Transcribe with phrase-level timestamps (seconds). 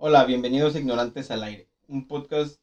[0.00, 2.60] Hola, bienvenidos a Ignorantes al Aire, un podcast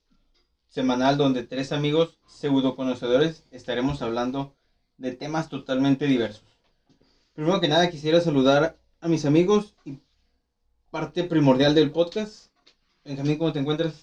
[0.69, 4.55] semanal donde tres amigos pseudo conocedores estaremos hablando
[4.97, 6.45] de temas totalmente diversos.
[7.33, 9.99] Primero que nada quisiera saludar a mis amigos y
[10.91, 12.53] parte primordial del podcast.
[13.03, 13.95] Benjamín, ¿cómo te encuentras?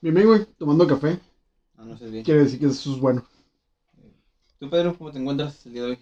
[0.00, 1.20] Bien, bien, güey, tomando café.
[1.76, 2.24] Ah, no sé bien.
[2.24, 3.22] Quiere decir que eso es bueno.
[4.58, 5.98] ¿Tú, Pedro, cómo te encuentras el día de hoy?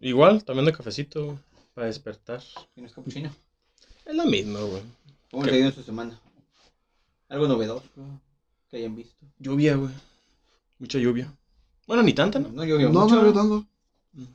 [0.00, 1.38] Igual, tomando cafecito
[1.74, 2.42] para despertar.
[2.72, 3.30] ¿Tienes capuchino?
[4.06, 4.82] Es lo mismo, güey.
[5.30, 5.50] ¿Cómo ¿Qué?
[5.50, 6.18] te ha ido en su semana?
[7.28, 7.84] ¿Algo novedoso
[8.70, 9.26] que hayan visto?
[9.38, 9.90] Lluvia, güey.
[10.78, 11.32] Mucha lluvia.
[11.86, 12.48] Bueno, ni tanta, ¿no?
[12.50, 13.16] No llovió No, mucho.
[13.16, 13.66] no, no, tanto.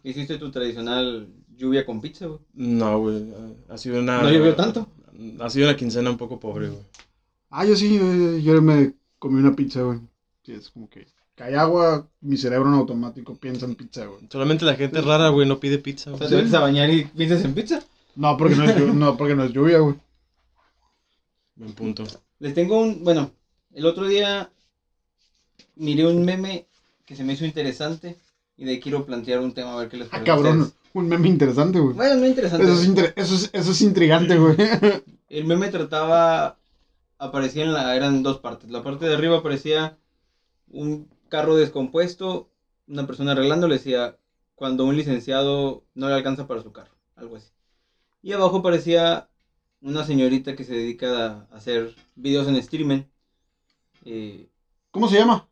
[0.03, 2.39] Hiciste tu tradicional lluvia con pizza, güey.
[2.53, 3.33] No, güey.
[3.69, 4.21] Ha sido una.
[4.21, 4.87] ¿No llovió tanto?
[5.39, 6.81] Ha sido una quincena un poco pobre, güey.
[7.49, 9.99] Ah, yo sí, yo, yo me comí una pizza, güey.
[10.43, 14.21] Sí, es como que cae agua, mi cerebro en automático piensa en pizza, güey.
[14.31, 16.19] Solamente la gente rara, güey, no pide pizza, O güey.
[16.19, 17.83] sea, te metes a bañar y piensas en pizza.
[18.15, 19.95] No, porque no es, llu- no, porque no es lluvia, güey.
[21.55, 22.03] Buen punto.
[22.39, 23.31] Les tengo un, bueno,
[23.73, 24.49] el otro día
[25.75, 26.67] miré un meme
[27.05, 28.17] que se me hizo interesante
[28.57, 30.31] y de ahí quiero plantear un tema a ver qué les Ah, parece.
[30.31, 30.79] a cabrón, ustedes.
[30.93, 31.95] un meme interesante, güey.
[31.95, 32.65] Bueno, no interesante.
[32.65, 34.55] Eso es, inter- eso es, eso es intrigante, güey.
[35.29, 36.57] El meme trataba,
[37.17, 38.69] aparecía en la, eran dos partes.
[38.69, 39.97] La parte de arriba aparecía
[40.69, 42.49] un carro descompuesto,
[42.87, 44.17] una persona arreglando, le decía,
[44.55, 47.47] cuando un licenciado no le alcanza para su carro, algo así.
[48.21, 49.27] Y abajo aparecía
[49.83, 53.03] una señorita que se dedica a hacer videos en streaming.
[54.05, 54.49] Eh,
[54.91, 55.47] ¿Cómo se llama?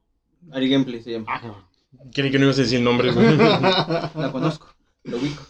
[0.52, 1.26] Ari Gameplay se llama.
[1.30, 1.68] Ah.
[2.14, 3.16] Creí que no ibas a decir nombres.
[4.16, 4.68] La conozco,
[5.04, 5.44] lo ubico.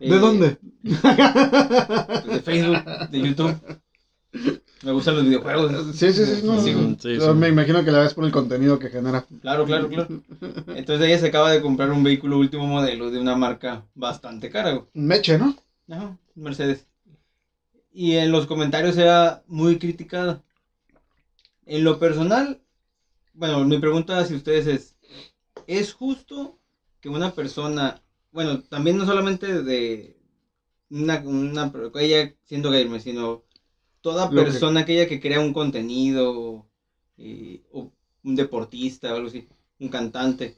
[0.00, 0.58] ¿De Eh, dónde?
[0.82, 3.54] De Facebook, de YouTube.
[4.82, 5.96] Me gustan los videojuegos.
[5.96, 6.42] Sí, sí, sí.
[6.44, 6.96] No, Sí, no.
[6.98, 7.28] sí, sí.
[7.34, 9.24] Me imagino que la ves por el contenido que genera.
[9.40, 10.08] Claro, claro, claro.
[10.74, 14.72] Entonces ella se acaba de comprar un vehículo último modelo de una marca bastante cara,
[14.72, 14.84] güey.
[14.94, 15.54] Meche, ¿no?
[15.88, 16.86] Ajá, un Mercedes.
[17.94, 20.42] Y en los comentarios era muy criticada.
[21.66, 22.60] En lo personal,
[23.34, 24.96] bueno, mi pregunta hacia ustedes es,
[25.66, 26.58] ¿es justo
[27.00, 28.02] que una persona,
[28.32, 30.16] bueno, también no solamente de
[30.90, 33.42] una, una ella siendo gamer, sino
[34.02, 36.66] toda Lo que- persona aquella que crea un contenido,
[37.18, 37.90] eh, o
[38.24, 39.46] un deportista o algo así,
[39.80, 40.56] un cantante,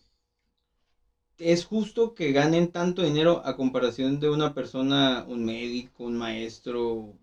[1.38, 7.16] ¿es justo que ganen tanto dinero a comparación de una persona, un médico, un maestro,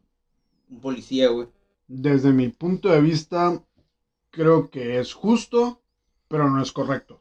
[0.74, 1.48] un policía, güey?
[1.88, 3.62] Desde mi punto de vista,
[4.32, 5.82] creo que es justo,
[6.28, 7.20] pero no es correcto.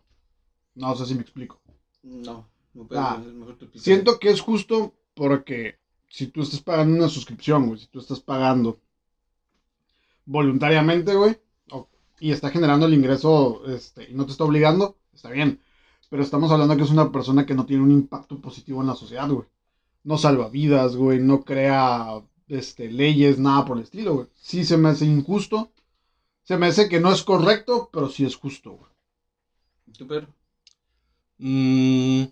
[0.74, 1.60] No sé si me explico.
[2.02, 3.78] No, no puedes Ah, es mejor tu.
[3.78, 8.20] Siento que es justo porque si tú estás pagando una suscripción, güey, si tú estás
[8.20, 8.78] pagando
[10.24, 11.38] voluntariamente, güey,
[12.20, 15.60] y está generando el ingreso este, y no te está obligando, está bien.
[16.08, 18.94] Pero estamos hablando que es una persona que no tiene un impacto positivo en la
[18.94, 19.46] sociedad, güey.
[20.04, 24.26] No salva vidas, güey, no crea este, leyes, nada por el estilo, güey.
[24.40, 25.72] Sí se me hace injusto.
[26.42, 28.90] Se me hace que no es correcto, pero sí es justo, güey.
[29.96, 30.28] ¿Tú, Pedro?
[31.38, 32.24] Mm.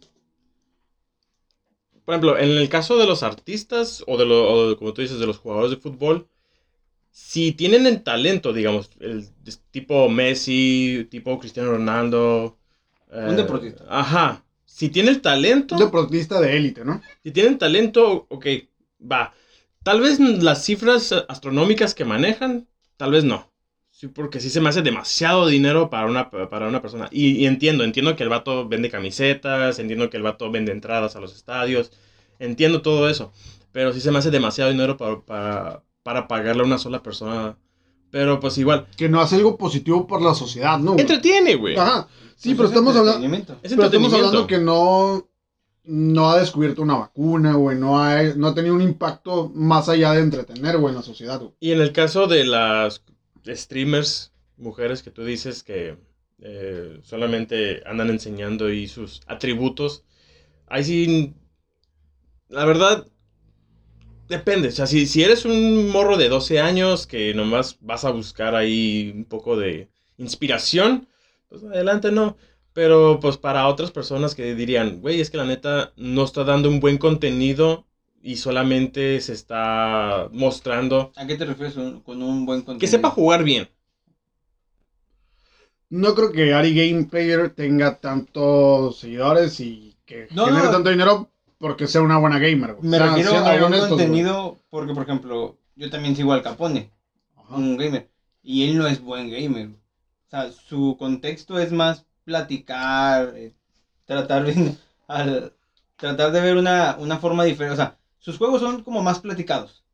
[2.04, 5.02] Por ejemplo, en el caso de los artistas o de lo, o de, como tú
[5.02, 6.28] dices, de los jugadores de fútbol,
[7.10, 9.28] si tienen el talento, digamos, el
[9.70, 12.58] tipo Messi, tipo Cristiano Ronaldo.
[13.12, 13.84] Un eh, deportista.
[13.88, 14.44] Ajá.
[14.64, 17.02] Si tiene el talento, Un deportista de élite, ¿no?
[17.22, 18.46] si tienen talento, ok,
[19.00, 19.34] va.
[19.82, 23.50] Tal vez las cifras astronómicas que manejan, tal vez no.
[23.90, 27.08] Sí, porque sí se me hace demasiado dinero para una, para una persona.
[27.10, 31.16] Y, y entiendo, entiendo que el vato vende camisetas, entiendo que el vato vende entradas
[31.16, 31.92] a los estadios,
[32.38, 33.32] entiendo todo eso.
[33.72, 37.56] Pero sí se me hace demasiado dinero para, para, para pagarle a una sola persona.
[38.10, 40.98] Pero pues igual, Que no hace algo positivo por la sociedad, ¿no?
[40.98, 41.76] entretiene, güey.
[41.76, 42.08] Ajá.
[42.36, 43.36] Sí, Pues pero es estamos hablando.
[43.62, 45.29] Es pero estamos hablando que no,
[45.84, 47.78] no ha descubierto una vacuna, güey.
[47.78, 51.40] No ha, no ha tenido un impacto más allá de entretener, güey, en la sociedad.
[51.60, 53.02] Y en el caso de las
[53.46, 55.96] streamers, mujeres que tú dices que
[56.42, 60.04] eh, solamente andan enseñando y sus atributos,
[60.66, 61.34] ahí sí,
[62.48, 63.06] la verdad,
[64.28, 64.68] depende.
[64.68, 68.54] O sea, si, si eres un morro de 12 años que nomás vas a buscar
[68.54, 71.08] ahí un poco de inspiración,
[71.48, 72.36] pues adelante no.
[72.72, 76.68] Pero pues para otras personas que dirían, güey, es que la neta no está dando
[76.68, 77.84] un buen contenido
[78.22, 81.74] y solamente se está mostrando ¿A qué te refieres
[82.04, 82.80] con un buen contenido?
[82.80, 83.68] que sepa jugar bien.
[85.88, 90.70] No creo que Ari Game Player tenga tantos seguidores y que No, genere no.
[90.70, 91.28] tanto dinero
[91.58, 92.88] porque sea una buena gamer, güey.
[92.88, 93.98] Me O sea, refiero a un honestos, güey.
[94.06, 96.90] contenido porque, por ejemplo, yo también sigo al Capone,
[97.36, 97.56] Ajá.
[97.56, 98.08] un gamer,
[98.42, 99.66] y él no es buen gamer.
[99.68, 103.52] O sea, su contexto es más platicar, eh,
[104.06, 104.74] tratar, de-
[105.08, 105.52] al-
[105.96, 107.74] tratar de ver una, una forma diferente.
[107.74, 109.84] O sea, sus juegos son como más platicados.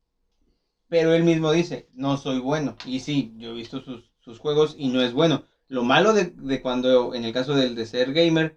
[0.88, 2.76] Pero él mismo dice, no soy bueno.
[2.86, 5.42] Y sí, yo he visto sus, sus juegos y no es bueno.
[5.68, 8.56] Lo malo de, de cuando, en el caso del de ser gamer,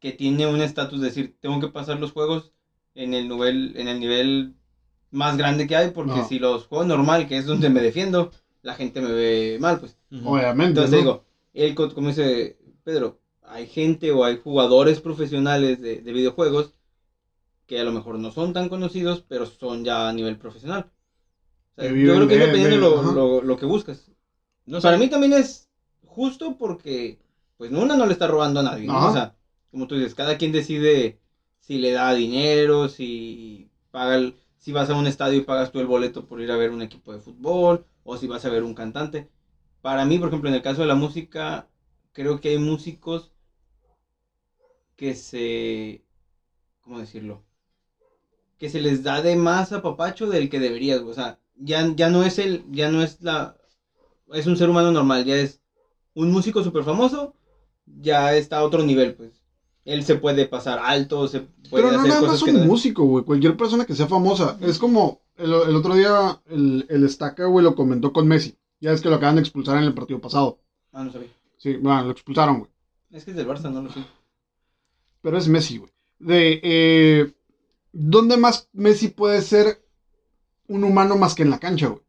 [0.00, 2.52] que tiene un estatus de decir, tengo que pasar los juegos
[2.94, 4.54] en el nivel, en el nivel
[5.10, 6.28] más grande que hay, porque No.
[6.28, 8.30] si los juego normal, que es donde me defiendo,
[8.62, 9.96] la gente me ve mal, pues.
[10.24, 10.78] Obviamente.
[10.80, 10.98] Entonces ¿no?
[10.98, 12.56] digo, él, co- como dice
[12.88, 16.72] Pedro, hay gente o hay jugadores profesionales de, de videojuegos
[17.66, 20.90] que a lo mejor no son tan conocidos, pero son ya a nivel profesional.
[21.76, 23.12] O sea, Que yo creo que es de- dependiendo de- lo, ajá.
[23.12, 24.10] lo- lo que buscas.
[24.64, 24.80] No.
[24.80, 25.68] Para mí también es
[26.06, 27.18] justo porque,
[27.58, 28.88] pues, una no le está robando a nadie.
[28.88, 29.34] O sea,
[29.70, 31.18] como tú dices, cada quien decide
[31.60, 35.78] si le da dinero, si paga el- si vas a un estadio y pagas tú
[35.80, 38.62] el boleto por ir a ver un equipo de fútbol, o si vas a ver
[38.62, 39.28] un cantante.
[39.82, 41.68] Para mí, por ejemplo, en el caso de la música,
[42.18, 43.30] creo que hay músicos
[44.96, 46.04] que se,
[46.80, 47.44] ¿cómo decirlo?
[48.58, 51.12] Que se les da de más apapacho del que deberías, güey.
[51.12, 53.56] o sea, ya, ya no es el, ya no es la,
[54.32, 55.60] es un ser humano normal, ya es
[56.14, 57.36] un músico súper famoso,
[57.86, 59.40] ya está a otro nivel, pues.
[59.84, 62.60] Él se puede pasar alto, se puede Pero no hacer nada cosas más que un
[62.62, 63.24] no- músico, güey.
[63.24, 64.58] Cualquier persona que sea famosa.
[64.60, 68.58] Es como el, el otro día el, el Estaca, güey, lo comentó con Messi.
[68.80, 70.58] Ya es que lo acaban de expulsar en el partido pasado.
[70.92, 71.28] Ah, no sabía.
[71.58, 72.70] Sí, bueno, lo expulsaron, güey.
[73.10, 74.00] Es que es del Barça, no lo sé.
[75.20, 75.92] Pero es Messi, güey.
[76.18, 77.32] De, eh,
[77.92, 79.82] ¿Dónde más Messi puede ser
[80.68, 82.02] un humano más que en la cancha, güey?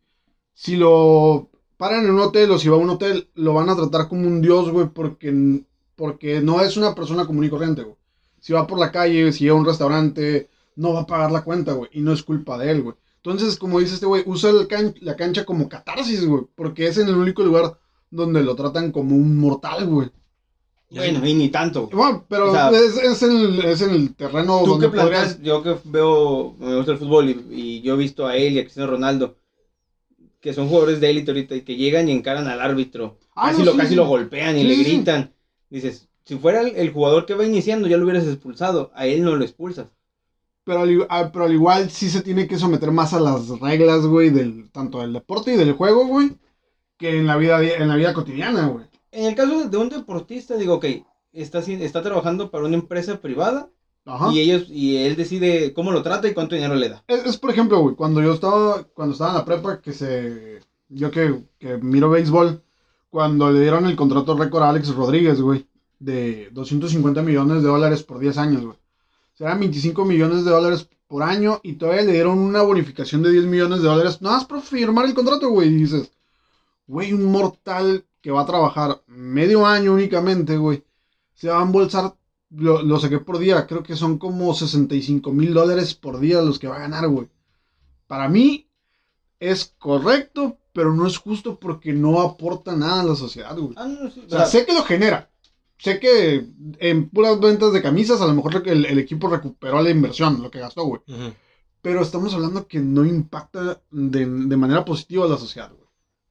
[0.53, 3.75] Si lo paran en un hotel o si va a un hotel, lo van a
[3.75, 5.63] tratar como un dios, güey, porque,
[5.95, 7.95] porque no es una persona común y corriente, güey.
[8.39, 11.43] Si va por la calle, si va a un restaurante, no va a pagar la
[11.43, 11.89] cuenta, güey.
[11.93, 12.95] Y no es culpa de él, güey.
[13.17, 16.43] Entonces, como dice este güey, usa el can- la cancha como catarsis, güey.
[16.55, 17.77] Porque es en el único lugar
[18.11, 20.09] donde lo tratan como un mortal, güey.
[20.91, 21.87] Bueno, y ni tanto.
[21.87, 25.41] Bueno, pero O sea, es, es el, es el terreno Tú donde que planteas, podrías...
[25.41, 28.59] yo que veo, me gusta el fútbol y, y yo he visto a él y
[28.59, 29.37] a Cristiano Ronaldo,
[30.41, 33.57] que son jugadores de élite ahorita y que llegan y encaran al árbitro, Ah, casi,
[33.57, 33.95] no, lo, sí, casi sí.
[33.95, 35.33] lo golpean y Sí, le gritan.
[35.69, 39.23] Dices, si fuera el, el jugador que va iniciando, ya lo hubieras expulsado, a él
[39.23, 39.87] no lo expulsas.
[40.63, 44.05] Pero al, ah, pero al igual sí se tiene que someter más a las reglas,
[44.05, 46.37] güey, del, tanto del deporte y del juego, güey,
[46.99, 48.85] que en la vida, en la vida cotidiana, güey.
[49.11, 50.85] En el caso de un deportista, digo, ok,
[51.33, 53.69] está, está trabajando para una empresa privada
[54.05, 54.31] Ajá.
[54.31, 57.03] y ellos y él decide cómo lo trata y cuánto dinero le da.
[57.07, 60.59] Es, es, por ejemplo, güey, cuando yo estaba, cuando estaba en la prepa, que se,
[60.89, 62.61] yo que, que miro béisbol,
[63.09, 65.67] cuando le dieron el contrato récord a Alex Rodríguez, güey,
[65.99, 68.77] de 250 millones de dólares por 10 años, güey.
[69.35, 73.45] Serán 25 millones de dólares por año y todavía le dieron una bonificación de 10
[73.45, 76.11] millones de dólares, nada más por firmar el contrato, güey, y dices,
[76.89, 80.83] güey, un mortal que va a trabajar medio año únicamente, güey,
[81.35, 82.15] se va a embolsar,
[82.49, 86.57] lo, lo saqué por día, creo que son como 65 mil dólares por día los
[86.57, 87.29] que va a ganar, güey.
[88.07, 88.67] Para mí
[89.39, 93.75] es correcto, pero no es justo porque no aporta nada a la sociedad, güey.
[93.77, 95.29] Ah, no, sí, O sea, o sea, sé que lo genera.
[95.77, 96.45] Sé que
[96.79, 100.49] en puras ventas de camisas a lo mejor el, el equipo recuperó la inversión, lo
[100.49, 101.01] que gastó, güey.
[101.83, 105.78] Pero estamos hablando que no impacta de, de manera positiva a la sociedad, güey.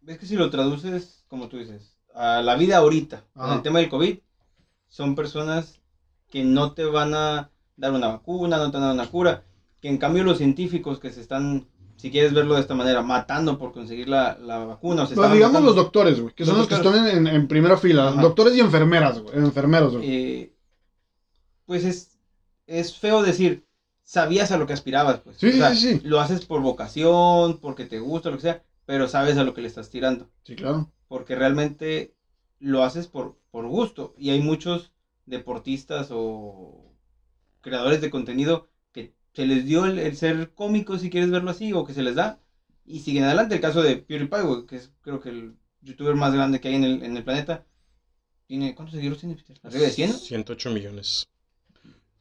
[0.09, 3.55] Es que si lo traduces, como tú dices, a la vida ahorita, con Ajá.
[3.57, 4.19] el tema del COVID,
[4.89, 5.81] son personas
[6.31, 9.45] que no te van a dar una vacuna, no te van a dar una cura,
[9.81, 13.59] que en cambio los científicos que se están, si quieres verlo de esta manera, matando
[13.59, 16.49] por conseguir la, la vacuna, o se Pero digamos matando, los doctores, güey, que Los
[16.51, 17.03] son los que doctores.
[17.03, 18.09] están en- en primera fila.
[18.09, 18.21] Ajá.
[18.23, 19.37] Doctores y enfermeras, güey.
[19.37, 20.11] Enfermeros, güey.
[20.11, 20.55] eh,
[21.67, 22.19] pues es,
[22.67, 23.67] es feo decir,
[24.05, 25.37] sabías a lo que aspirabas, pues.
[25.39, 26.01] Sí, O sea, sí, sí.
[26.05, 29.61] Lo haces por vocación, porque te gusta, lo que sea, pero sabes a lo que
[29.61, 30.31] le estás tirando.
[30.45, 30.91] Sí, claro.
[31.09, 32.17] porque realmente
[32.59, 34.15] lo haces por, por gusto.
[34.17, 34.93] Y hay muchos
[35.27, 36.97] deportistas o
[37.61, 41.75] creadores de contenido que se les dio el, el ser cómico, si quieres verlo así,
[41.75, 42.41] o que se les da,
[42.87, 43.57] y siguen adelante.
[43.57, 46.77] El caso de PewDiePie, güey, que es creo que el youtuber más grande que hay
[46.77, 47.67] en el, en el planeta.
[48.47, 49.35] Tiene, ¿Cuántos seguidores tiene?
[49.35, 49.61] Peter?
[49.65, 50.11] ¿Arriba de 100?
[50.13, 51.29] O 108 millones.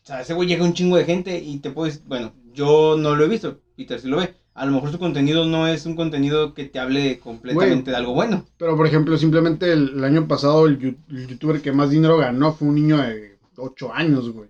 [0.01, 2.03] sea, ese güey llega un chingo de gente y te puedes...
[2.03, 4.35] Bueno, yo no lo he visto, Peter sí lo ve.
[4.57, 8.13] A lo mejor su contenido no es un contenido que te hable completamente de algo
[8.13, 8.45] bueno.
[8.57, 12.53] Pero, por ejemplo, simplemente el, el año pasado el, el youtuber que más dinero ganó
[12.53, 14.49] fue un niño de 8 años, güey.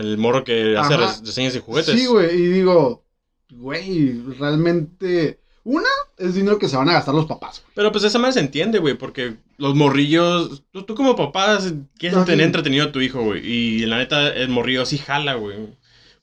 [0.00, 1.06] El morro que hace Ajá.
[1.06, 1.94] res- diseños de juguetes.
[1.98, 3.04] Sí, güey, y digo,
[3.50, 5.40] güey, realmente...
[5.64, 7.72] Una, es dinero que se van a gastar los papás, güey.
[7.74, 11.58] Pero pues esa manera se entiende, güey, porque los morrillos, tú, tú como papá
[11.98, 12.46] quieres No, tener sí.
[12.46, 13.44] entretenido a tu hijo, güey.
[13.46, 15.56] Y la neta, el morrillo sí jala, güey.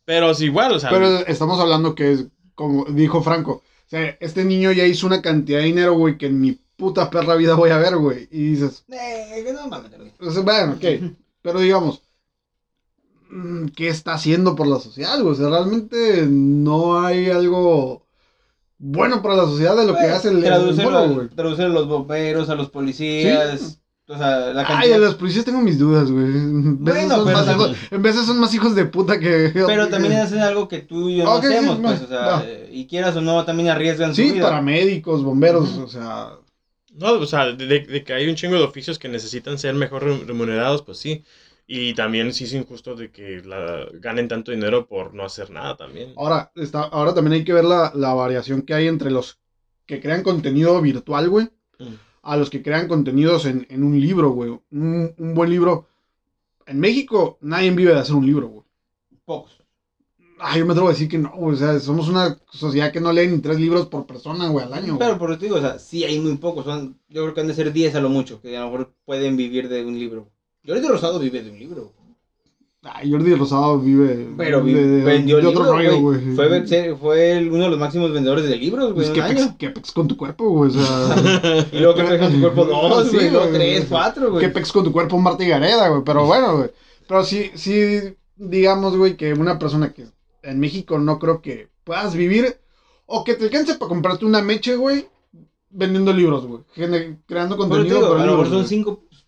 [0.04, 0.90] Pero es igual, o sea.
[0.90, 2.26] Pero estamos hablando que es,
[2.56, 3.52] como dijo Franco,
[3.86, 7.10] o sea, este niño ya hizo una cantidad de dinero, güey, que en mi puta
[7.10, 8.28] perra vida voy a ver, güey.
[8.32, 9.92] Y dices, Eh, que no mames,
[10.32, 12.02] sea, bueno, ok, pero digamos,
[13.30, 15.34] mm, ¿qué está haciendo por la sociedad, güey?
[15.34, 18.06] O sea, realmente no hay algo
[18.78, 21.28] bueno para la sociedad de lo que Güey, hace el, el güey.
[21.30, 23.80] traducen a los bomberos, a los policías.
[24.08, 26.26] O sea, la Ay, a los policías tengo mis dudas, güey.
[26.26, 29.20] En veces, Bueno, son pero más también- hijos, en veces son más hijos de puta
[29.20, 29.52] que...
[29.54, 32.44] Pero también hacen algo que tú y yo no sí, hacemos, no, pues, o sea,
[32.46, 34.44] eh, y quieras o no, también arriesgan su Sí, vida.
[34.44, 36.34] paramédicos, bomberos, o sea...
[36.94, 40.24] No, o sea, de, que hay un chingo de oficios que necesitan ser mejor re-
[40.26, 41.24] remunerados, pues sí.
[41.68, 45.76] Y también sí es injusto de que la, ganen tanto dinero por no hacer nada
[45.76, 46.14] también.
[46.16, 49.40] Ahora, está, ahora también hay que ver la, la variación que hay entre los
[49.88, 51.96] que crean contenido virtual, güey, Mm.
[52.26, 54.50] A los que crean contenidos en, en un libro, güey.
[54.72, 55.88] Un, un buen libro.
[56.66, 58.66] En México, nadie vive de hacer un libro, güey.
[59.26, 59.62] Pocos.
[60.40, 61.56] Ah, yo me atrevo a decir que no, güey.
[61.56, 64.74] O sea, somos una sociedad que no lee ni tres libros por persona, güey, al
[64.74, 65.18] año, güey.
[65.20, 66.66] por eso te digo, o sea, sí hay muy pocos.
[66.66, 68.94] Son, yo creo que han de ser 10 a lo mucho, que a lo mejor
[69.06, 70.32] pueden vivir de un libro.
[70.66, 71.94] Jordi Rosado vive de un libro.
[72.94, 76.36] Ay, Jordi Rosado vive Pero de, vi- de- vendió de otro libro, rollo, güey.
[76.36, 79.22] Fue, ve- fue el- uno de los máximos vendedores de libros, güey, Pues, en ¿qué,
[79.22, 79.56] un pex, año.
[79.58, 80.70] qué pex con tu cuerpo, güey?
[80.70, 81.66] O sea...
[81.72, 84.46] Y luego que pegas tu cuerpo dos, güey, luego tres, cuatro, güey.
[84.46, 86.04] ¿Qué pex con tu cuerpo, Marta y Gareda, güey?
[86.06, 86.70] Pero bueno, güey.
[87.08, 88.00] Pero sí, sí,
[88.36, 90.06] digamos, güey, que una persona que
[90.44, 92.56] en México no creo que puedas vivir
[93.08, 95.08] o que te alcance para comprarte una meche, güey,
[95.72, 96.62] vendiendo libros, güey.
[96.74, 98.68] Creando Pero te contenido digo, para a lo mejor son güey.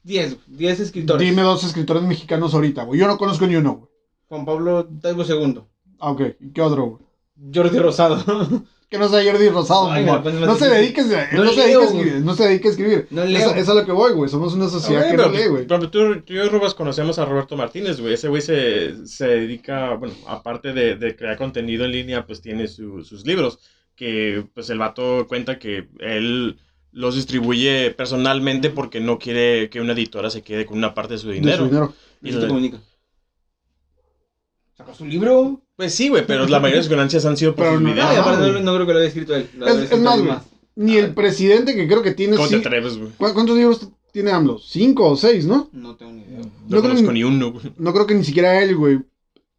[0.08, 1.28] 5, 10, 10 escritores.
[1.30, 3.00] Dime dos escritores mexicanos ahorita, güey.
[3.00, 3.90] Yo no conozco ni uno, güey.
[4.30, 5.62] Juan Pablo Taibo II.
[6.00, 6.22] Ah, ok.
[6.40, 7.52] ¿Y qué otro, güey?
[7.54, 8.18] Jordi Rosado.
[8.90, 10.70] Que no sea Jordi Rosado, Ay, más No se difícil.
[10.70, 11.88] dedique, a- No no, se leo, dedique a güey.
[12.00, 13.08] escribir, no se dedique a escribir.
[13.12, 13.50] No Eso, leo.
[13.50, 14.30] eso es a lo que voy, güey.
[14.30, 15.68] Somos una sociedad que pero, no lee, güey.
[15.68, 18.14] pero tú, tú y yo, Rubas, conocemos a Roberto Martínez, güey.
[18.14, 22.70] Ese güey se, se dedica, bueno, aparte de, de crear contenido en línea, pues tiene
[22.70, 23.60] su- sus libros.
[23.94, 26.58] Que pues el vato cuenta que él
[26.98, 31.20] los distribuye personalmente porque no quiere que una editora se quede con una parte de
[31.20, 31.58] su De dinero.
[31.58, 31.94] su dinero.
[32.24, 32.80] Y se te comunica.
[34.76, 35.62] ¿Sacó su libro?
[35.76, 38.60] Pues sí, güey, pero la mayoría de sus ganancias han sido por no- No, no,
[38.62, 39.48] no creo que lo haya escrito él.
[39.58, 40.44] Lo Es- más.
[40.76, 42.36] Ni el presidente que creo que tiene.
[42.36, 43.10] ¿Cómo te sí- atreves, güey?
[43.18, 44.60] ¿Cu- ¿Cuántos libros tiene AMLO?
[44.60, 45.70] ¿Cinco o seis, no?
[45.72, 46.38] No tengo ni idea.
[46.40, 47.66] No, No creo conozco ni- ni uno, güey.
[47.78, 49.00] No creo que ni siquiera él, güey,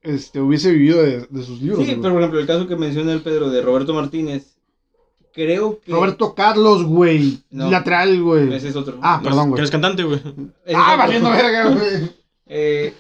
[0.02, 1.84] este, hubiese vivido de, de sus libros.
[1.84, 4.57] Sí, pero por ejemplo, el caso que menciona el Pedro de Roberto Martínez,
[5.46, 5.92] creo que...
[5.92, 7.38] Roberto Carlos, güey.
[7.50, 7.70] No.
[7.70, 8.52] Lateral, güey.
[8.52, 8.98] Ese es otro.
[9.02, 9.58] Ah, No, perdón, Que güey.
[9.60, 10.20] eres cantante, güey.
[10.74, 10.98] Ah, otro.
[10.98, 12.18] valiendo verga, güey.
[12.50, 12.94] Eh,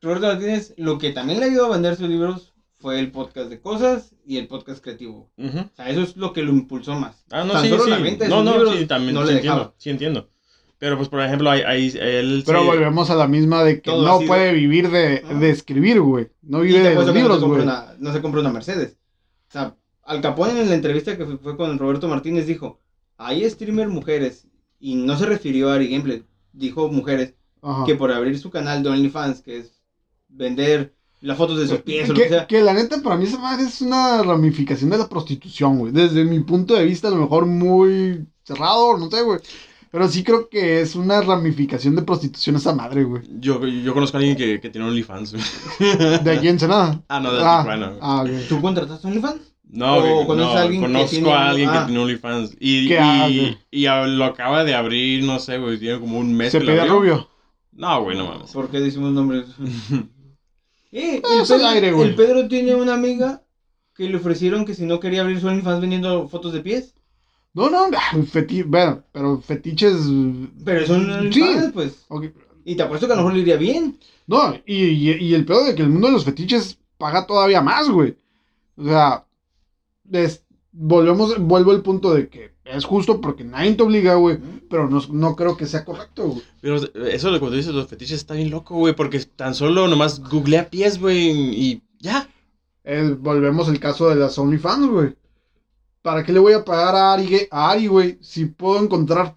[0.00, 3.60] Roberto Martínez, lo que también le ayudó a vender sus libros fue el podcast de
[3.60, 5.30] cosas y el podcast creativo.
[5.38, 7.24] O sea, eso es lo que lo impulsó más.
[7.30, 7.90] Ah, no, Tan sí, solo sí.
[7.90, 9.74] la venta de No, sus no, libros sí, también no sí le entiendo, dejaba.
[9.76, 10.28] sí entiendo.
[10.78, 14.52] Pero pues, por ejemplo, hay- él Pero volvemos a la misma de que no puede
[14.52, 15.34] vivir de, Ah.
[15.34, 16.28] de escribir, güey.
[16.42, 17.68] No vive de los que no libros, se compra güey.
[17.68, 18.96] una- No se compra una Mercedes.
[19.48, 19.74] O sea,
[20.06, 22.80] Al Capone en la entrevista que fue, con Roberto Martínez dijo,
[23.18, 24.46] hay streamer mujeres,
[24.78, 27.84] y no se refirió a Ari Gameplay, dijo mujeres, Ajá.
[27.84, 29.80] que por abrir su canal de OnlyFans, que es
[30.28, 33.24] vender las fotos de sus pies o lo que, sea, que la neta, para mí
[33.24, 35.92] esa madre es una ramificación de la prostitución, güey.
[35.92, 39.40] Desde mi punto de vista, a lo mejor muy cerrado, no sé, güey.
[39.90, 43.22] Pero sí creo que es una ramificación de prostitución esa madre, güey.
[43.40, 45.44] Yo, yo conozco a alguien que, que tiene OnlyFans, güey.
[46.22, 47.02] De aquí en Ensenada.
[47.08, 48.48] Ah, no, de ah, Tijuana, ah, ok.
[48.48, 49.55] ¿tú contrataste OnlyFans?
[49.68, 51.72] No, ¿O conoces no, a alguien que conozco tiene a un- alguien ah.
[51.80, 52.56] que tiene OnlyFans.
[52.60, 52.98] Y, ¿Qué?
[52.98, 56.52] Ah, y, y a- lo acaba de abrir, no sé, güey, tiene como un mes
[56.52, 56.94] Se pide abrió.
[56.98, 57.28] rubio.
[57.72, 58.52] No, güey, no mames.
[58.52, 59.46] ¿Por qué decimos nombres?
[60.92, 62.08] Eh, Ah, el, al Pedro, aire, güey.
[62.08, 63.42] el Pedro tiene una amiga
[63.94, 66.94] que le ofrecieron que si no quería abrir su OnlyFans vendiendo fotos de pies.
[67.52, 69.96] No, no, ah, feti bueno, pero fetiches.
[70.64, 72.06] Pero un OnlyFans, pues.
[72.64, 73.98] Y te apuesto que a lo mejor le iría bien.
[74.26, 77.60] No, y, y, y el peor de que el mundo de los fetiches paga todavía
[77.60, 78.16] más, güey.
[78.76, 79.25] O sea,
[80.12, 84.38] es- volvemos, vuelvo al punto de que es justo porque nadie te obliga, güey.
[84.68, 86.42] Pero no, no creo que sea correcto, güey.
[86.60, 90.20] Pero eso de cuando dices los fetiches está bien loco, güey, porque tan solo nomás
[90.28, 92.28] googlea pies, güey, y ya.
[93.18, 95.16] Volvemos al caso de las OnlyFans, güey.
[96.02, 99.36] ¿Para qué le voy a pagar a Ari, a Ari, güey, si puedo encontrar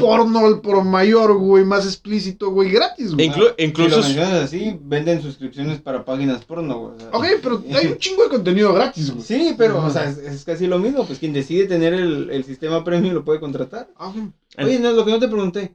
[0.00, 3.28] porno al por mayor, güey, más explícito, güey, gratis, güey?
[3.30, 6.94] Inclu- Si incluso lo mencionas así, venden suscripciones para páginas porno, güey.
[6.96, 7.08] o sea.
[7.12, 9.22] Ok, pero hay un chingo de contenido gratis, güey.
[9.22, 11.06] Sí, pero, o sea, es, es casi lo mismo.
[11.06, 13.90] Pues quien decide tener el, el sistema premium lo puede contratar.
[13.96, 14.16] Ah, ok.
[14.16, 15.74] En- Oye, no, lo que no te pregunté.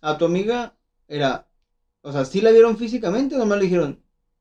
[0.00, 0.74] A tu amiga
[1.08, 1.46] era.
[2.02, 4.00] O sea, ¿sí la vieron físicamente o nomás le dijeron?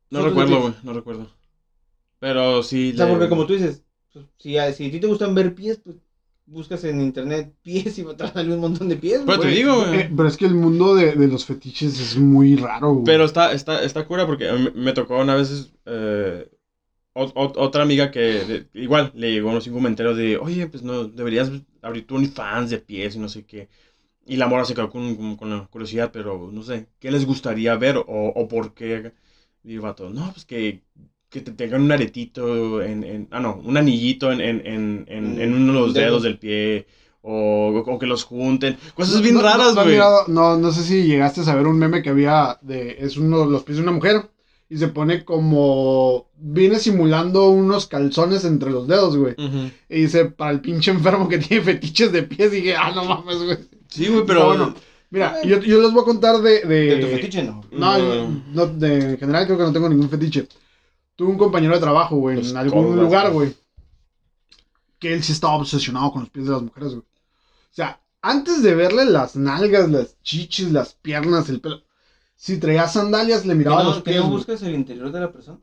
[0.10, 1.28] no recuerdo, güey, no recuerdo.
[2.20, 2.92] Pero sí.
[2.94, 5.34] O sea, le- porque como tú dices, pues, si a, si a ti te gustan
[5.36, 5.98] ver pies, pues
[6.54, 9.22] buscas en internet pies y va a salir un montón de pies.
[9.26, 10.02] Pero te digo, güey.
[10.02, 13.06] Eh, pero es que el mundo de, de los fetiches es muy raro, güey.
[13.06, 16.48] Pero está, está, está cura porque me tocó una vez eh,
[17.16, 20.84] ot- ot- otra amiga que de- igual le llegó unos un comentario de, oye, pues
[20.84, 23.70] no, deberías abrir tu OnlyFans de pies y no sé qué.
[24.26, 27.26] Y la mora se quedó con, con- con la curiosidad, pero no sé, ¿qué les
[27.26, 29.14] gustaría ver o, o por qué?
[29.66, 30.84] Y el vato, no, pues que
[31.34, 35.42] que te tengan un aretito en, en ah no, un anillito en, en, en, en,
[35.42, 36.06] en uno de los Dedos.
[36.08, 36.86] dedos del pie
[37.24, 39.98] o, o que los junten, cosas bien no, no, raras, güey.
[40.28, 42.98] no, no sé si llegaste a saber un meme que había de.
[43.00, 44.30] Es uno de los pies de una mujer.
[44.70, 46.28] Y se pone como.
[46.38, 49.36] Viene simulando unos calzones entre los dedos, güey.
[49.90, 52.52] Y dice, para el pinche enfermo que tiene fetiches de pies.
[52.54, 53.58] Y dije, ah, no mames, güey.
[53.88, 54.74] Sí, güey, pero bueno.
[55.12, 56.62] Mira, yo, yo les voy a contar de.
[56.62, 57.62] de, De tu fetiche, no.
[57.72, 58.42] No, No.
[58.52, 60.48] no, de, en general creo que no tengo ningún fetiche.
[61.16, 63.56] Tuve un compañero de trabajo, güey, en algún lugar, güey.
[65.00, 67.02] Que él sí estaba obsesionado con los pies de las mujeres, güey.
[67.04, 71.84] O sea, antes de verle las nalgas, las chichis, las piernas, el pelo.
[72.36, 74.18] Si traía sandalias, le ¿Que miraba no, los que pies.
[74.18, 74.38] no güey.
[74.38, 75.60] buscas el interior de la persona?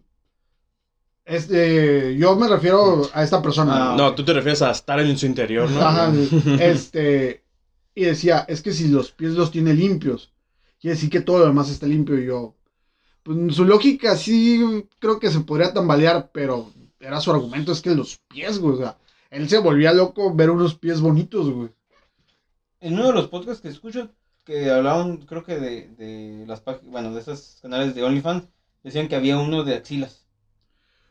[1.25, 3.92] Este, yo me refiero a esta persona.
[3.92, 5.80] Ah, No, tú te refieres a estar en su interior, ¿no?
[5.80, 6.12] Ajá,
[6.61, 7.45] este,
[7.95, 10.33] y decía, es que si los pies los tiene limpios,
[10.80, 12.19] quiere decir que todo lo demás está limpio.
[12.19, 12.57] Y yo,
[13.50, 18.18] su lógica sí creo que se podría tambalear, pero era su argumento, es que los
[18.28, 18.99] pies, güey, o sea,
[19.30, 21.70] él se volvía loco ver unos pies bonitos, güey.
[22.80, 24.10] En uno de los podcasts que escucho,
[24.44, 28.44] que hablaban, creo que de, de las páginas, bueno, de esos canales de OnlyFans,
[28.82, 30.26] decían que había uno de axilas.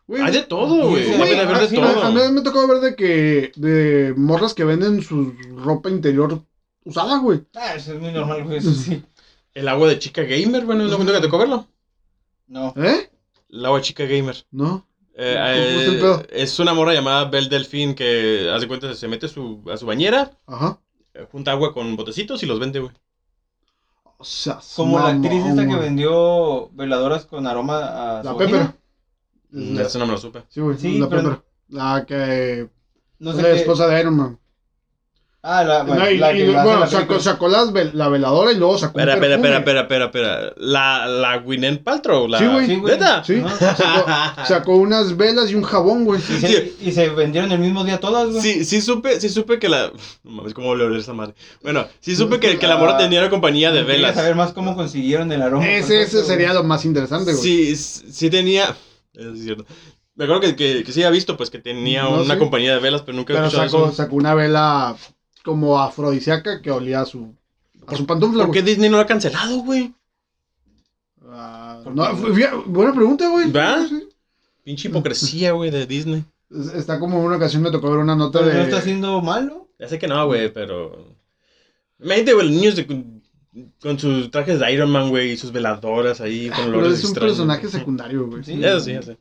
[0.07, 1.03] Güey, Hay de todo, güey.
[1.03, 2.03] Debe haber ah, de sí, todo.
[2.03, 6.43] A, mí me tocó ver de que, de morras que venden su ropa interior
[6.83, 7.41] usada, güey.
[7.53, 9.03] Ah, eso es muy normal, güey, eso sí.
[9.53, 11.67] El agua de chica gamer, bueno, es lo único que tocó verlo.
[12.49, 12.73] No.
[12.75, 13.09] ¿Eh?
[13.49, 14.45] El agua chica gamer.
[14.51, 14.85] No.
[15.15, 16.23] Eh, ¿Cómo está el eh, pedo?
[16.31, 20.31] es una morra llamada Belle Delfín que hace cuenta se mete su, a su bañera,
[20.47, 20.79] Ajá.
[21.13, 22.91] eh, junta agua con botecitos y los vende, güey.
[24.17, 28.73] O sea, Como la actriz esta que vendió veladoras con aroma a La Pepper.
[29.53, 30.43] Eso no me lo supe.
[30.49, 30.77] Sí, güey.
[30.77, 31.43] Sí, la pero- Pepper.
[31.69, 32.69] La que.
[33.19, 33.55] No es sé la qué.
[33.55, 34.38] esposa de Iron Man.
[35.41, 38.77] Ah, la, y, la que bueno, la sacó, sacó las vel- la veladora y luego
[38.77, 38.99] sacó.
[38.99, 39.57] Espera, espera, perfume.
[39.57, 40.53] espera, espera, espera, espera.
[40.57, 42.39] La, la Gwyneth Paltrow, la...
[42.39, 42.67] Sí, güey.
[42.67, 42.81] Sí.
[43.23, 43.41] Sí.
[43.57, 44.05] Sacó,
[44.45, 46.19] sacó unas velas y un jabón, güey.
[46.19, 48.41] Y se, y se vendieron el mismo día todas, güey.
[48.41, 49.93] Sí, sí supe, sí supe que la...
[50.23, 51.35] No mames, ¿cómo le esa madre?
[51.63, 54.15] Bueno, sí supe que, que la morra tenía una compañía de Quería velas.
[54.15, 55.65] saber más cómo consiguieron el aroma.
[55.69, 57.41] Ese, ese sería lo más interesante, güey.
[57.43, 58.75] Sí, sí tenía...
[59.13, 59.65] Eso sí es cierto.
[60.15, 62.39] Me acuerdo que, que, que sí había visto, pues, que tenía No, una sí.
[62.39, 63.95] compañía de velas, pero nunca he escuchado sacó, eso.
[63.95, 64.97] sacó una vela
[65.49, 67.33] como afrodisíaca que olía a su,
[67.87, 68.71] a su pantufla, ¿Por qué güey.
[68.73, 69.93] Disney no lo ha cancelado, güey?
[71.31, 71.81] Ah,
[72.65, 73.51] buena pregunta, güey.
[73.51, 73.85] ¿Va?
[73.87, 74.07] Sí.
[74.63, 76.23] Pinche hipocresía, güey, de Disney.
[76.49, 78.57] Es- Está como en una ocasión me tocó ver una nota Pero de.
[78.57, 79.67] no está haciendo malo.
[79.79, 81.15] Ya sé que no, güey, pero...
[81.99, 83.19] Imagínate, güey, los niños de-
[83.81, 87.09] con sus trajes de Iron Man, güey, y sus veladoras ahí, con Pero es un
[87.11, 87.19] extraños.
[87.37, 88.43] personaje secundario, güey.
[88.43, 88.63] Sí.
[88.63, 89.17] Eso sí, ya sé.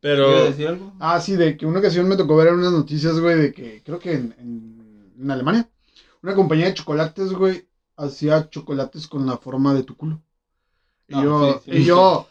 [0.00, 0.44] ¿Quieres Pero...
[0.46, 0.92] decir algo?
[0.98, 3.82] Ah, sí, de que una ocasión me tocó ver en unas noticias, güey, de que
[3.84, 4.81] creo que en, en,
[5.22, 5.68] en Alemania,
[6.22, 7.64] una compañía de chocolates, güey,
[7.96, 10.20] hacía chocolates con la forma de tu culo.
[11.08, 12.28] Y No, yo, sí, sí, y yo,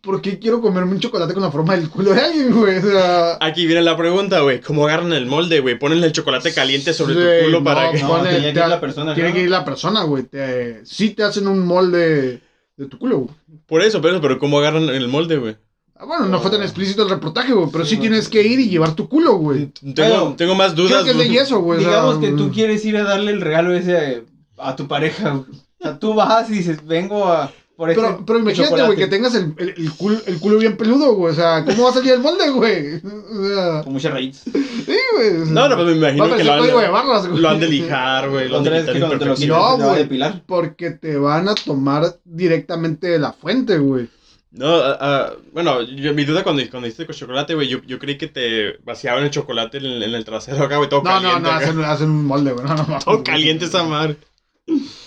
[0.00, 2.78] ¿por qué quiero comerme un chocolate con la forma del culo de alguien, güey?
[2.78, 4.60] O sea, Aquí viene la pregunta, güey.
[4.60, 5.78] ¿Cómo agarran el molde, güey?
[5.78, 8.02] Ponen el chocolate caliente sobre Sí, tu culo no, para que...
[8.02, 9.14] No, tenía que ir la persona.
[9.14, 10.24] tiene que ir la persona, güey.
[10.24, 12.40] Te, sí te hacen un molde
[12.76, 13.34] de tu culo, güey.
[13.66, 15.56] Por eso, pero, pero ¿cómo agarran el molde, güey?
[15.98, 18.68] Ah, bueno, no fue tan explícito el reportaje, güey, pero sí, tienes que ir y
[18.68, 19.66] llevar tu culo, güey.
[19.66, 21.04] Tengo, Pero- tengo más Creo dudas.
[21.04, 21.38] que es de güey.
[21.38, 21.78] yeso, güey.
[21.78, 24.24] o sea, Digamos que tú quieres ir a darle el regalo ese
[24.58, 25.30] a, a tu pareja.
[25.30, 25.58] güey.
[25.78, 29.06] O sea, tú vas y dices, vengo a por este Pero, pero imagínate, güey, que
[29.06, 31.32] tengas el, el, el culo, el culo bien peludo, güey.
[31.32, 32.96] O sea, ¿cómo va a salir el molde, güey?
[32.96, 34.42] O sea, Con muchas raíces.
[34.52, 35.50] sí, güey.
[35.50, 37.40] No, no, pues me Va imagino que lo código de han, barras, güey.
[37.40, 38.48] lo han de lijar, güey.
[38.48, 40.08] Lo han de quitar No, güey.
[40.46, 44.08] Porque te van a tomar directamente de la fuente, güey.
[44.56, 47.98] No, ah, ah, bueno, yo- mi duda cuando, cuando hiciste con chocolate, güey, yo, yo
[47.98, 51.10] creí que te vaciaban el chocolate en el, en el trasero acá, güey, todo No,
[51.20, 51.40] no, caliente.
[51.42, 51.64] no, acá.
[51.66, 52.66] hacen, hacen un molde, güey.
[52.66, 52.98] No, no, no.
[53.00, 54.16] Todo caliente esa madre.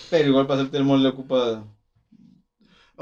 [0.08, 1.64] Pero igual para hacerte el molde ocupa.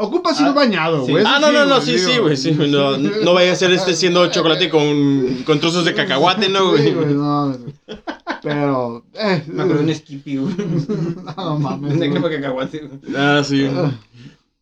[0.01, 1.11] Ocupa ser Ah, bañado, sí.
[1.11, 1.25] güey.
[1.27, 2.09] Ah, no, no, no, sí, digo.
[2.09, 5.93] sí, güey, sí, no, no vaya a ser este siendo chocolate con, con trozos de
[5.93, 7.15] cacahuate, ¿no, Sí, güey?
[7.15, 7.59] no.
[8.43, 9.43] Pero, eh.
[9.49, 10.55] Me acuerdo de un Skippy, güey.
[11.37, 11.95] No mames.
[11.95, 13.15] Un crema cacahuate, güey.
[13.17, 13.69] Ah, sí.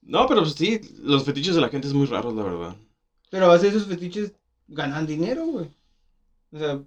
[0.07, 2.77] No, pero sí, los fetiches de la gente es muy raros, la verdad.
[3.29, 4.33] Pero a base de esos fetiches
[4.69, 5.69] ganan dinero, güey.
[6.53, 6.81] O sea,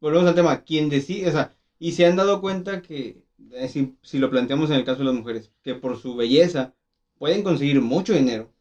[0.00, 0.62] volvemos al tema.
[0.62, 1.28] ¿Quién decide?
[1.28, 4.84] O sea, y se han dado cuenta que, eh, si, si lo planteamos en el
[4.84, 6.74] caso de las mujeres, que por su belleza
[7.16, 8.52] pueden conseguir mucho dinero.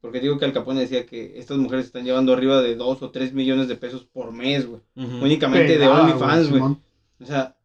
[0.00, 3.10] Porque digo que Al Capone decía que estas mujeres están llevando arriba de 2 o
[3.10, 4.80] 3 millones de pesos por mes, güey.
[4.94, 6.62] Únicamente de OnlyFans, güey.
[6.62, 7.56] O sea,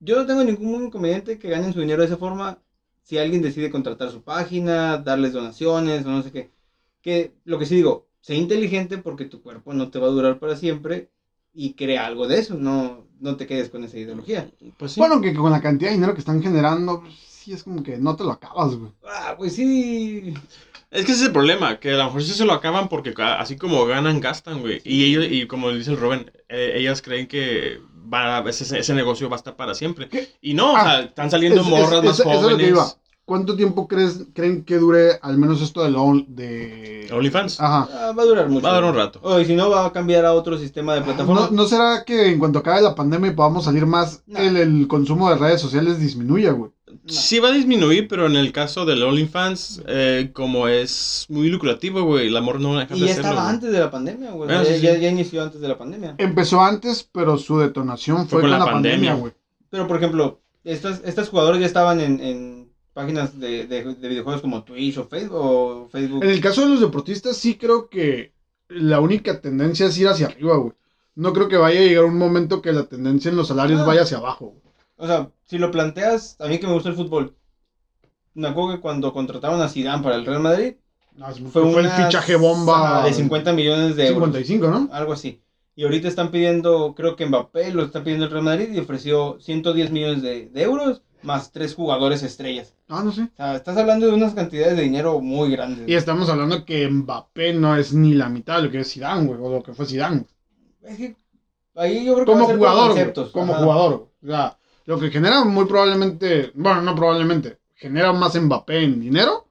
[0.00, 2.58] yo no tengo ningún inconveniente que ganen su dinero de esa forma
[3.02, 6.50] si alguien decide contratar su página, darles donaciones o no sé qué.
[7.00, 10.38] Que lo que sí digo, sé inteligente porque tu cuerpo no te va a durar
[10.38, 11.10] para siempre
[11.52, 14.50] y crea algo de eso, no, no te quedes con esa ideología.
[14.78, 15.00] Pues sí.
[15.00, 17.98] Bueno, que con la cantidad de dinero que están generando, pues, sí es como que
[17.98, 18.92] no te lo acabas, güey.
[19.04, 20.34] Ah, pues sí.
[20.90, 23.14] Es que ese es el problema, que a lo mejor sí se lo acaban porque
[23.16, 24.80] así como ganan, gastan, güey.
[24.84, 27.80] Y ellos, y como dice el Rubén, eh, ellas creen que
[28.12, 30.08] va, ese, ese negocio va a estar para siempre.
[30.08, 30.28] ¿Qué?
[30.42, 32.52] Y no, o Ah, sea, están saliendo Es- es- morras más eso es lo que
[32.54, 32.68] jóvenes.
[32.70, 32.86] iba.
[33.24, 37.08] ¿Cuánto tiempo crees, creen que dure al menos esto de, lo, de...
[37.12, 37.60] OnlyFans.
[37.60, 37.88] Ajá.
[37.92, 38.64] Ah, va a durar mucho.
[38.66, 39.20] Va a durar un rato.
[39.22, 41.42] O y si no, va a cambiar a otro sistema de plataforma.
[41.42, 44.38] ¿No, no será que en cuanto acabe la pandemia y podamos salir más, No.
[44.40, 46.72] el, el consumo de redes sociales disminuya, güey?
[47.06, 52.02] Sí va a disminuir, pero en el caso del OnlyFans, eh, como es muy lucrativo,
[52.02, 53.54] güey, el amor no deja Y de ya hacerlo, estaba güey.
[53.56, 54.50] antes de la pandemia, güey.
[54.50, 54.80] Ah, ya, sí, sí.
[54.82, 56.14] ya- ya inició antes de la pandemia.
[56.18, 59.32] Empezó antes, pero su detonación fue, con, la, pandemia, güey.
[59.70, 64.42] Pero, por ejemplo, estas, estas jugadoras ya estaban en, en páginas de, de- de videojuegos
[64.42, 65.36] como Twitch o Facebook.
[65.40, 66.22] O Facebook.
[66.24, 68.32] En el caso de los deportistas, sí creo que
[68.68, 70.72] la única tendencia es ir hacia arriba, güey.
[71.14, 73.84] No creo que vaya a llegar un momento que la tendencia en los salarios Ah.
[73.84, 74.62] vaya hacia abajo, güey.
[75.02, 77.34] O sea, si lo planteas, a mí que me gusta el fútbol.
[78.34, 80.74] Me acuerdo que cuando contrataron a Zidane para el Real Madrid,
[81.16, 84.26] No, fue, fue el fichaje bomba de 50 millones de euros.
[84.28, 84.88] 55, ¿no?
[84.92, 85.42] Algo así.
[85.74, 89.38] Y ahorita están pidiendo, creo que Mbappé lo está pidiendo el Real Madrid y ofreció
[89.40, 92.76] 110 millones de, de euros más tres jugadores estrellas.
[92.88, 93.22] Ah, no sé.
[93.22, 95.88] O sea, estás hablando de unas cantidades de dinero muy grandes.
[95.88, 99.26] Y estamos hablando que Mbappé no es ni la mitad de lo que es Zidane,
[99.26, 100.26] güey, o lo que fue Zidane.
[100.82, 101.16] Es que
[101.74, 103.62] ahí yo creo que va Como a ser jugador, como Ajá.
[103.64, 104.08] jugador.
[104.22, 109.46] O sea, lo que genera muy probablemente, bueno, no probablemente, genera más Mbappé en dinero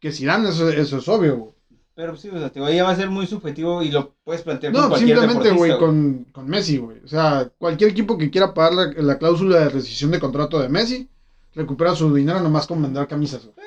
[0.00, 1.54] que Zidane, eso, eso es obvio, güey.
[1.94, 4.42] Pero sí, o sea, te ahí ya va a ser muy subjetivo y lo puedes
[4.42, 6.98] plantear con No, cualquier simplemente, güey, con, con Messi, güey.
[7.04, 10.68] O sea, cualquier equipo que quiera pagar la, la cláusula de rescisión de contrato de
[10.68, 11.08] Messi,
[11.54, 13.66] recupera su dinero nomás con vender camisas, güey.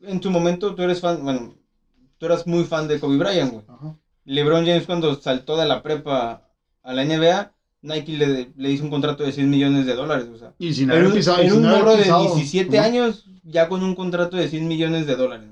[0.00, 1.54] En tu momento tú eres fan, bueno,
[2.18, 3.64] tú eras muy fan de Kobe Bryant, güey.
[3.68, 3.96] Ajá.
[4.24, 6.48] LeBron James cuando saltó de la prepa
[6.82, 10.38] a la NBA, Nike le, le hizo un contrato de 100 millones de dólares, o
[10.38, 10.52] sea.
[10.58, 11.40] Y sin En haber un, pisado.
[11.40, 12.82] en un morro de pisado, 17 ¿no?
[12.82, 15.48] años, ya con un contrato de 100 millones de dólares.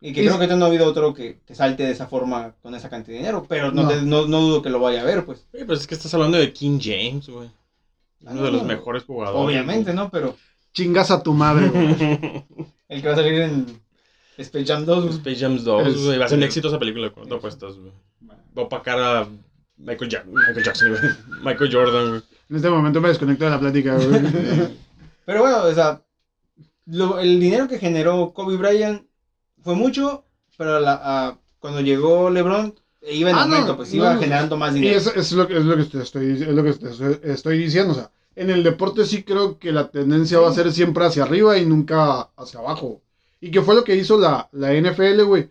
[0.00, 2.54] Y que Y- creo que no ha habido otro que, que salte de esa forma
[2.60, 3.88] con esa cantidad de dinero, pero no, No.
[3.88, 5.46] te- no, no dudo que lo vaya a ver, pues.
[5.54, 7.48] Oye, pues es que estás hablando de King James, güey.
[8.24, 8.68] Uno de los no.
[8.68, 9.40] mejores jugadores.
[9.46, 10.10] Obviamente, ¿no?
[10.10, 10.36] Pero
[10.74, 12.44] Chingas a tu madre, güey.
[12.88, 13.80] el que va a salir en
[14.38, 15.14] Space Jam 2, güey.
[15.16, 16.18] Space Jam 2, Es- güey.
[16.18, 17.10] Va a ser un éxito esa película.
[17.10, 17.92] ¿Cuánto apuestas, güey?
[18.28, 19.28] Va a opacar a
[19.84, 20.96] Michael, Jack- Michael Jackson.
[21.44, 22.22] Michael Jordan, güey.
[22.50, 24.08] En este momento me desconecto de la plática, güey.
[25.26, 26.02] Pero bueno, o sea,
[26.86, 29.04] lo- el dinero que generó Kobe Bryant
[29.62, 30.24] fue mucho,
[30.58, 32.74] pero la- a- cuando llegó LeBron
[33.10, 34.20] iba en Ah, no, aumento, pues no, iba no.
[34.20, 34.98] generando más Y dinero.
[34.98, 37.20] eso, eso es lo que, es lo que te estoy, es lo que te estoy-
[37.22, 37.92] estoy diciendo.
[37.92, 41.22] O sea, en el deporte sí creo que la tendencia va a ser siempre hacia
[41.22, 43.00] arriba y nunca hacia abajo.
[43.40, 45.50] Y que fue lo que hizo la, la NFL, güey.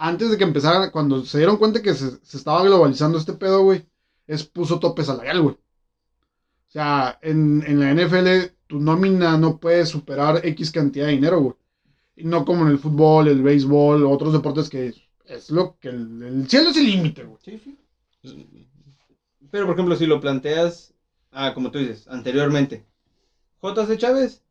[0.00, 3.62] Antes de que empezara, cuando se dieron cuenta que se, se estaba globalizando este pedo,
[3.64, 3.84] güey,
[4.28, 5.54] es puso tope salarial, güey.
[5.54, 11.40] O sea, en, en la NFL tu nómina no puede superar X cantidad de dinero,
[11.40, 11.54] güey.
[12.14, 16.22] Y no como en el fútbol, el béisbol, otros deportes que es lo que el,
[16.22, 17.38] el cielo es el límite, güey.
[17.42, 17.60] Sí,
[18.22, 18.68] sí.
[19.50, 20.94] Pero por ejemplo, si lo planteas,
[21.32, 22.84] ah, como tú dices, anteriormente,
[23.62, 24.42] JC Chávez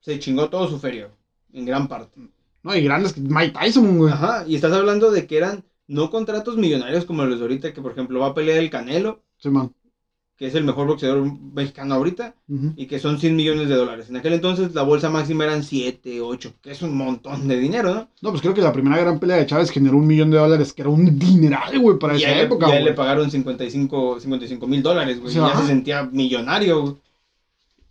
[0.00, 1.10] se chingó todo su feria,
[1.52, 2.20] en gran parte.
[2.66, 4.12] No, y grandes que Mike Tyson, güey.
[4.12, 7.80] Ajá, y estás hablando de que eran no contratos millonarios como los de ahorita, que
[7.80, 9.72] por ejemplo va a pelear el Canelo, Sí, man.
[10.36, 11.22] que es el mejor boxeador
[11.54, 12.34] mexicano ahorita,
[12.76, 14.10] y que son 100 millones de dólares.
[14.10, 17.94] En aquel entonces la bolsa máxima eran 7, 8, que es un montón de dinero,
[17.94, 18.08] ¿no?
[18.20, 20.72] No, pues creo que la primera gran pelea de Chávez generó un millón de dólares,
[20.72, 22.82] que era un dineral, güey, para y esa él, época, güey.
[22.84, 25.32] le pagaron 55 mil dólares, güey.
[25.32, 25.60] Sí, y ya ajá.
[25.62, 26.94] se sentía millonario, güey.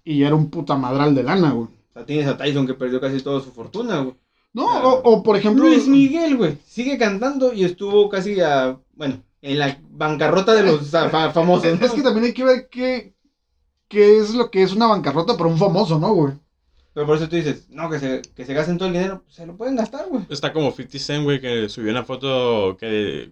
[0.03, 1.67] Y era un puta madral de lana, güey.
[1.67, 4.15] O sea, tienes a Tyson que perdió casi toda su fortuna, güey.
[4.55, 4.89] No, Claro.
[5.03, 5.65] o, o, por ejemplo...
[5.65, 10.89] Luis Miguel, güey, sigue cantando y estuvo casi a, bueno, en la bancarrota de los
[10.89, 11.77] fa- fa- famosos.
[11.79, 11.85] ¿no?
[11.85, 13.13] Es que también hay que ver qué,
[13.89, 16.33] qué es lo que es una bancarrota para un famoso, ¿no, güey?
[16.93, 19.35] Pero por eso tú dices, no, que se, que se gasten todo el dinero, pues,
[19.35, 20.25] se lo pueden gastar, güey.
[20.29, 23.29] Está como 50 Cent, güey, que subió una foto que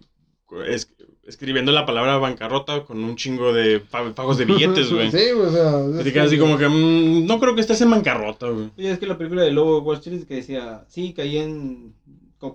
[0.68, 0.94] es-
[1.26, 5.10] escribiendo la palabra bancarrota con un chingo de pa- pagos de billetes, güey.
[5.10, 6.22] Sí, güey, o sea...
[6.24, 8.70] Así como que mm, no creo que estés en bancarrota, güey.
[8.76, 11.94] Y es que la película de Lobo Wall Street que decía, sí, caí en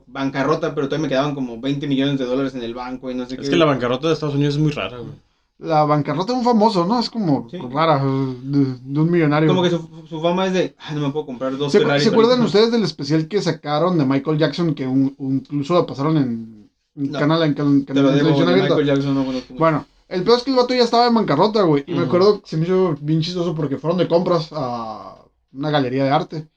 [0.07, 3.25] bancarrota, pero todavía me quedaban como 20 millones de dólares en el banco y no
[3.27, 3.43] sé qué.
[3.43, 5.11] Es que la bancarrota de Estados Unidos es muy rara, güey.
[5.57, 6.99] La bancarrota de un famoso, ¿no?
[6.99, 7.57] Es como Sí.
[7.71, 9.49] rara, de, de un millonario.
[9.49, 11.83] Como que su, su fama es de, "Ay, no me puedo comprar dos ¿Se, ¿se
[12.09, 12.45] acuerdan ahorita".
[12.45, 16.58] ustedes del especial que sacaron de Michael Jackson que un- un- incluso lo pasaron en,
[16.99, 17.19] en No.
[17.19, 18.75] canal en, can- Te canal lo de de abierta?
[18.75, 19.53] Michael Jackson no conozco.
[19.55, 21.83] Bueno, el peor es que el vato ya estaba en bancarrota, güey.
[21.87, 22.07] Y me Ujú.
[22.07, 25.15] acuerdo que se me hizo bien chistoso porque fueron de compras a
[25.53, 26.47] una galería de arte.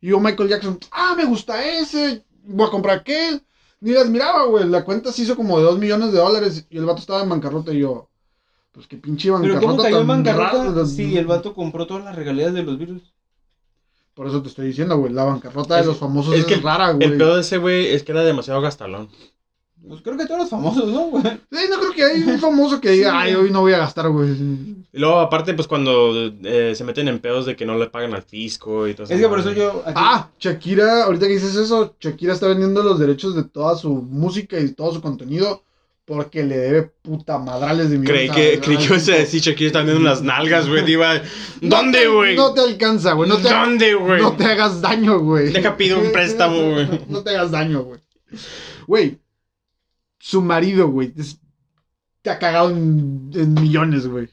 [0.00, 3.42] Y yo, Michael Jackson, ah, me gusta ese, voy a comprar aquel.
[3.80, 4.66] Ni las miraba, güey.
[4.68, 7.28] La cuenta se hizo como de dos millones de dólares y el vato estaba en
[7.28, 8.08] bancarrota y yo.
[8.72, 12.14] Pues que pinche Pero ¿cómo bancarrota cayó en bancarrota si el vato compró todas las
[12.14, 13.02] regalías de los virus?
[14.14, 15.12] Por eso te estoy diciendo, güey.
[15.12, 17.06] La bancarrota de Es- los famosos es es, que rara, güey.
[17.08, 19.08] El pedo de ese güey es que era demasiado gastalón.
[19.86, 21.22] Pues creo que todos los famosos, ¿no, güey?
[21.24, 23.78] Sí, no creo que hay un famoso que diga, Sí, ay, hoy no voy a
[23.78, 24.30] gastar, güey.
[24.30, 28.12] Y luego, aparte, pues cuando eh, se meten en pedos de que no le pagan
[28.14, 29.82] al fisco y todo Es que por eso yo...
[29.86, 33.90] aquí- Ah, Shakira, ahorita que dices eso, Shakira está vendiendo los derechos de toda su
[33.94, 35.62] música y todo su contenido
[36.04, 38.50] porque le debe puta madrales de Creí millones.
[38.52, 40.84] que, creí que ibas a decir Shakira está viendo unas nalgas, güey.
[40.84, 41.20] Diva,
[41.60, 42.34] ¿Dónde, güey?
[42.36, 43.28] No te alcanza, güey.
[43.28, 44.20] No te, ¿Dónde, güey?
[44.22, 45.50] no te hagas daño, güey.
[45.52, 46.88] Deja pido un préstamo, güey.
[47.08, 48.00] No te hagas daño, güey.
[48.86, 49.18] Güey,
[50.18, 51.40] su marido, güey, es-
[52.22, 54.28] te ha cagado en, en millones, güey.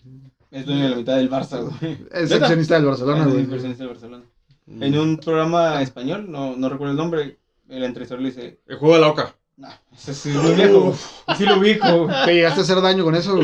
[0.52, 1.98] Es dueño de la mitad del Barça, güey.
[2.12, 3.44] Es accionista del Barcelona, Es güey.
[3.44, 4.24] inversionista del Barcelona.
[4.68, 7.38] En un programa español, no, no recuerdo el nombre,
[7.70, 9.36] el entrevistador le dice, El juego de la oca.
[9.58, 10.96] nah, ese sí es muy viejo,
[11.38, 12.08] sí lo ubico.
[12.26, 13.38] ¿Te llegaste a hacer daño con eso?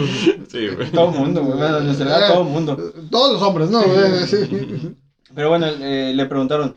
[0.49, 0.89] Sí, güey.
[0.91, 2.75] Todo el mundo, güey, todo el mundo.
[3.11, 3.83] Todos los hombres, ¿no?
[3.83, 4.25] güey?
[4.27, 4.95] Sí.
[5.35, 6.75] Pero bueno, eh, le preguntaron,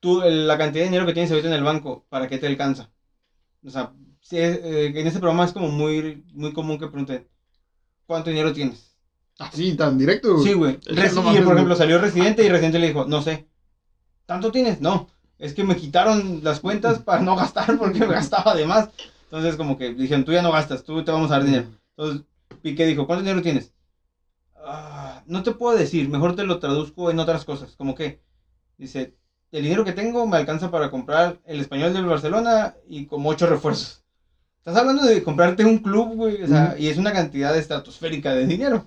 [0.00, 2.90] tú, la cantidad de dinero que tienes ahorita en el banco, ¿para qué te alcanza?
[3.64, 3.92] O sea,
[4.30, 7.26] si es- eh, en ese programa es como muy, muy común que pregunten,
[8.06, 8.94] ¿cuánto dinero tienes?
[9.40, 10.38] Así, tan directo.
[10.38, 10.78] Sí, güey.
[11.16, 13.48] No por ejemplo, salió Residente y Residente le dijo, no sé.
[14.26, 14.80] ¿Tanto tienes?
[14.80, 15.08] No.
[15.40, 18.90] Es que me quitaron las cuentas para no gastar porque me gastaba de más.
[19.24, 21.66] Entonces, como que dijeron, tú ya no gastas, tú te vamos a dar dinero.
[21.96, 22.24] Entonces,
[22.62, 23.72] Piqué dijo, ¿cuánto dinero tienes?
[24.56, 27.74] "Ah, no te puedo decir, mejor te lo traduzco en otras cosas.
[27.74, 28.20] Como que,
[28.78, 29.14] dice,
[29.50, 33.46] el dinero que tengo me alcanza para comprar el español del Barcelona y como ocho
[33.46, 33.99] refuerzos.
[34.70, 38.46] Estás hablando de comprarte un club, güey, o sea, y es una cantidad estratosférica de
[38.46, 38.86] dinero.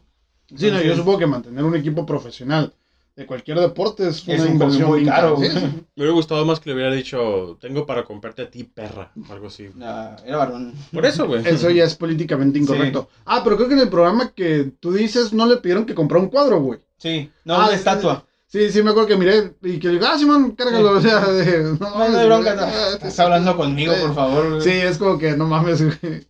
[0.56, 2.74] Sí, no, yo supongo que mantener un equipo profesional
[3.16, 5.36] de cualquier deporte es una Es inversión muy caro, cara.
[5.36, 5.50] güey.
[5.52, 5.66] Sí, sí.
[5.96, 9.12] Me hubiera gustado más que le hubiera dicho, tengo para comprarte a ti, perra.
[9.30, 9.70] o Algo así.
[9.82, 10.74] Ah, era varón.
[10.92, 11.42] Por eso, güey.
[11.48, 13.10] Eso ya es políticamente incorrecto.
[13.26, 16.24] Ah, pero creo que en el programa que tú dices no le pidieron que comprara
[16.24, 16.80] un cuadro, güey.
[16.98, 18.26] Sí, no, Ah, una estatua.
[18.54, 20.92] Sí, sí, me acuerdo que miré y que digo, ah, Simón, cárgalo.
[20.98, 22.54] O sea, de, no, No, no bronca.
[22.56, 22.68] no.
[22.68, 24.50] Estás hablando conmigo, por favor.
[24.52, 24.62] güey.
[24.62, 26.28] Sí, es como que no mames, güey.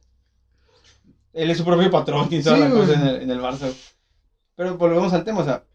[1.33, 2.81] Él es su propio patrón y toda Sí, la güey.
[2.81, 3.69] cosa en el, en el Barça.
[4.55, 5.65] Pero volvemos al tema, o sea,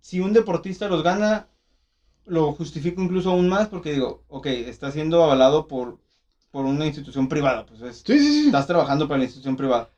[0.00, 1.48] si un deportista los gana,
[2.26, 5.98] lo justifico incluso aún más porque digo, ok, está siendo avalado por,
[6.52, 8.46] por una institución privada, pues es- Sí, sí, sí.
[8.46, 9.90] estás trabajando para la institución privada.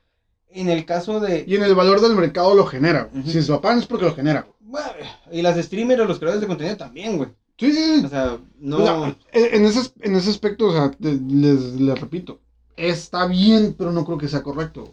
[0.49, 1.45] En el caso de...
[1.47, 3.11] Y en el valor del mercado lo genera.
[3.13, 3.21] güey.
[3.25, 3.31] Ujú.
[3.31, 4.47] Si se lo pagan es porque lo genera.
[4.67, 4.93] Bueno,
[5.33, 7.31] y las streamers o los creadores de contenido también, güey.
[7.59, 8.05] Sí, sí, sí.
[8.05, 8.77] O sea, no...
[8.79, 12.41] O sea, en, ese, en ese aspecto, o sea, te- les, les repito,
[12.77, 14.91] está bien, pero no creo que sea correcto.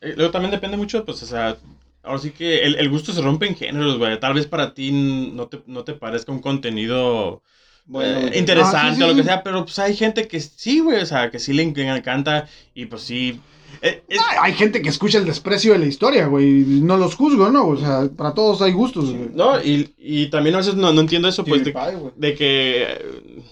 [0.00, 1.56] Eh, Luego también depende mucho, pues, o sea,
[2.02, 4.18] ahora sí que el, el gusto se rompe en géneros, güey.
[4.18, 4.90] Tal vez para ti
[5.34, 7.42] no te, no te parezca un contenido
[7.86, 9.18] bueno, eh, interesante Ah, sí, sí, o lo sí.
[9.18, 12.48] que sea, pero pues hay gente que sí, güey, o sea, que sí le encanta
[12.74, 13.40] y pues sí.
[13.82, 16.46] Eh, es- Ay, Hay gente que escucha el desprecio de la historia, güey.
[16.64, 17.66] No los juzgo, ¿no?
[17.68, 19.30] O sea, para todos hay gustos, güey.
[19.34, 22.82] no, y, y también a veces no, no entiendo eso, pues, de, que...
[22.82, 23.42] eh,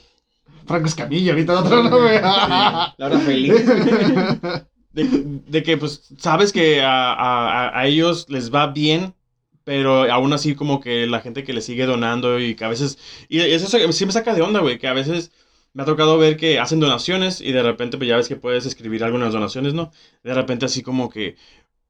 [0.66, 2.20] Franco Escamilla, ahorita otro, ¿no, güey?
[2.20, 3.64] Laura Feliz.
[4.92, 5.04] De,
[5.46, 9.14] de que, pues, sabes que a, a- a ellos les va bien,
[9.62, 12.98] pero aún así como que la gente que le sigue donando y que a veces...
[13.28, 15.30] Y eso se- sí me saca de onda, güey, que a veces
[15.74, 18.66] me ha tocado ver que hacen donaciones y de repente, pues ya ves que puedes
[18.66, 19.90] escribir algunas donaciones, ¿no?
[20.22, 21.36] De repente así como que...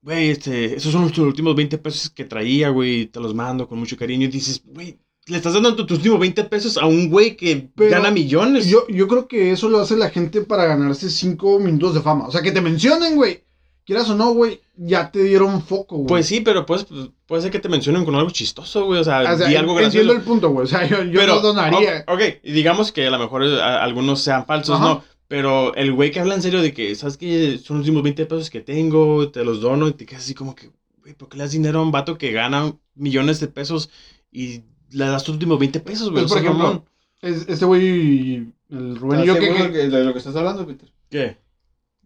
[0.03, 3.79] Güey, este, esos son los últimos 20 pesos que traía, güey, te los mando con
[3.81, 4.27] mucho cariño.
[4.27, 7.69] Y dices, güey, le estás dando tu- tus últimos 20 pesos a un güey que
[7.75, 8.67] Pero gana millones.
[8.69, 12.29] Yo, yo creo que eso lo hace la gente para ganarse cinco minutos de fama.
[12.29, 13.45] O sea, que te mencionen, güey.
[13.89, 16.09] Quieras o no, güey, ya te dieron foco, güey.
[16.09, 16.87] Pues sí, pero pues,
[17.25, 19.01] puede ser que te mencionen con algo chistoso, güey.
[19.01, 20.13] O sea, O sea, di algo entiendo gracioso.
[20.13, 20.65] el punto, güey.
[20.65, 22.05] O sea, yo, yo pero, no donaría.
[22.07, 24.85] o- Ok, y digamos que a lo mejor eh, a- algunos sean falsos, Ajá.
[24.85, 25.05] ¿no?
[25.27, 27.57] Pero el güey que habla en serio de que, ¿sabes qué?
[27.57, 30.55] Son los últimos 20 pesos que tengo, te los dono, y te quedas así como
[30.55, 30.71] que,
[31.01, 33.89] güey, ¿por qué le das dinero a un vato que gana millones de pesos
[34.31, 36.25] y le das tus últimos 20 pesos, güey?
[36.27, 36.85] Pues, por O sea, ejemplo.
[37.23, 40.19] Es- este güey, el Rubén y yo, ¿Estás que, seguro que- que- de lo que
[40.19, 40.91] estás hablando, Peter?
[41.11, 41.39] ¿Qué?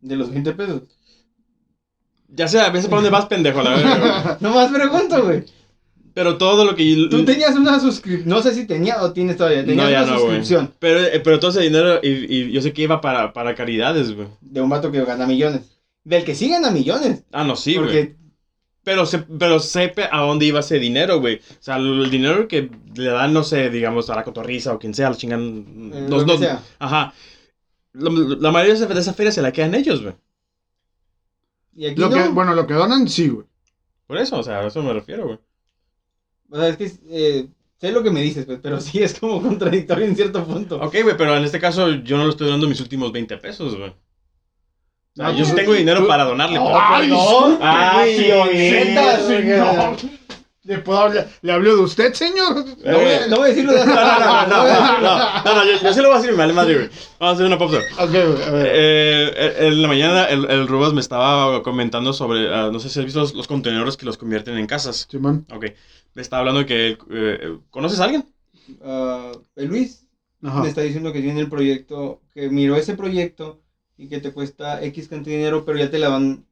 [0.00, 0.82] De los 20 pesos.
[2.34, 4.38] Ya sé, a veces para dónde vas, pendejo, la verdad.
[4.40, 5.44] No más pregunto, güey.
[6.14, 7.06] Pero todo lo que...
[7.10, 8.28] Tú tenías una suscripción.
[8.28, 9.64] No sé si tenía o tienes todavía.
[9.64, 12.60] Tenías No, ya una no, suscripción Pero, eh, pero todo ese dinero, y, y yo
[12.60, 14.28] sé que iba para, para caridades, güey.
[14.42, 15.62] de un vato que gana millones.
[16.04, 17.24] Del que sí gana millones.
[17.32, 17.84] Ah, no, sí, güey.
[17.86, 18.16] porque
[18.84, 21.36] Pero, se, pero sepa a dónde iba ese dinero, güey.
[21.36, 24.92] O sea, el dinero que le dan, no sé, digamos, a la cotorriza o quien
[24.94, 25.92] sea, lo chingan.
[25.94, 26.60] eh, los- lo que los- sea.
[26.78, 27.14] Ajá.
[27.94, 30.14] La, la mayoría de esa, de esa feria se la quedan ellos, güey.
[31.74, 32.16] Y aquí lo no.
[32.16, 33.46] que, bueno, lo que donan, sí, güey.
[34.06, 35.38] Por eso, o sea, a eso me refiero, güey.
[36.50, 39.40] O sea, es que eh, sé lo que me dices, pues, pero sí es como
[39.40, 40.76] contradictorio en cierto punto.
[40.76, 43.76] Ok, güey, pero en este caso yo no le estoy dando mis últimos 20 pesos,
[43.76, 43.94] güey.
[45.18, 46.58] Ah, yo sí tengo dinero para donarle.
[46.58, 47.58] Pero- ay, perdón.
[47.60, 50.10] Ah, ay, sí, sí.
[50.64, 51.28] ¿Le, puedo hablar?
[51.42, 52.64] ¿Le hablo de usted, señor?
[52.84, 55.54] No voy, a- no voy a decirlo de No, no, no, no, no, no, no,
[55.56, 56.88] no, yo, yo sí lo voy a decir, me vale madre, güey.
[57.18, 57.78] Vamos a hacer una pausa.
[57.98, 58.70] Ok, a ver.
[58.72, 63.00] Eh, en la mañana el, el Rubas me estaba comentando sobre, ah, no sé si
[63.00, 65.08] has visto los, los contenedores que los convierten en casas.
[65.10, 65.46] Simón.
[65.52, 65.66] Ok,
[66.14, 68.24] me estaba hablando de que, eh, ¿conoces a alguien?
[68.84, 70.06] Ah, el Luis
[70.44, 70.60] Ajá.
[70.62, 73.60] me está diciendo que tiene el proyecto, que miró ese proyecto
[73.98, 76.46] y que te cuesta X cantidad de dinero, pero ya te la van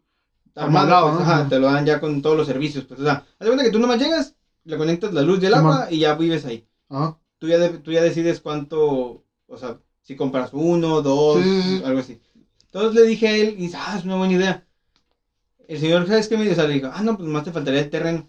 [0.66, 1.33] Amoldado, pues, ¿no?
[1.33, 2.85] ajá, te lo dan ya con todos los servicios.
[2.85, 5.46] Pues, o sea, haz de cuenta que tú nomás llegas, le conectas la luz y
[5.46, 6.66] el agua y ya vives ahí.
[6.88, 7.16] Ajá.
[7.38, 11.83] Tú ya, de- tú ya decides cuánto, o sea, si compras uno, dos, sí.
[11.85, 12.20] algo así.
[12.66, 14.64] Entonces le dije a él, y dice, ah, es una buena idea.
[15.68, 16.53] El señor, ¿sabes qué me dijo?
[16.53, 18.29] O sea, le dijo, ah, no, pues más te faltaría el terreno.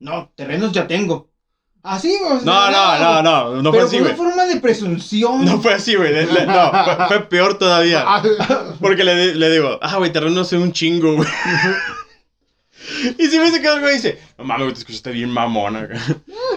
[0.00, 1.30] No, terrenos ya tengo.
[1.86, 4.14] Ah, sí, o sea, No, no, no, no, no fue así, fue güey.
[4.14, 5.44] una forma de presunción.
[5.44, 6.14] No fue así, güey.
[6.46, 8.02] No, fue, fue peor todavía.
[8.06, 8.22] Ah,
[8.80, 11.28] Porque le, le digo, ah, güey, terreno hace un chingo, güey.
[13.18, 15.86] Y si me dice que algo dice, no mames, güey, te escuchaste bien mamona.
[15.86, 15.98] güey.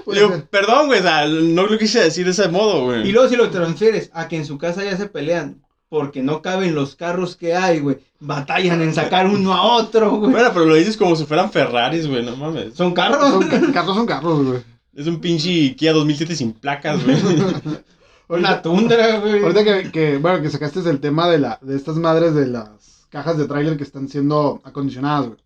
[0.04, 0.46] puede Digo, ser.
[0.48, 3.08] perdón, güey, o sea, no lo quise decir de ese modo, güey.
[3.08, 6.42] Y luego si lo transfieres a que en su casa ya se pelean porque no
[6.42, 8.00] caben los carros que hay, güey.
[8.20, 10.32] Batallan en sacar uno a otro, güey.
[10.32, 12.74] Bueno, pero lo dices como si fueran Ferraris, güey, no mames.
[12.76, 13.30] Son carros.
[13.30, 14.60] Son ca- carros son carros, güey.
[14.98, 17.18] Es un pinche Kia 2007 sin placas, güey.
[18.30, 19.42] Una tundra, güey.
[19.44, 23.06] ahorita que, que, bueno, que sacaste el tema de, la, de estas madres de las
[23.10, 25.40] cajas de tráiler que están siendo acondicionadas, güey.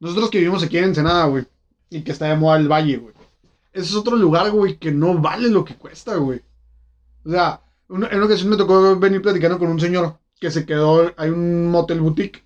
[0.00, 1.44] Nosotros que vivimos aquí en Ensenada, güey,
[1.90, 3.14] y que está de moda el valle, güey.
[3.72, 6.40] Ese es otro lugar, güey, que no vale lo que cuesta, güey.
[7.24, 10.64] O sea, una- en una ocasión me tocó venir platicando con un señor que se
[10.66, 12.44] quedó, hay un motel boutique,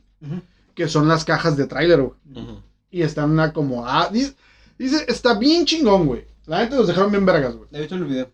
[0.74, 2.14] que son las cajas de tráiler, güey.
[2.42, 2.60] Ujú.
[2.90, 4.34] Y están acomodadas.
[4.78, 6.24] Dice, está bien chingón, güey.
[6.46, 7.68] La gente los dejaron bien vergas, güey.
[7.72, 8.30] He visto el video.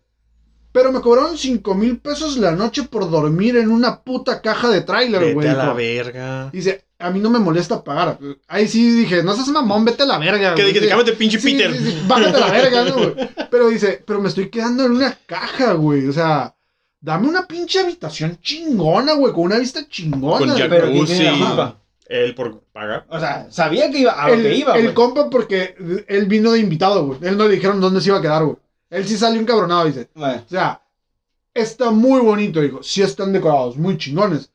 [0.72, 4.83] Pero me cobraron 5 mil pesos la noche por dormir en una puta caja de
[4.83, 5.48] tráiler, Vete güey.
[5.48, 6.51] a la verga.
[6.53, 8.18] Dice, a mí no me molesta pagar.
[8.46, 10.55] Ahí sí dije, no seas mamón, vete a la verga.
[10.55, 11.74] Que dije, cámate, pinche sí, Peter.
[11.74, 13.14] sí, sí, bájate a la verga, ¿no, güey?
[13.51, 16.07] Pero dice, pero me estoy quedando en una caja, güey.
[16.07, 16.55] O sea,
[17.01, 20.55] dame una pinche habitación chingona, güey, con una vista chingona.
[20.55, 20.68] Con.
[20.68, 21.46] Pero ¿quién tiene la jacuzzi.
[21.46, 21.83] culpa?
[22.09, 23.07] Él por pagar.
[23.11, 25.75] O sea, sabía que iba a lo el, que iba, el compa porque
[26.09, 27.18] él vino de invitado, güey.
[27.23, 28.57] Él no le dijeron dónde se iba a quedar, güey.
[28.90, 30.09] Él sí salió encabronado, dice.
[30.14, 30.83] Bueno, O sea,
[31.53, 32.83] está muy bonito, dijo.
[32.83, 34.51] Sí están decorados, muy chingones.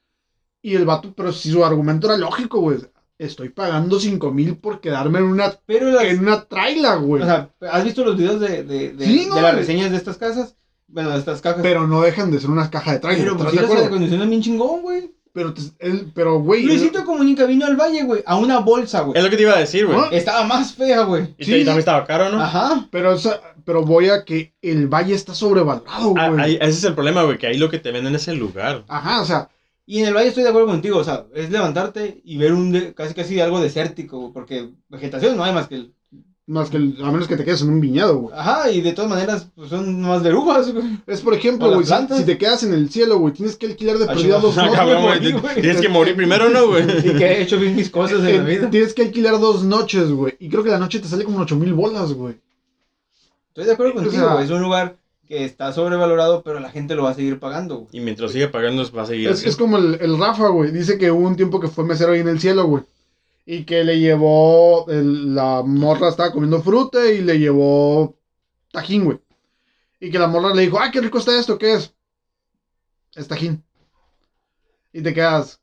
[0.64, 2.80] Y el vato, pero si su argumento era lógico, güey.
[3.20, 7.22] Estoy pagando 5 mil por quedarme en una, pero las, en una traila, güey.
[7.22, 9.56] o sea, ¿has visto los videos de, de, de, Sí, de no, las güey.
[9.58, 10.56] reseñas de estas casas?
[10.88, 11.62] Bueno, de estas cajas.
[11.62, 13.24] pero no dejan de ser unas cajas de trailer.
[13.24, 15.12] Pero ¿estás pues de las acondicionan bien chingón, güey.
[15.34, 16.64] Pero, él, pero, güey.
[16.64, 19.18] Luisito Comunica vino al valle, güey, a una bolsa, güey.
[19.18, 19.98] Es lo que te iba a decir, güey.
[20.00, 20.10] ¿Ah?
[20.12, 21.34] Estaba más fea, güey.
[21.40, 21.52] Y Sí.
[21.52, 22.40] también estaba caro, ¿no?
[22.40, 22.88] Ajá.
[22.92, 26.40] Pero, esa- pero voy a que el valle está sobrevalorado, Ah, güey.
[26.42, 28.84] ahí- ese es el problema, güey, que ahí lo que te venden es el lugar.
[28.88, 29.50] Ajá, o sea,
[29.86, 32.72] Y en el valle estoy de acuerdo contigo, o sea, es levantarte y ver un
[32.72, 35.94] de- casi casi algo desértico, güey, porque vegetación no hay más que el...
[36.46, 38.36] más que el- a menos que te quedes en un viñedo, güey.
[38.38, 41.00] Ajá, y de todas maneras, pues son más verugas, güey.
[41.08, 44.06] Es por ejemplo, güey, si, te quedas en el cielo, güey, tienes que alquilar de
[44.06, 44.78] Ah, perdida dos Ah, noches.
[44.80, 45.62] cabrón, güey, morí, te- güey.
[45.62, 46.84] Tienes que morir primero, ¿no, güey?
[47.06, 48.70] Y que he hecho bien mis cosas en la vida.
[48.70, 50.36] Tienes que alquilar dos noches, güey.
[50.40, 52.36] Y creo que la noche te sale como 8 mil bolas, güey.
[53.50, 54.46] Estoy de acuerdo contigo, sea- güey.
[54.46, 54.96] Es un lugar
[55.28, 57.88] que está sobrevalorado, pero la gente lo va a seguir pagando, güey.
[57.94, 60.72] Y mientras siga pagando, va a seguir es como el, el Rafa, güey.
[60.72, 62.84] Dice que hubo un tiempo que fue mesero ahí en el cielo, güey.
[63.46, 64.86] Y que le llevó.
[64.90, 68.18] el- la morra estaba comiendo fruta y le llevó
[68.72, 69.20] tajín, güey.
[70.00, 71.58] Y que la morra le dijo, ¡ay, qué rico está esto!
[71.58, 71.94] ¿Qué es?
[73.16, 73.64] Es tajín.
[74.92, 75.60] Y te quedas.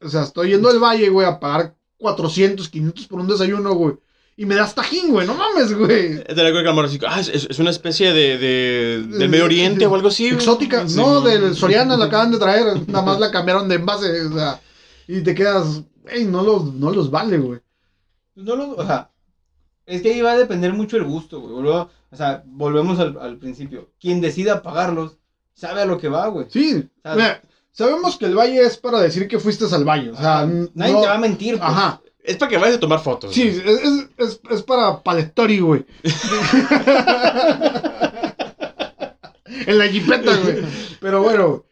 [0.00, 3.94] O sea, estoy yendo al valle, güey, a pagar 400, 500 por un desayuno, güey.
[4.36, 5.26] Y me das tajín, güey.
[5.26, 6.14] No mames, güey.
[6.14, 9.44] De la que el amor así, ah, es, es una especie de, de del Medio
[9.44, 10.24] Oriente o algo así.
[10.28, 10.36] güey.
[10.36, 10.88] Exótica.
[10.88, 10.96] Sí.
[10.96, 12.88] No, del Soriana la acaban de traer.
[12.88, 14.22] Nada más la cambiaron de envase.
[14.26, 14.60] O sea,
[15.06, 17.60] y te quedas, ey, no los, no los vale, güey.
[18.34, 19.10] No lo, o sea,
[19.86, 21.66] es que ahí va a depender mucho el gusto, güey.
[21.66, 23.90] O sea, volvemos al, al principio.
[24.00, 25.18] Quien decida pagarlos,
[25.54, 26.46] sabe a lo que va, güey.
[26.48, 27.42] Sí, mira,
[27.72, 30.10] sabemos que el valle es para decir que fuiste al valle.
[30.10, 31.70] O sea, Nadie no- te va a mentir, pues.
[31.70, 32.00] Ajá.
[32.22, 33.34] Es para que vayas a tomar fotos.
[33.34, 33.74] Sí, güey.
[33.74, 35.86] es, es, es, es para Palettori, güey.
[39.66, 40.62] en la jipeta, güey.
[41.00, 41.64] Pero bueno,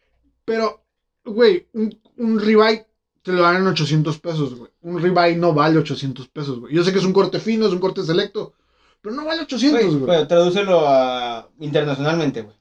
[0.45, 0.83] pero,
[1.25, 2.85] güey, un, un ribeye
[3.23, 4.71] te lo dan en 800 pesos, güey.
[4.81, 6.73] Un ribeye no vale 800 pesos, güey.
[6.73, 8.53] Yo sé que es un corte fino, es un corte selecto,
[9.01, 12.55] pero no vale 800, Güey, pero tradúcelo a internacionalmente, güey.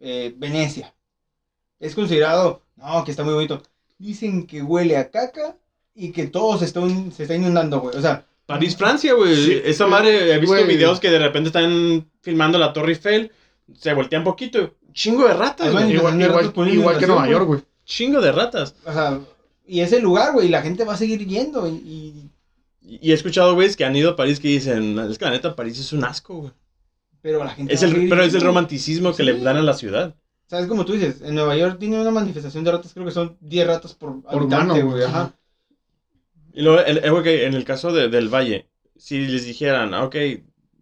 [0.00, 0.94] Eh, Venecia.
[1.80, 3.62] Es considerado, no, que está muy bonito.
[3.98, 5.56] Dicen que huele a caca
[5.94, 7.96] y que todo se está, un- se está inundando, güey.
[7.96, 9.36] O sea, París, Francia, güey.
[9.36, 9.60] Sí.
[9.64, 13.30] Esa madre, he visto videos que de repente están filmando la Torre Eiffel,
[13.74, 14.74] se voltean poquito.
[14.92, 15.92] Chingo de ratas, güey.
[15.92, 17.28] Igual, Igual- igual, que Nueva.
[17.28, 17.60] York, güey.
[17.84, 18.74] Chingo de ratas.
[18.84, 19.20] o sea,
[19.68, 21.68] Y es el lugar, güey, y la gente va a seguir yendo.
[21.68, 22.30] Y,
[22.82, 25.30] y- Y he escuchado, güeyes, que han ido a París que dicen, es que la
[25.32, 26.52] neta París es un asco, güey.
[27.20, 29.22] pero la gente Es va a el, seguir pero es el romanticismo que Sí.
[29.24, 30.14] le dan a la ciudad.
[30.46, 30.66] ¿Sabes?
[30.66, 33.66] Como tú dices, en Nueva York tiene una manifestación de ratas, creo que son 10
[33.66, 35.02] ratas por, Por habitante, mano, güey.
[35.04, 35.34] Ajá.
[36.54, 38.66] Y luego, el, el- ok, en el caso de- del Valle,
[38.96, 40.16] si les dijeran, ah, ok,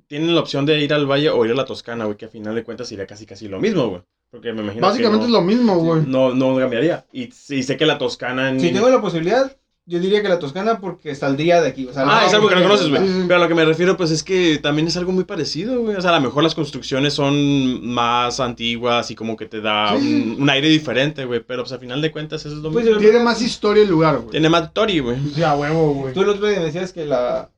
[0.06, 2.28] tienen la opción de ir al Valle o ir a la Toscana, güey, que a
[2.28, 4.02] final de cuentas sería casi casi lo mismo, güey.
[4.36, 6.02] Porque me imagino Básicamente que es lo mismo, güey.
[6.06, 7.06] no, no, no cambiaría.
[7.12, 8.58] Y, y sé que la Toscana...
[8.60, 9.56] Si tengo la posibilidad,
[9.86, 11.86] yo diría que la Toscana porque saldría de aquí.
[11.86, 13.00] O sea, Ah, es algo que no conoces, güey.
[13.02, 13.24] Sí, sí.
[13.28, 15.96] Pero a lo que me refiero, pues es que también es algo muy parecido, güey.
[15.96, 19.96] O sea, a lo mejor las construcciones son más antiguas y como que te da
[19.96, 20.34] Sí, sí.
[20.36, 21.40] un, un aire diferente, güey.
[21.40, 23.00] Pero pues a final de cuentas eso es lo Pues, mismo.
[23.00, 24.30] Tiene más historia el lugar, güey.
[24.30, 25.16] Tiene más Tori, güey.
[25.36, 26.12] Ya, huevo, güey.
[26.12, 27.50] Tú el otro día me decías que la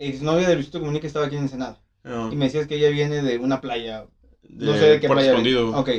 [0.00, 1.80] exnovia de Luisito Comunica estaba aquí en Ensenada.
[2.04, 4.06] No, Y me decías que ella viene de una playa.
[4.48, 5.30] No sé de qué Puerto playa.
[5.32, 5.64] Escondido.
[5.66, 5.78] viene.
[5.78, 5.90] Ok.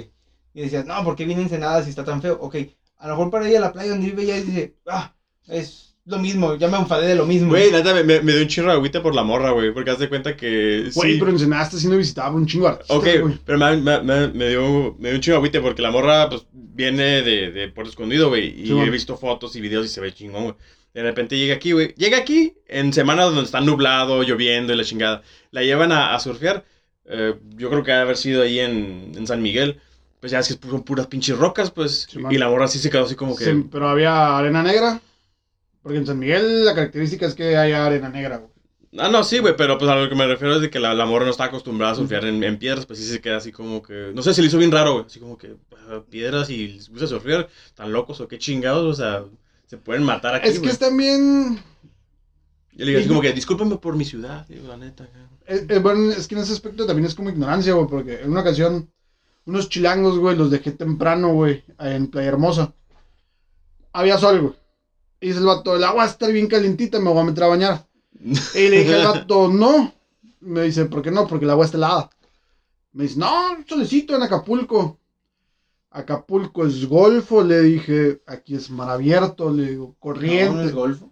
[0.60, 2.38] Y decías, no, ¿por qué viene Ensenada si está tan feo?
[2.42, 2.56] Ok.
[2.98, 5.16] A lo mejor para ella la playa donde vive ella dice, ah,
[5.48, 7.50] es lo mismo, ya me enfadé de lo mismo.
[7.50, 9.72] Güey, neta, me, me, me dio un chirro de agüita por la morra, güey.
[9.74, 10.90] Porque haz de cuenta que.
[10.94, 11.18] Güey, sí.
[11.18, 13.40] pero Ensenada está siendo visitado por un chingo de artistas, Ok, güey.
[13.46, 16.28] pero me, me, me, me dio, me dio un chingo de agüite porque la morra
[16.28, 18.48] pues, viene de, de Puerto Escondido, güey.
[18.64, 20.56] Y Sí, he visto fotos y videos y se ve chingón, güey.
[20.94, 21.94] De repente llega aquí, güey.
[21.96, 25.22] Llega aquí en semanas donde está nublado, lloviendo y la chingada.
[25.52, 26.66] La llevan a, a surfear.
[27.06, 29.80] Eh, yo creo que ha haber sido ahí en, en San Miguel.
[30.20, 32.08] Pues ya es que son puras pinches rocas, pues.
[32.10, 33.46] Sí, y la morra sí se quedó así como que.
[33.46, 35.02] Sí, pero había arena negra.
[35.82, 38.52] Porque en San Miguel la característica es que haya arena negra, güey.
[38.98, 40.96] Ah, no, sí, güey, pero pues a lo que me refiero es de que la,
[40.96, 43.52] la morra no está acostumbrada a surfear en, en piedras, pues sí se queda así
[43.52, 44.12] como que...
[44.16, 45.56] No sé, se le hizo bien raro, güey, así como que
[45.90, 49.24] ah, piedras y les gusta surfear, tan locos o qué chingados, o sea,
[49.68, 51.60] se pueden matar aquí, Es que es también.
[52.74, 55.06] Yo le digo así como que, discúlpame por mi ciudad, digo, la neta.
[55.06, 55.30] cabrón".
[55.46, 57.88] Es, es- bueno, es que en ese aspecto también es como ignorancia, güey.
[57.88, 58.90] Porque en una ocasión,
[59.50, 62.74] unos chilangos, güey, los dejé temprano, güey, en Playa Hermosa.
[63.92, 64.54] Había sol, güey.
[65.20, 67.88] Y dice el vato, el agua estar bien calientita, me voy a meter a bañar.
[68.22, 69.92] Y le dije al vato, no.
[70.40, 71.28] Me dice, ¿por qué no?
[71.28, 72.10] Porque el agua está helada.
[72.94, 75.00] Me dice, no, solecito en Acapulco.
[75.90, 80.54] Acapulco es golfo, le dije, aquí es mar abierto, le digo, corriente.
[80.54, 81.12] no es golfo.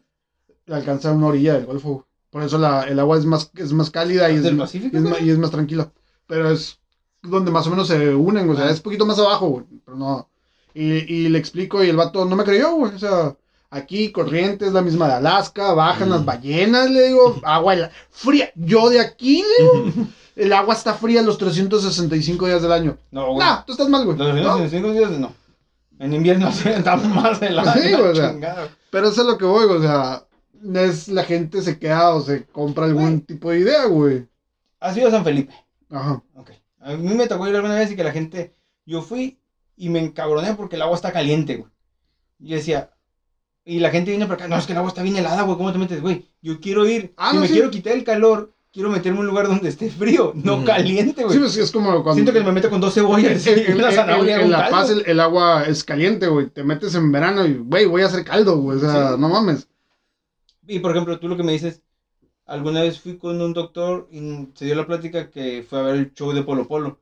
[0.67, 2.07] Le alcanza una orilla del golfo.
[2.29, 5.29] Por eso la, el agua es más, es más cálida y ¿Es del Pacífico, y
[5.31, 5.91] es más tranquila.
[6.27, 6.79] Pero es
[7.27, 9.65] donde más o menos se unen, o sea, es poquito más abajo, güey.
[9.85, 10.29] Pero no.
[10.73, 12.93] Y, y le explico y el vato no me creyó, güey.
[12.93, 13.35] O sea,
[13.69, 16.11] aquí corriente es la misma de Alaska, bajan Mm.
[16.11, 18.51] las ballenas, le digo, agua hela- fría.
[18.55, 22.97] Yo de aquí, le digo, el agua está fría los 365 días del año.
[23.11, 23.47] No, güey.
[23.47, 24.17] No, tú estás mal, güey.
[24.17, 25.33] Los No, primeros cinco días no.
[25.99, 27.73] En invierno se está más helada.
[27.73, 28.69] Sí, la güey, o sea.
[28.91, 30.23] Pero eso es lo que voy, o sea,
[30.75, 34.27] es la gente se queda o se compra algún tipo de idea, güey.
[34.79, 35.53] ¿Has ido a San Felipe?
[35.89, 36.21] Ajá.
[36.35, 36.51] Ok.
[36.93, 38.55] A mí me tocó ir alguna vez y que la gente.
[38.85, 39.39] Yo fui
[39.75, 41.71] y me encabroné porque el agua está caliente, güey.
[42.39, 42.91] Y yo decía.
[43.65, 44.47] Y la gente viene para acá.
[44.47, 45.57] No, es que el agua está bien helada, güey.
[45.57, 46.25] ¿Cómo te metes, güey?
[46.41, 47.13] Yo quiero ir.
[47.17, 47.53] Ah, si no, me sí.
[47.53, 50.65] quiero quitar el calor, quiero meterme en un lugar donde esté frío, no Ujú.
[50.65, 51.33] caliente, güey.
[51.33, 52.13] Sí, pues es como cuando...
[52.13, 53.89] Siento que me meto con dos cebollas en, y en- una
[54.41, 54.69] en- La.
[54.69, 56.47] Paz el, el agua es caliente, güey.
[56.47, 58.77] Te metes en verano y, güey, voy a hacer caldo, güey.
[58.77, 59.19] O sea, Sí.
[59.19, 59.67] no mames.
[60.65, 61.81] Y por ejemplo, tú lo que me dices,
[62.47, 65.95] alguna vez fui con un doctor y se dio la plática que fue a ver
[65.95, 66.99] el show de Polo Polo.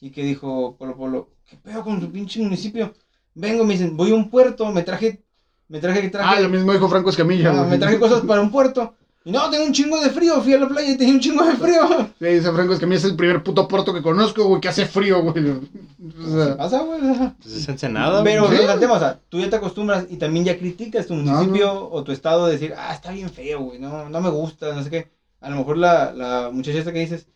[0.00, 2.94] Y que dijo Polo Polo, ¿qué pedo con tu pinche municipio?
[3.34, 5.24] Vengo, me dicen, voy a un puerto, me traje,
[5.68, 8.50] me traje, Ah, traje, lo mismo dijo Franco Escamilla, ah, me traje cosas para un
[8.50, 8.94] puerto.
[9.28, 11.44] Y no, tengo un chingo de frío, fui a la playa y tenía un chingo
[11.44, 11.86] de frío.
[12.18, 15.20] Sí, dice Franco Escamilla, es el primer puto puerto que conozco, güey, que hace frío,
[15.20, 15.50] güey.
[15.50, 16.98] O ¿Qué sea, pasa, güey?
[17.42, 18.56] Pues es Ensenada, Pero güey.
[18.56, 18.64] Sí.
[18.64, 21.14] no es el tema, o sea, tú ya te acostumbras y también ya criticas tu
[21.14, 24.30] No, municipio o tu estado de decir, ah, está bien feo, güey, no, no me
[24.30, 25.10] gusta, no sé qué.
[25.42, 27.28] A lo mejor la, la muchacha esta que dices,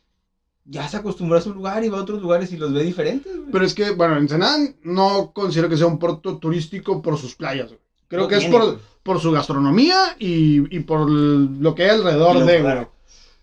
[0.64, 3.36] ya se acostumbró a su lugar y va a otros lugares y los ve diferentes,
[3.36, 3.50] güey.
[3.52, 7.68] pero es que, bueno, Ensenada no considero que sea un puerto turístico por sus playas,
[7.68, 7.80] güey.
[8.12, 12.44] Creo No que es por, por su gastronomía y, y por lo que hay alrededor
[12.44, 12.86] de, güey.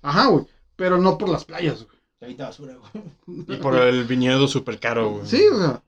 [0.03, 0.45] Ajá, güey.
[0.75, 1.97] Pero no por las playas, güey.
[2.21, 2.75] Ahorita basura,
[3.25, 3.45] güey.
[3.47, 5.25] Y por el viñedo súper caro, güey.
[5.25, 5.81] Sí, o sea,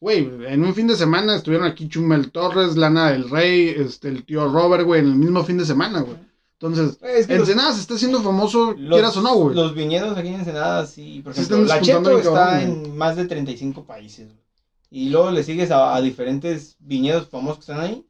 [0.00, 4.26] güey, en un fin de semana estuvieron aquí Chumel Torres, Lana del Rey, este, el
[4.26, 6.18] tío Robert, güey, en el mismo fin de semana, güey.
[6.60, 9.56] Entonces, es que los- Ensenada se está haciendo famoso, los, quieras o no, güey.
[9.56, 12.84] Los viñedos aquí en Ensenada, sí, por Se ejemplo, están la disputando Cheto está cabrón,
[12.86, 14.44] en más de 35 países, güey.
[14.90, 18.06] Y luego le sigues a, a diferentes viñedos famosos que están ahí,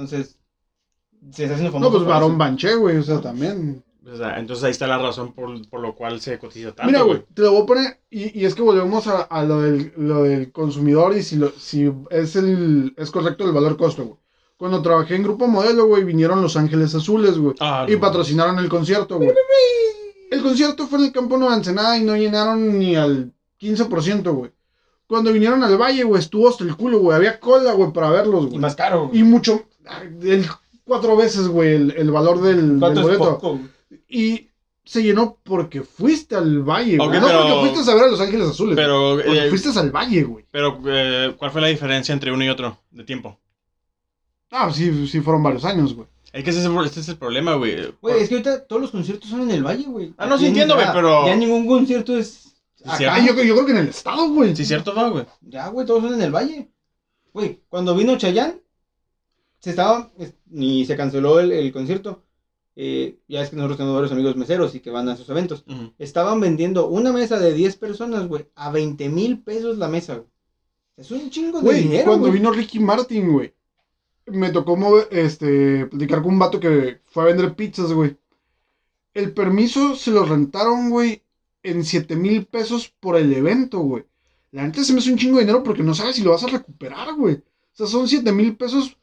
[0.00, 0.38] entonces
[1.32, 1.90] se está haciendo famoso.
[1.98, 2.36] No, pues eso.
[2.38, 3.82] Banché, güey, o sea, también.
[4.10, 7.02] O sea, entonces ahí está la razón por, por lo cual se cotiza tanto, Mira,
[7.02, 9.92] güey, te lo voy a poner, y, y es que volvemos a, a lo, del,
[9.98, 14.18] lo del consumidor y si, lo, si es, el, es correcto el valor costo, güey.
[14.56, 17.54] Cuando trabajé en Grupo Modelo, güey, vinieron Los Ángeles Azules, güey.
[17.60, 18.00] Ah, Y no.
[18.00, 19.32] patrocinaron el concierto, güey.
[20.30, 24.50] El concierto fue en el Campo Nueva Ensenada y no llenaron ni al 15%, güey.
[25.06, 27.16] Cuando vinieron al Valle, güey, estuvo hasta el culo, güey.
[27.16, 28.58] Había cola, güey, para verlos, Y güey.
[28.58, 29.20] más caro, güey.
[29.20, 29.67] Y mucho...
[30.22, 30.46] el,
[30.84, 33.24] cuatro veces, güey, el, el valor del, del ¿Cuánto es boleto.
[33.38, 33.60] poco?
[34.08, 34.48] Y
[34.84, 37.08] se llenó porque fuiste al valle, güey.
[37.08, 38.74] Ok, no pero- porque fuiste a ver a Los Ángeles Azules.
[38.76, 40.44] Pero, porque eh, fuiste al valle, güey.
[40.50, 43.38] pero eh, ¿cuál fue la diferencia entre uno y otro de tiempo?
[44.50, 46.08] Ah, sí, sí fueron varios años, güey.
[46.32, 47.76] Es que ese es el, este es el problema, güey.
[48.00, 50.14] Güey, es que ahorita todos los conciertos son en el valle, güey.
[50.16, 52.54] Ah, no, sí entiendo, güey, pero- Ya ningún concierto es.
[52.84, 52.96] acá.
[52.96, 53.14] cierto.
[53.14, 54.54] Ah, yo, yo creo que en el estado, güey.
[54.56, 55.26] Sí, cierto, va, güey.
[55.42, 56.68] Ya, güey, todos son en el valle.
[57.32, 58.60] Güey, cuando vino Chayanne,
[59.60, 60.10] se estaba.
[60.18, 62.22] es- Ni se canceló el, el concierto.
[62.80, 65.64] Eh, ya es que nosotros tenemos varios amigos meseros y que van a esos eventos.
[65.98, 70.28] Estaban vendiendo una mesa de 10 personas, güey, a 20 mil pesos la mesa, güey.
[70.96, 73.52] Es un chingo de Güey, dinero, cuando vino Ricky Martin, güey.
[74.26, 78.16] Me tocó mover- este, platicar con un vato que fue a vender pizzas, güey.
[79.14, 81.22] El permiso se lo rentaron, güey,
[81.62, 84.04] en 7 mil pesos por el evento, güey.
[84.52, 86.44] La neta se me hace un chingo de dinero porque no sabes si lo vas
[86.44, 87.34] a recuperar, güey.
[87.36, 87.42] O
[87.72, 88.96] sea, son 7 mil pesos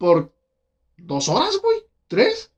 [0.00, 0.32] por
[0.96, 1.76] dos horas, güey.
[2.08, 2.50] ¿Tres?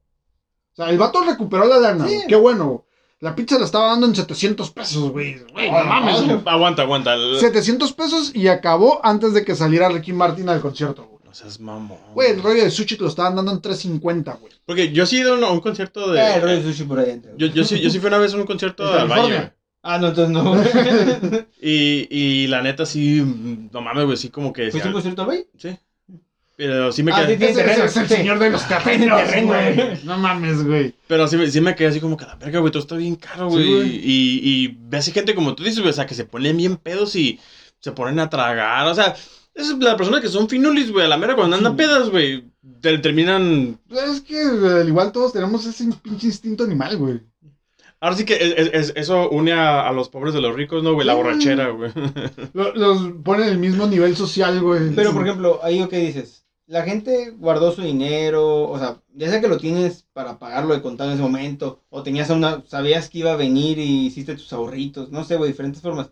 [0.72, 2.14] O sea, el vato recuperó la lana, Sí.
[2.14, 2.26] güey.
[2.28, 2.80] Qué bueno, güey.
[3.20, 5.38] La pizza la estaba dando en 700 pesos, güey.
[5.52, 6.40] Güey, no mames, güey.
[6.46, 7.14] Aguanta, aguanta.
[7.14, 11.22] el- 700 pesos y acabó antes de que saliera Ricky Martin al concierto, güey.
[11.24, 11.98] No seas mamón.
[12.14, 14.52] Güey, el rollo de sushi te lo estaban dando en 350, güey.
[14.64, 16.20] Porque yo sí he ido a un, concierto de.
[16.20, 17.32] Eh, el rollo de sushi por ahí adentro.
[17.36, 19.38] yo, yo, sí, yo sí fui una vez a un concierto ¿En al California?
[19.38, 19.52] Valle.
[19.84, 20.50] Ah, no, entonces no.
[20.54, 21.46] güey.
[21.60, 23.22] Y, y la neta sí,
[23.72, 24.70] no mames, güey, sí como que...
[24.70, 25.46] ¿Fuiste un concierto al Valle?
[25.58, 25.76] Sí.
[26.56, 27.38] Pero sí me Ah, quedé...
[27.38, 27.60] sí, sí.
[27.60, 28.14] Ese, ese es el Sí.
[28.16, 29.98] señor de los terrenos, terreno, güey.
[30.04, 30.94] No mames, güey.
[31.06, 33.16] Pero sí, me- sí me quedé así como que la verga, güey, todo está bien
[33.16, 33.74] caro, Sí, güey.
[33.74, 33.96] güey.
[34.04, 37.16] y, y ves gente como tú dices, güey, o sea, que se ponen bien pedos
[37.16, 37.40] y
[37.80, 38.86] se ponen a tragar.
[38.86, 39.14] O sea,
[39.54, 42.44] es la persona que son finulis, güey, a la mera cuando andan pedas, güey,
[42.80, 43.78] te- terminan...
[43.88, 47.20] Pues Es que al igual todos tenemos ese pinche instinto animal, güey.
[48.00, 50.82] Ahora sí que es- es- es- eso une a, a los pobres de los ricos,
[50.82, 51.06] ¿no, güey?
[51.06, 51.16] La Sí.
[51.18, 51.92] borrachera, güey.
[52.52, 54.90] Lo- Los ponen en el mismo nivel social, güey.
[54.94, 56.41] Pero, por ejemplo, ahí, ¿qué dices?
[56.66, 60.82] La gente guardó su dinero, o sea, ya sea que lo tienes para pagarlo de
[60.82, 64.52] contado en ese momento, o tenías una, sabías que iba a venir y hiciste tus
[64.52, 66.10] ahorritos, no sé, güey, diferentes formas.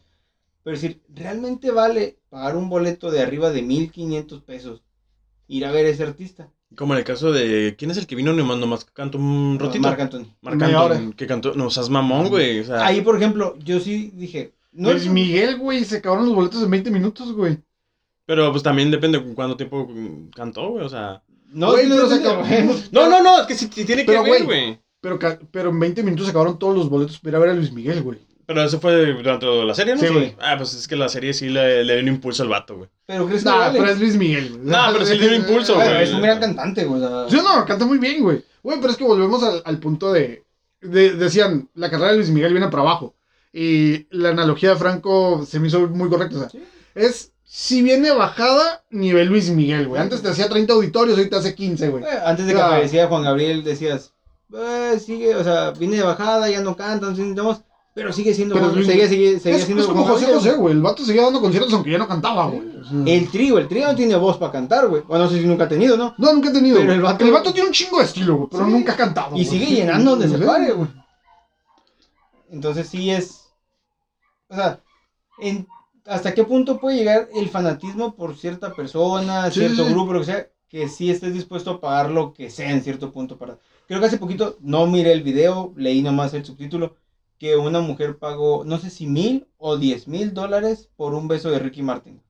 [0.62, 4.82] Pero decir, ¿realmente vale pagar un boleto de arriba de 1500 pesos?
[5.46, 6.50] Ir a ver a ese artista.
[6.76, 7.74] Como en el caso de...
[7.78, 9.82] ¿Quién es el que vino nomás, nomás cantó un ratito?
[9.82, 10.26] Marc Anthony.
[10.42, 11.54] Marc Anthony, que cantó...
[11.54, 12.86] No, seas mamón, güey, o sea...
[12.86, 16.62] Ahí, por ejemplo, yo sí dije, no Luis es Miguel, güey, se acabaron los boletos
[16.62, 17.58] en 20 minutos, güey.
[18.30, 21.20] Pero pues también depende de cuánto tiempo mm, cantó, güey, o sea...
[21.52, 22.74] No, Güey, que no.
[22.92, 24.80] No, no, no, es que sí, sí tiene que Pero, ver, güey, güey.
[25.00, 27.50] Pero, ca- pero en 20 minutos se acabaron todos los boletos para ir a ver
[27.50, 28.20] a Luis Miguel, güey.
[28.46, 30.00] Pero eso fue durante la serie, ¿no?
[30.00, 30.36] Sí, güey.
[30.40, 32.88] Ah, pues es que la serie sí le, le dio un impulso al vato, güey.
[33.04, 33.80] Pero crees que Nah, vale.
[33.80, 34.60] pero es Luis Miguel, güey.
[34.64, 36.04] Nah, pero sí le dio impulso, Bueno, güey.
[36.04, 37.02] es un gran cantante, güey.
[37.02, 38.44] o sea, Sí, no, canta muy bien, güey.
[38.62, 40.44] Güey, pero es que volvemos al, al punto de,
[40.82, 43.16] de- Decían, la carrera de Luis Miguel viene para abajo.
[43.52, 46.36] Y la analogía de Franco se me hizo muy correcta.
[46.36, 46.62] O sea, Sí.
[46.94, 50.00] es si viene bajada, nivel Luis Miguel, güey.
[50.00, 52.04] Antes te hacía 30 auditorios, ahorita hace 15, güey.
[52.04, 52.66] Eh, Antes de que Ya.
[52.68, 54.12] apareciera Juan Gabriel decías,
[54.56, 58.70] eh, sigue, o sea, viene de bajada, ya no canta, no pero sigue siendo, Pero
[58.70, 60.44] Juan- sigue, sigue, sigue Es, siendo es como Juan José Gabriel.
[60.44, 60.74] José, güey.
[60.74, 62.62] El vato seguía dando conciertos aunque ya no cantaba, güey.
[63.04, 65.02] El trío, el trío no tiene voz para cantar, güey.
[65.02, 66.14] Bueno, no sé si nunca ha tenido, ¿no?
[66.16, 66.76] No, nunca he tenido.
[66.76, 66.96] Pero güey.
[67.28, 68.48] el vato- tiene un chingo de estilo, güey.
[68.52, 68.70] Pero Sí.
[68.70, 69.36] nunca ha cantado.
[69.36, 70.88] Y sigue llenando donde se pare, güey.
[72.50, 73.48] Entonces sí es,
[74.48, 74.80] o sea,
[75.40, 75.66] en,
[76.10, 80.20] ¿hasta qué punto puede llegar el fanatismo por cierta persona, Sí, cierto sí, grupo, lo
[80.20, 83.58] que sea, que sí estés dispuesto a pagar lo que sea en cierto punto para...
[83.86, 86.96] Creo que hace poquito, no miré el video, leí nomás el subtítulo,
[87.38, 91.50] que una mujer pagó, no sé si mil o diez mil dólares por un beso
[91.50, 92.22] de Ricky Martin.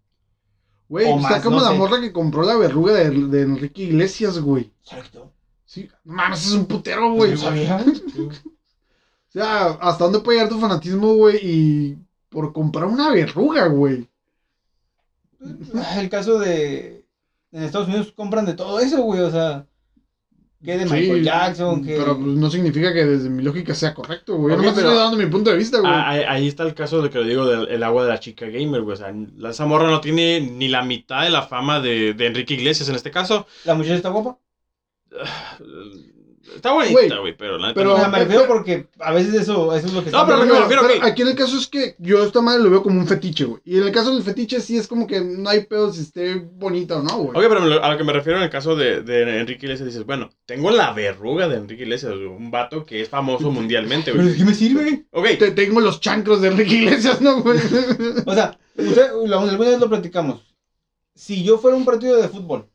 [0.88, 1.78] Güey, O está más, como no la sé.
[1.78, 4.72] morra que compró la verruga de, de Enrique Iglesias, güey.
[4.82, 5.32] ¿Se lo quitó?
[5.64, 7.32] Sí, mames, es un putero, güey.
[7.36, 7.50] ¿No
[9.28, 11.38] O sea, ¿hasta dónde puede llegar tu fanatismo, güey?
[11.42, 11.98] Y
[12.30, 14.08] por comprar una verruga, güey.
[15.98, 17.04] El caso de...
[17.52, 19.66] En Estados Unidos compran de todo eso, güey, o sea...
[20.62, 21.96] Que de Sí, Michael Jackson, que...
[21.96, 24.50] Pero pues, no significa que desde mi lógica sea correcto, güey.
[24.54, 25.90] Yo Ok, nomás pero- estoy dando mi punto de vista, güey.
[25.90, 28.20] Ah, ahí, ahí está el caso de que le digo del el agua de la
[28.20, 28.92] chica gamer, güey.
[28.92, 32.26] O sea, la- esa morra no tiene ni la mitad de la fama de, de
[32.26, 33.46] Enrique Iglesias en este caso.
[33.64, 34.38] ¿La muchacha está guapa?
[36.56, 38.00] Está bonita, güey, pero la neta pero- o no.
[38.00, 40.26] sea, me refiero porque a veces eso, eso es lo que No, está...
[40.26, 42.62] pero Pero, me refiero pero que- aquí en el caso es que yo esta madre
[42.62, 43.60] lo veo como un fetiche, güey.
[43.64, 46.34] Y en el caso del fetiche sí es como que no hay pedo si esté
[46.36, 47.30] bonita o no, güey.
[47.30, 49.86] Ok, pero lo- a lo que me refiero en el caso de, de Enrique Iglesias,
[49.88, 54.10] dices, bueno, tengo la verruga de Enrique Iglesias, güey, un vato que es famoso mundialmente,
[54.12, 54.32] ¿Pero güey.
[54.34, 55.04] de qué me sirve?
[55.12, 57.58] Ok, Te- tengo los chancros de Enrique Iglesias, ¿no, güey?
[58.26, 60.40] O sea, usted, la- alguna vez lo platicamos.
[61.14, 62.66] Si yo fuera un partido de fútbol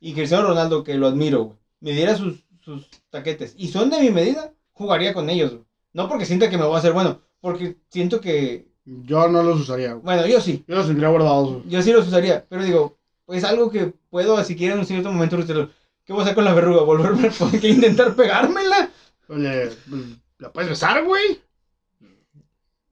[0.00, 4.00] y Cristiano Ronaldo, que lo admiro, güey, me diera sus, sus taquetes y son de
[4.00, 5.64] mi medida, jugaría con ellos, güey.
[5.92, 8.68] No porque sienta que me voy a hacer bueno, porque siento que...
[8.84, 10.04] Yo no los usaría, güey.
[10.04, 10.64] Bueno, yo sí.
[10.66, 11.62] Yo los tendría guardados, güey.
[11.68, 15.12] Yo sí los usaría, pero digo, pues algo que puedo, si quiero en un cierto
[15.12, 15.36] momento.
[16.04, 16.82] ¿Qué voy a hacer con la verruga?
[16.82, 18.90] ¿Volverme a que intentar pegármela?
[19.28, 19.70] Oye,
[20.38, 21.38] ¿la puedes besar, güey?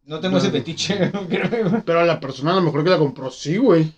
[0.04, 1.82] No tengo ese fetiche, creo.
[1.84, 3.90] Pero a la persona a lo mejor que la compró, sí, güey.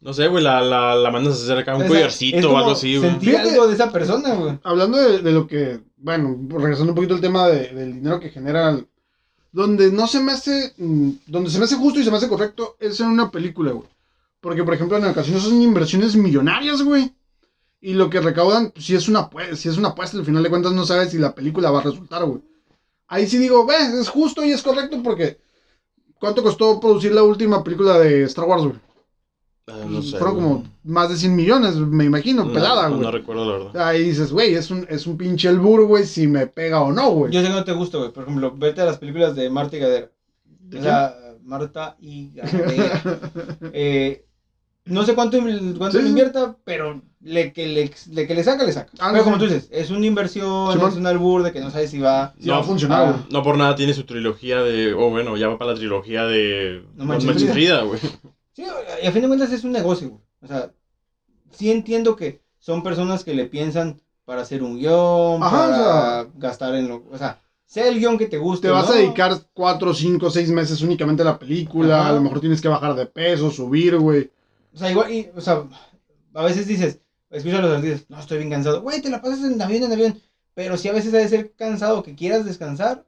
[0.00, 2.96] No sé, güey, la, la, la mandas a hacer acá un collarcito o algo así,
[2.98, 3.10] güey.
[3.20, 4.58] Fíjate- algo de esa persona, güey.
[4.62, 8.30] Hablando de, de lo que, bueno, regresando un poquito al tema de- del dinero que
[8.30, 8.86] generan,
[9.50, 12.28] donde no se me hace, mm, donde se me hace justo y se me hace
[12.28, 13.88] correcto es en una película, güey.
[14.40, 17.12] Porque, por ejemplo, en ocasiones son inversiones millonarias, güey.
[17.80, 20.42] Y lo que recaudan, pues, si es una apue- si es una apuesta, al final
[20.44, 22.40] de cuentas no sabes si la película va a resultar, güey.
[23.08, 25.38] Ahí sí digo, ve, es justo y es correcto porque
[26.20, 28.74] ¿cuánto costó producir la última película de Star Wars, güey?
[29.86, 30.46] No sé, Fueron güey.
[30.48, 33.02] como más de 100 millones, me imagino, No, pelada, no, güey.
[33.02, 33.88] no recuerdo, la verdad.
[33.88, 37.10] Ahí dices, güey, es un, es un pinche albur, güey, si me pega o no,
[37.10, 37.32] güey.
[37.32, 38.12] Yo sé que no te gusta, güey.
[38.12, 40.10] Por ejemplo, vete a las películas de Marta y Gadera.
[40.60, 43.02] ¿De O sea, Marta y Gadera.
[43.72, 44.24] Eh,
[44.86, 45.38] no sé cuánto,
[45.76, 46.08] cuánto Sí, le sí.
[46.08, 48.90] invierta, pero le que le, le que le saca, le saca.
[48.98, 49.40] Ah, pero no, como sí.
[49.40, 52.34] tú dices, es una inversión, es un albur de que no sabes si va.
[52.40, 53.26] Sí, va a funcionar, Ah.
[53.30, 54.94] No por nada tiene su trilogía de.
[54.94, 56.84] O bueno, ya va para la trilogía de.
[56.94, 58.00] No No Manches Manches Frida, güey.
[58.58, 58.64] Sí,
[59.04, 60.20] y a fin de cuentas es un negocio, güey.
[60.42, 60.72] O sea,
[61.52, 65.74] sí entiendo que son personas que le piensan para hacer un guion, Ajá, para o
[66.24, 67.04] sea- gastar en lo.
[67.08, 68.66] O sea, sea el guion que te guste.
[68.66, 68.94] Te vas ¿no?
[68.94, 72.00] a dedicar 4, 5, 6 meses únicamente a la película.
[72.00, 72.08] Ajá.
[72.08, 74.28] A lo mejor tienes que bajar de peso, subir, güey.
[74.74, 75.62] O sea, igual, y, o sea,
[76.34, 76.98] a veces dices,
[77.30, 78.82] escucha a los artistas, no, estoy bien cansado.
[78.82, 80.20] Güey, te la pasas en avión, en avión.
[80.54, 83.06] Pero sí a veces ha de ser cansado que quieras descansar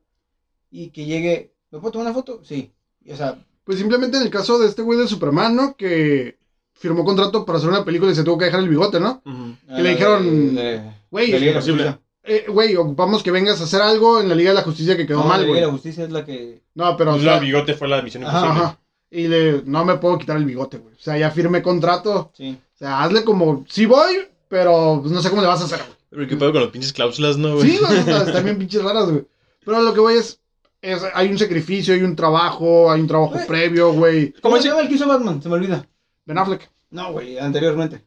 [0.70, 2.40] y que llegue, ¿me puedo tomar una foto?
[2.44, 2.72] Sí.
[3.04, 5.76] Y, o sea, Pues simplemente en el caso de este güey de Superman, ¿no?
[5.76, 6.38] Que
[6.74, 9.22] firmó contrato para hacer una película y se tuvo que dejar el bigote, ¿no?
[9.24, 9.54] Ujú.
[9.76, 10.58] Que le dijeron,
[11.10, 11.54] Güey.
[11.54, 12.00] Justicia.
[12.22, 15.06] eh, güey, ocupamos que vengas a hacer algo en la Liga de la Justicia que
[15.06, 15.60] quedó No, mal, la Liga güey.
[15.60, 16.62] de la Justicia es la que...
[16.74, 17.10] No, pero...
[17.10, 18.50] o Pues sea, la bigote fue la misión imposible.
[18.52, 18.78] ajá.
[19.10, 20.94] Y le, no me puedo quitar el bigote, güey.
[20.94, 22.30] O sea, ya firmé contrato.
[22.36, 22.56] Sí.
[22.74, 25.78] O sea, hazle como, sí voy, pero pues, no sé cómo le vas a hacer,
[25.80, 25.98] güey.
[26.10, 27.70] Pero qué pedo con los pinches cláusulas, ¿no, güey?
[27.70, 29.24] Sí, güey, están bien pinches raras, güey.
[29.64, 30.40] Pero lo que voy es,
[30.82, 34.32] es, hay un sacrificio, hay un trabajo, hay un trabajo previo, güey.
[34.40, 35.42] ¿Cómo se llama el que hizo Batman?
[35.42, 35.86] Se me olvida.
[36.24, 36.70] Ben Affleck.
[36.90, 38.04] No, güey, anteriormente.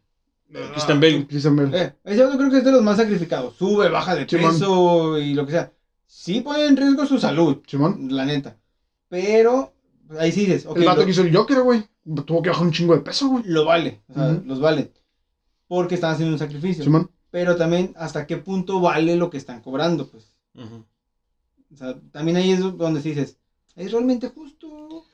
[0.54, 1.28] Eh, Christian Bale.
[1.28, 1.78] Christian Bale.
[1.78, 3.56] Eh, ese yo creo que es de los más sacrificados.
[3.56, 5.72] Sube, baja de peso y lo que sea.
[6.06, 8.08] Sí pone en riesgo su salud, Simón.
[8.12, 8.58] la neta.
[9.10, 9.74] Pero
[10.20, 11.84] ahí sí dices, el vato lo, que hizo el Joker, güey.
[12.26, 13.44] Tuvo que bajar un chingo de peso, güey.
[13.46, 14.02] lo vale.
[14.10, 14.92] O sea, los valen.
[15.68, 16.84] Porque están haciendo un sacrificio.
[16.84, 17.10] Simón.
[17.32, 20.36] Pero también hasta qué punto vale lo que están cobrando, pues.
[21.74, 23.38] O sea, también ahí es donde dices,
[23.76, 25.06] ¿es realmente justo?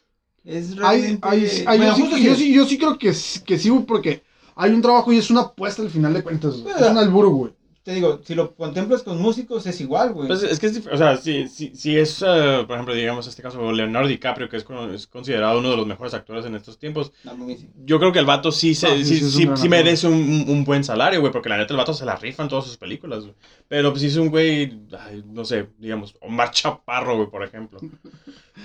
[0.43, 1.19] Es realmente...
[1.27, 2.53] hay, hay- Bueno, yo, sí, justo yo sí.
[2.53, 4.23] yo sí creo que, sí- que sí, porque
[4.55, 6.55] hay un trabajo y es una apuesta al final de cuentas.
[6.63, 7.53] Pero- Es un alburo, güey.
[7.89, 10.27] Te digo, si lo contemplas con músicos es igual, güey.
[10.27, 13.41] Pues es que es, o sea, si, si, si es, eh, por ejemplo, digamos, este
[13.41, 16.77] caso, Leonardo DiCaprio, que es, con- es considerado uno de los mejores actores en estos
[16.77, 17.35] tiempos, No,
[17.83, 19.19] yo creo que el vato sí, se, sí,
[19.55, 22.43] sí, merece un, un- buen salario, güey, porque la neta el vato se la rifa
[22.43, 23.33] en todas sus películas, güey.
[23.67, 27.79] Pero pues si es un güey, ay, no sé, digamos, Omar Chaparro, güey, por ejemplo.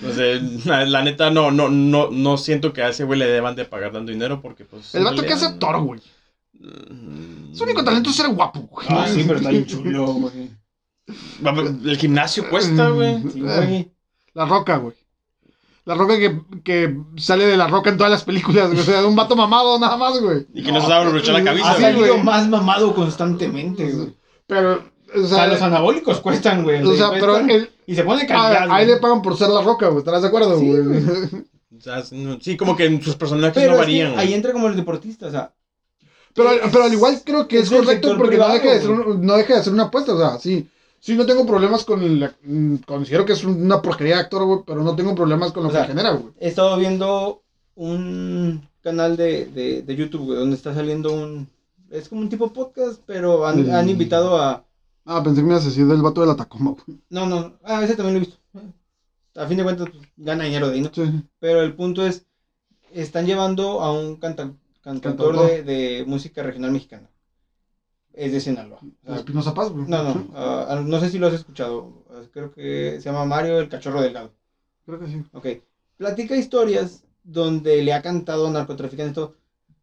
[0.02, 3.26] No sé, la, la neta no, no, no, no siento que a ese güey le
[3.26, 4.94] deban de pagar tanto dinero porque pues...
[4.94, 6.00] El vato que hace güey.
[6.90, 8.86] Mm, Su único talento es ser guapo, güey.
[8.90, 10.50] Ah, sí, pero está bien chulo, güey.
[11.84, 13.22] El gimnasio cuesta, güey.
[13.32, 13.90] Sí, güey.
[14.34, 14.94] La roca, güey.
[15.84, 18.80] La roca que, que sale de la roca en todas las películas, güey.
[18.80, 20.46] O sea, un vato mamado nada más, güey.
[20.54, 21.92] Y que no se sabe aprovechar la camisa, Ha Sí, güey.
[21.94, 22.22] salido güey.
[22.24, 24.14] más mamado constantemente, güey.
[24.46, 24.82] Pero,
[25.14, 26.82] o O sea, los anabólicos cuestan, güey.
[26.82, 29.88] o sea pero el- Y se pone calidad, ahí le pagan por ser la roca,
[29.88, 29.98] güey.
[29.98, 31.04] ¿Estarás de acuerdo, Sí, güey?
[31.76, 34.18] O sea, no- sí, como que sus personajes Pero no es que varían.
[34.18, 35.52] ahí entra como el deportista, o sea.
[36.34, 39.36] Pero, pero al igual creo que es, correcto porque no deja, de ser un- no
[39.36, 40.14] deja de ser una apuesta.
[40.14, 40.68] O sea, sí,
[41.00, 42.34] sí no tengo problemas con la...
[42.86, 45.72] Considero que es una porquería de actor, güey, pero no tengo problemas con lo O
[45.72, 46.32] sea, que genera, güey.
[46.40, 47.42] He estado viendo
[47.76, 51.48] un canal de, de, de YouTube, güey, donde está saliendo un.
[51.90, 54.64] Es como un tipo podcast, pero han, han invitado a.
[55.04, 56.98] Ah, pensé que me ibas a decir del vato de la Tacoma, güey.
[57.10, 58.38] No, no, ah, ese también lo he visto.
[59.36, 60.90] A fin de cuentas, pues, gana dinero de ahí, ¿no?
[60.94, 61.02] Sí.
[61.40, 62.24] Pero el punto es,
[62.92, 64.52] están llevando a un canta-
[64.84, 67.10] cantautor de, de música regional mexicana.
[68.12, 68.78] Es de Sinaloa.
[69.08, 69.86] Espinosa Paz, güey.
[69.88, 72.04] no, no, ah, no sé si lo has escuchado.
[72.32, 74.32] Creo que se llama Mario el Cachorro Delgado.
[74.86, 75.24] Creo que sí.
[75.32, 75.46] Ok.
[75.96, 79.30] Platica historias donde le ha cantado a narcotraficantes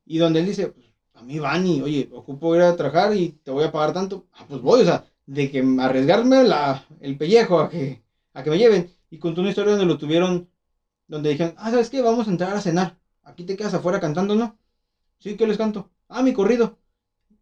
[0.06, 3.30] y donde él dice, pues, a mí van y, oye, ocupo ir a trabajar y
[3.44, 4.28] te voy a pagar tanto.
[4.34, 8.02] Ah, pues voy, o sea, de que arriesgarme la, el pellejo a que,
[8.34, 8.92] a que me lleven.
[9.10, 10.50] Y contó una historia donde lo tuvieron,
[11.08, 12.02] donde dijeron, ah, ¿sabes qué?
[12.02, 12.98] Vamos a entrar a cenar.
[13.24, 14.58] Aquí te quedas afuera cantando, ¿no?
[15.22, 15.90] Sí, ¿qué les canto?
[16.10, 16.78] Ah, mi corrido.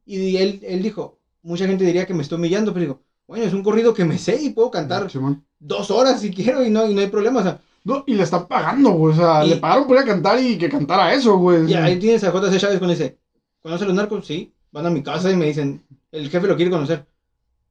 [0.06, 3.54] Y él, él dijo, mucha gente diría que me estoy humillando, pero digo, bueno, es
[3.54, 5.08] un corrido que me sé y puedo cantar
[5.60, 7.40] dos horas si quiero y no, y no hay problema.
[7.40, 9.14] O sea, No, y le están pagando, güey.
[9.14, 11.70] O sea, Y- le pagaron por ir a cantar y que cantara eso, güey.
[11.72, 13.18] Y ahí tienes a JC Chávez con ese.
[13.62, 14.28] ¿Conoce a los narcos?
[14.28, 14.52] Sí.
[14.72, 17.06] Van a mi casa y me dicen, El jefe lo quiere conocer.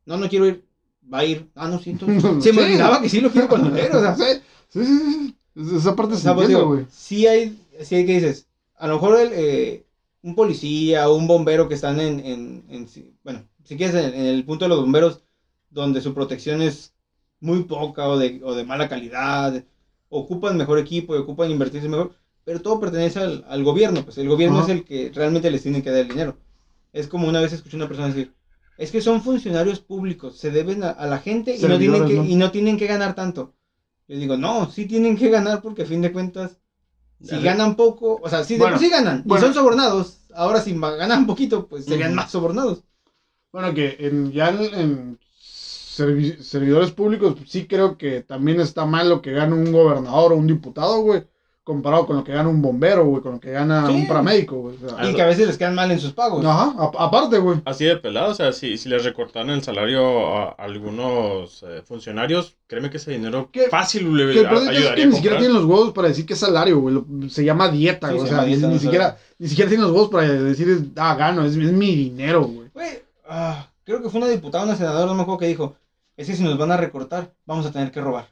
[0.07, 0.65] No, no quiero ir.
[1.13, 1.51] Va a ir.
[1.55, 2.23] Ah, no, sí, entonces.
[2.43, 2.69] Se me Sí.
[2.69, 4.17] olvidaba que sí lo quiero conocer, o sea.
[4.17, 4.25] Sí,
[4.71, 5.37] sí, sí, sí.
[5.57, 6.87] Es- Esa parte O se sea, pues, entiende, digo, güey.
[6.91, 8.47] sí hay, sí hay que dices,
[8.77, 9.85] a lo mejor el, eh,
[10.29, 12.87] un policía o un bombero que están en, en, en
[13.25, 15.23] bueno, si quieres en, en el punto de los bomberos,
[15.71, 16.95] donde su protección es
[17.41, 19.65] muy poca o de, o de mala calidad,
[20.09, 22.15] ocupan mejor equipo y ocupan invertirse mejor,
[22.45, 24.67] pero todo pertenece al, al gobierno, pues el gobierno Ajá.
[24.67, 26.37] es el que realmente les tiene que dar el dinero.
[26.93, 28.33] Es como una vez escuché a una persona decir,
[28.77, 32.15] es que son funcionarios públicos, se deben a, a la gente y no, tienen que,
[32.15, 32.25] ¿no?
[32.25, 33.55] y no tienen que ganar tanto.
[34.09, 36.59] Yo digo, no, sí tienen que ganar porque a fin de cuentas,
[37.23, 39.43] si ganan poco, o sea, si de Bueno, por sí ganan bueno.
[39.43, 42.83] y son sobornados, ahora si ganan poquito, pues serían más sobornados.
[43.53, 48.85] Bueno, que en, ya en, en servi- servidores públicos pues, sí creo que también está
[48.85, 51.25] mal lo que gana un gobernador o un diputado, güey,
[51.69, 53.93] comparado con lo que gana un bombero, güey, con lo que gana Sí.
[53.93, 54.77] un paramédico, güey.
[54.85, 56.45] o sea, Y que a veces les quedan mal en sus pagos.
[56.45, 57.61] Ajá, a- aparte, güey.
[57.65, 62.57] Así de pelado, o sea, si, si les recortaran el salario a algunos eh, funcionarios,
[62.67, 65.55] créeme que ese dinero Que- fácil le Que el es que a ni siquiera tienen
[65.57, 66.97] los huevos para decir que es salario, güey.
[67.29, 68.27] Se llama dieta, Sí, güey.
[68.29, 71.15] se o sea, dieta, ni, no siquiera, ni siquiera tienen los huevos para decir, ah,
[71.15, 72.69] gano, es, es mi dinero, güey.
[72.73, 75.77] Güey, ah, creo que fue una diputada, una senadora, no me acuerdo que dijo,
[76.17, 78.27] es que si nos van a recortar, vamos a tener que robar.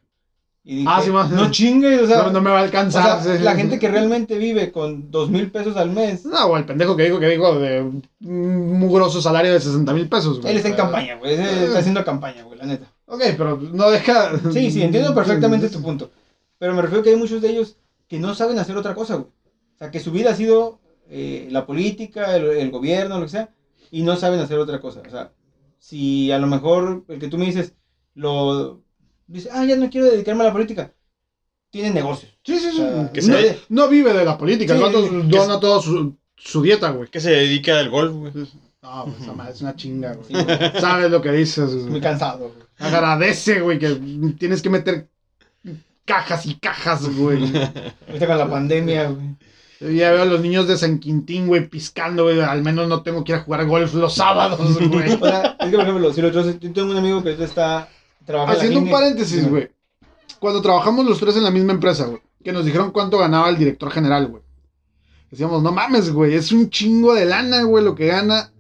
[0.68, 2.64] Y dije, Ah, sí, más- no chingues, o sea, No, no me va a o
[2.64, 3.22] alcanzar.
[3.22, 6.66] sea, la gente que realmente vive con dos mil pesos al mes, No, güey, el
[6.66, 10.50] pendejo que dijo que dijo de un mugroso salario de 60 mil pesos, güey.
[10.50, 12.92] él está en O campaña, güey, ese está haciendo campaña, güey, la neta.
[13.06, 14.32] Ok, pero no deja.
[14.52, 16.10] Sí, sí, entiendo perfectamente tu punto.
[16.58, 17.76] Pero me refiero que hay muchos de ellos
[18.08, 19.28] que no saben hacer otra cosa, güey.
[19.76, 23.30] O sea, que su vida ha sido eh, la política, el, el gobierno, lo que
[23.30, 23.50] sea,
[23.92, 25.00] y no saben hacer otra cosa.
[25.06, 25.30] O sea,
[25.78, 27.74] si a lo mejor el que tú me dices,
[28.14, 28.80] lo
[29.26, 30.92] dice, ah, ya no quiero dedicarme a la política,
[31.70, 32.32] tienen negocios.
[32.44, 32.80] Sí, sí, sí.
[32.80, 34.74] O sea, que no, se- no vive de la política.
[34.74, 37.08] Sí, el vato que dona toda su, su dieta, güey.
[37.10, 38.32] Que se dedique al golf, güey.
[38.82, 40.26] No, pues esa madre es una chinga, güey.
[40.28, 42.00] Sí, güey, Sabes lo que dices, es muy güey.
[42.02, 42.38] cansado.
[42.50, 42.66] güey.
[42.78, 43.88] Agradece, güey, que
[44.38, 45.08] tienes que meter
[46.04, 47.42] cajas y cajas, güey.
[48.06, 49.36] Ahorita con la pandemia, güey.
[49.98, 52.40] Ya veo a los niños de San Quintín, güey, piscando, güey.
[52.40, 55.12] Al menos no tengo que ir a jugar golf los sábados, güey.
[55.20, 57.88] O sea, es que, por ejemplo, si los otros, yo tengo un amigo que está
[58.28, 59.70] Haciendo un paréntesis, güey.
[60.38, 63.56] Cuando trabajamos los tres en la misma empresa, güey, que nos dijeron cuánto ganaba el
[63.56, 64.42] director general, güey.
[65.30, 68.52] Decíamos, no mames, güey, es un chingo de lana, güey, lo que gana.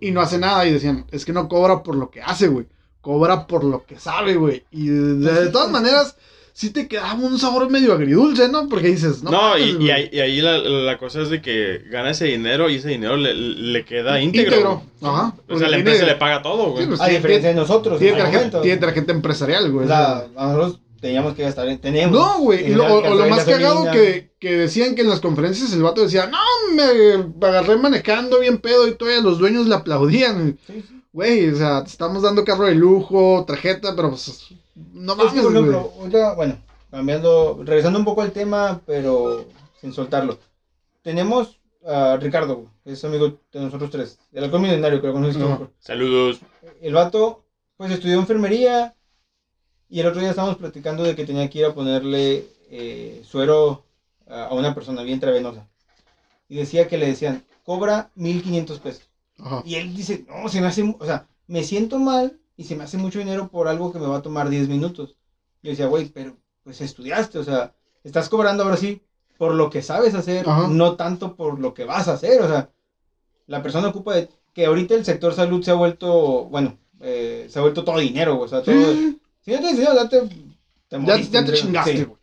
[0.00, 0.66] Y no hace nada.
[0.66, 2.66] Y decían, es que no cobra por lo que hace, güey.
[3.00, 4.64] Cobra por lo que sabe, güey.
[4.70, 6.16] Y de, de todas maneras,
[6.58, 8.68] sí te quedaba un sabor medio agridulce, ¿no?
[8.68, 9.30] Porque dices, no.
[9.30, 12.24] No, mames, y, y ahí, y ahí la, la cosa es de que gana ese
[12.24, 14.50] dinero y ese dinero le, le queda íntegro.
[14.56, 15.34] Íntegro, ajá.
[15.48, 16.86] O sea, la tiene- empresa le paga todo, Sí, güey.
[16.88, 17.98] pues, A tiene- diferencia de nosotros.
[18.00, 18.60] Tiene tarjeta, momento.
[18.62, 19.84] tiene tarjeta empresarial, güey.
[19.84, 22.18] O sea, nosotros teníamos que gastar, tenemos.
[22.18, 22.72] No, güey.
[22.72, 25.82] Y lo, o, o lo más cagado que, que decían que en las conferencias el
[25.84, 26.38] vato decía, no,
[26.74, 30.58] me agarré manejando bien pedo y todavía los dueños le aplaudían.
[30.66, 30.94] Sí, sí.
[31.12, 34.48] Güey, o sea, te estamos dando carro de lujo, tarjeta, pero pues,
[34.92, 35.92] no Es que, mames, por ejemplo,
[36.36, 36.58] bueno,
[36.90, 39.46] cambiando, regresando un poco al tema, pero
[39.80, 40.38] sin soltarlo.
[41.02, 45.42] Tenemos a Ricardo, que es amigo de nosotros tres, del alcohol milenario, que lo conoces
[45.42, 45.68] güey.
[45.78, 46.40] Saludos.
[46.80, 47.44] El vato,
[47.76, 48.94] pues estudió enfermería
[49.88, 53.84] y el otro día estábamos platicando de que tenía que ir a ponerle eh, suero
[54.28, 55.66] a una persona bien intravenosa.
[56.48, 59.07] Y decía que le decían, cobra 1500 pesos.
[59.38, 59.62] Ajá.
[59.64, 62.84] Y él dice, no, se me hace, o sea, me siento mal y se me
[62.84, 65.16] hace mucho dinero por algo que me va a tomar 10 minutos.
[65.62, 67.72] Yo decía, güey, pero pues estudiaste, o sea,
[68.04, 69.00] estás cobrando ahora sí
[69.38, 70.66] por lo que sabes hacer, Ajá.
[70.68, 72.70] no tanto por lo que vas a hacer, o sea,
[73.46, 77.58] la persona ocupa de, que ahorita el sector salud se ha vuelto, bueno, eh, se
[77.58, 80.32] ha vuelto todo dinero, o sea, todo, Sí, si no tienes dinero, ya te, te
[80.90, 82.04] ya, moriste, ya te chingaste, sí.
[82.04, 82.18] güey.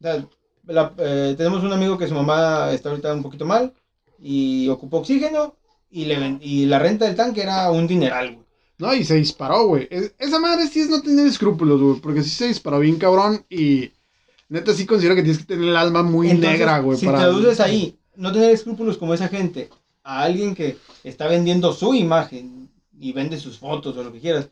[0.00, 0.28] O sea,
[0.66, 3.72] la- eh, tenemos un amigo que su mamá está ahorita un poquito mal
[4.18, 5.56] y ocupó oxígeno
[5.94, 8.44] y, le, y la renta del tanque era un dineral, güey.
[8.78, 9.86] No, y se disparó, güey.
[9.90, 12.00] Es- Esa madre sí es no tener escrúpulos, güey.
[12.00, 13.92] Porque sí se disparó bien cabrón y
[14.48, 16.98] neta sí considero que tienes que tener el alma muy Entonces, negra, güey.
[16.98, 17.18] Si para...
[17.18, 19.70] traduces ahí, no tener escrúpulos como esa gente,
[20.02, 22.68] a alguien que está vendiendo su imagen
[22.98, 24.50] y vende sus fotos o lo que quieras,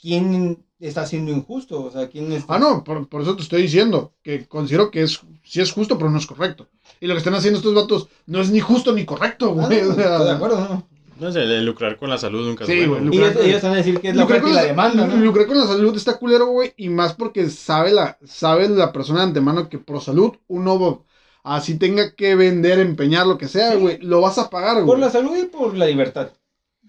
[0.00, 1.84] ¿quién está siendo injusto?
[1.84, 2.54] O sea, ¿quién está...
[2.54, 5.96] Ah, no, por, por eso te estoy diciendo que considero que es sí es justo,
[5.98, 6.68] pero no es correcto.
[7.00, 9.80] Y lo que están haciendo estos vatos no es ni justo ni correcto, Ah, güey.
[9.82, 10.88] o sea, de acuerdo, ¿no?
[11.18, 12.94] No sé, el lucrar con la salud nunca es Sí, bueno.
[12.94, 14.52] güey, Y Lucrar ellos, con- ellos van a decir que es la lucrar oferta y
[14.52, 15.24] con la la- demanda, ¿no?
[15.24, 19.20] Lucrar con la salud está culero, güey, y más porque sabe la, sabe la persona
[19.20, 21.04] de antemano que por salud uno
[21.42, 23.78] así tenga que vender, empeñar, lo que sea, Sí.
[23.78, 24.86] güey, lo vas a pagar, güey.
[24.86, 26.28] Por la salud y por la libertad.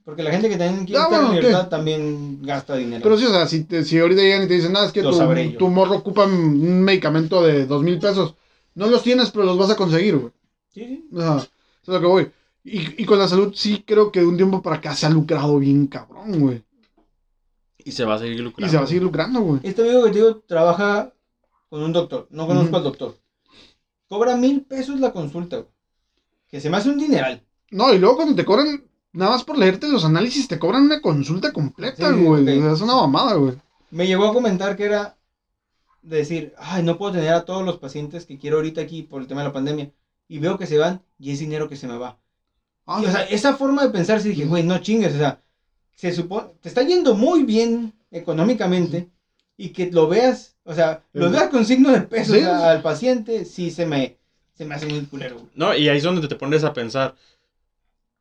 [0.04, 1.70] Porque la gente que también quiere Ah, estar en libertad ¿qué?
[1.70, 3.04] también gasta dinero.
[3.04, 5.02] Pero sí, o sea, si, te- si ahorita llegan y te dicen, nada, es que
[5.04, 5.12] tu,
[5.58, 8.34] tu morro ocupa un medicamento de dos mil pesos,
[8.78, 10.32] no los tienes, pero los vas a conseguir, güey.
[10.74, 11.08] Sí, sí.
[11.14, 11.48] O sea, eso
[11.84, 12.32] es lo que voy.
[12.64, 15.10] Y, y con la salud sí creo que de un tiempo para acá se ha
[15.10, 16.64] lucrado bien cabrón, güey.
[17.78, 18.72] Y se va a seguir Y lucrando.
[18.72, 19.60] se va a seguir lucrando, güey.
[19.64, 21.14] Este amigo que te digo trabaja
[21.70, 22.28] con un doctor.
[22.30, 23.18] No conozco al doctor.
[24.10, 25.70] Cobra mil pesos la consulta, güey.
[26.50, 27.42] Que se me hace un dineral.
[27.72, 31.02] No, y luego cuando te cobran, nada más por leerte los análisis, te cobran una
[31.02, 32.44] consulta completa, Sí, güey.
[32.44, 32.50] ok.
[32.50, 33.56] O sea, Es una mamada, güey.
[33.92, 35.17] Me llegó a comentar que era
[36.08, 39.22] de decir, ay, no puedo tener a todos los pacientes que quiero ahorita aquí por
[39.22, 39.92] el tema de la pandemia.
[40.28, 42.18] Y veo que se van y es dinero que se me va.
[42.86, 45.42] Ah, Y, o sea, esa forma de pensar, sí dije, güey, no chingues, o sea,
[45.94, 49.10] se supone, te está yendo muy bien económicamente
[49.58, 52.40] y que lo veas, o sea, lo veas con signo de peso Sí.
[52.40, 54.18] o sea, al paciente, sí se me,
[54.54, 55.36] se me hace muy culero.
[55.36, 55.48] güey.
[55.56, 57.16] No, y ahí es donde te pones a pensar.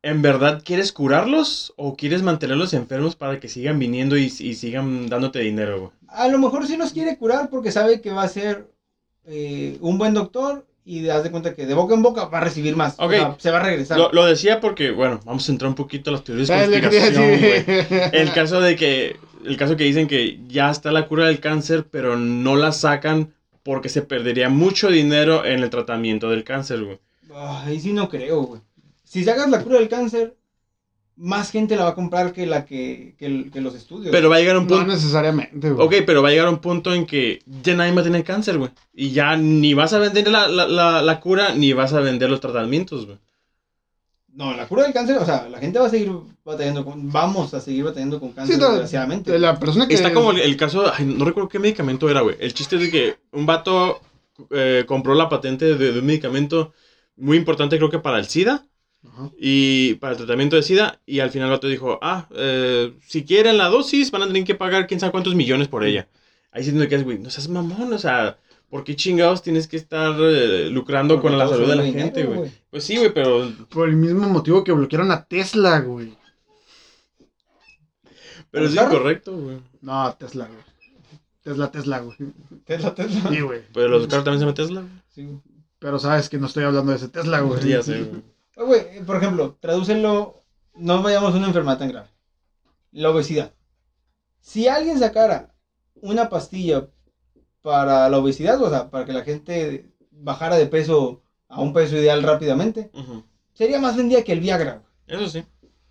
[0.03, 5.09] ¿En verdad quieres curarlos o quieres mantenerlos enfermos para que sigan viniendo y, y sigan
[5.09, 5.91] dándote dinero, güey?
[6.07, 8.67] A lo mejor sí los quiere curar porque sabe que va a ser
[9.25, 12.37] eh, un buen doctor y te das de cuenta que de boca en boca va
[12.37, 12.95] a recibir más.
[12.97, 13.11] o Ok.
[13.11, 13.97] sea, se va a regresar.
[13.97, 16.69] Lo, lo decía porque, bueno, vamos a entrar un poquito a las teorías de ¿Sabes
[16.69, 18.09] lo que te iba a conspiración, güey.
[18.13, 21.85] El caso de que, el caso que dicen que ya está la cura del cáncer,
[21.91, 23.33] pero no la sacan
[23.63, 26.99] porque se perdería mucho dinero en el tratamiento del cáncer, güey.
[27.35, 28.61] Ahí sí no creo, güey.
[29.07, 30.35] Si sacas la cura del cáncer,
[31.15, 34.11] más gente la va a comprar que la que, que, que los estudios.
[34.11, 34.91] Pero va a llegar un No punto...
[34.91, 35.87] necesariamente, güey.
[35.87, 38.57] Ok, pero va a llegar un punto en que ya nadie va a tener cáncer,
[38.57, 38.69] güey.
[38.93, 42.29] Y ya ni vas a vender la, la, la, la cura, ni vas a vender
[42.29, 43.17] los tratamientos, güey.
[44.33, 46.11] No, la cura del cáncer, o sea, la gente va a seguir
[46.45, 49.39] batallando con, vamos a seguir batallando con cáncer, Sí, no, desgraciadamente.
[49.39, 49.95] La persona que.
[49.95, 52.35] Está como el, el caso, ay, no recuerdo qué medicamento era, güey.
[52.39, 53.99] El chiste es de que un vato
[54.51, 56.73] eh, compró la patente de, de un medicamento
[57.15, 58.63] muy importante, creo que para el SIDA.
[59.05, 59.31] Ajá.
[59.39, 63.23] y para el tratamiento de SIDA y al final el vato dijo, ah, eh, si
[63.23, 66.07] quieren la dosis van a tener que pagar quién sabe cuántos millones por ella.
[66.51, 68.37] Ahí sí que es, güey, no seas mamón, o sea,
[68.69, 72.05] ¿por qué chingados tienes que estar eh, lucrando Porque con la salud de la dinero,
[72.05, 72.51] gente, güey?
[72.69, 76.17] Pues sí, güey, pero, Por el mismo motivo que bloquearon a Tesla, güey.
[78.49, 79.57] pero es incorrecto, güey.
[79.81, 80.63] No, Tesla, güey.
[81.43, 82.17] Tesla, Tesla, güey.
[82.65, 83.29] Tesla, Tesla.
[83.29, 83.61] Sí, güey.
[83.73, 84.93] Pero los carros también se llaman Tesla, güey.
[85.09, 85.39] Sí.
[85.79, 87.61] Pero sabes que no estoy hablando de ese Tesla, güey.
[87.61, 88.21] Sí, ya sé, güey.
[88.57, 90.43] Güey, por ejemplo, tradúcenlo,
[90.75, 92.09] no vayamos a una enfermedad tan grave.
[92.91, 93.53] La obesidad.
[94.41, 95.53] Si alguien sacara
[95.95, 96.87] una pastilla
[97.61, 101.95] para la obesidad, o sea, para que la gente bajara de peso a un peso
[101.97, 102.89] ideal rápidamente,
[103.53, 104.81] sería más vendida que el Viagra.
[105.07, 105.21] güey.
[105.21, 105.43] Eso sí.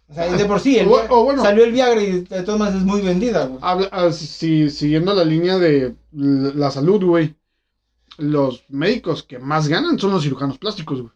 [0.08, 1.42] O sea, de por sí, el O- bueno.
[1.42, 3.58] salió el Viagra y de todas maneras es muy vendida, güey.
[3.62, 7.34] Habla- ah, si- si- siguiendo la línea de la salud, güey.
[8.18, 11.12] Los médicos que más ganan son los cirujanos plásticos, güey.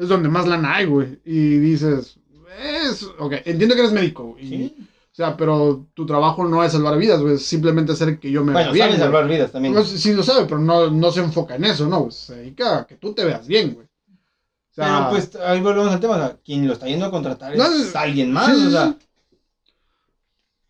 [0.00, 1.20] Es donde más lana hay, güey.
[1.24, 2.18] Y dices,
[2.62, 4.48] es, ok, entiendo que eres médico, güey.
[4.48, 4.76] Sí.
[5.12, 7.34] O sea, pero tu trabajo no es salvar vidas, güey.
[7.34, 8.88] Es simplemente hacer que yo me Bueno, vea bien.
[8.88, 8.98] güey.
[9.00, 9.74] salvar vidas también.
[9.74, 12.00] No, sí, lo sabe, pero no, no se enfoca en eso, ¿no?
[12.00, 12.12] güey.
[12.12, 13.86] Se dedica a que tú te veas bien, güey.
[13.86, 17.10] O sea, Pero pues ahí volvemos al tema, o sea, quien lo está yendo a
[17.10, 17.66] contratar es No,
[18.00, 19.06] alguien más, sí, sí, o sea, sí.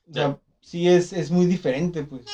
[0.09, 2.25] o sea, sí es, es muy diferente, pues.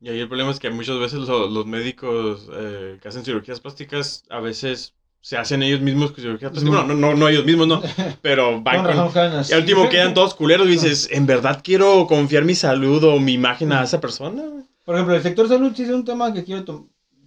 [0.00, 3.60] Y ahí el problema es que muchas veces lo- los médicos eh, que hacen cirugías
[3.60, 6.58] plásticas a veces se hacen ellos mismos plásticas.
[6.58, 6.64] Sí.
[6.64, 7.82] No, no, no, ellos mismos, no.
[8.22, 9.42] Pero van Con.
[9.50, 13.18] Y al último quedan todos culeros y dices, ¿en verdad quiero confiar mi salud o
[13.20, 14.42] mi imagen a esa persona?
[14.42, 16.64] güey?" Por ejemplo, el sector salud sí es un tema que quiero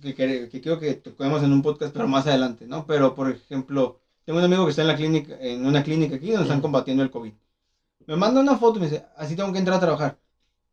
[0.02, 2.86] que, quere- que quiero que toquemos en un podcast, pero más adelante, ¿no?
[2.86, 6.28] Pero, por ejemplo, tengo un amigo que está en la clínica, en una clínica aquí
[6.32, 7.32] donde están combatiendo el COVID.
[8.08, 10.18] Me manda una foto y me dice, así tengo que entrar a trabajar.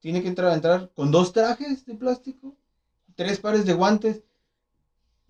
[0.01, 2.57] Tiene que entrar, entrar con dos trajes de plástico,
[3.15, 4.23] tres pares de guantes,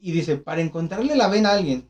[0.00, 1.88] y dice, para encontrarle la vena a alguien,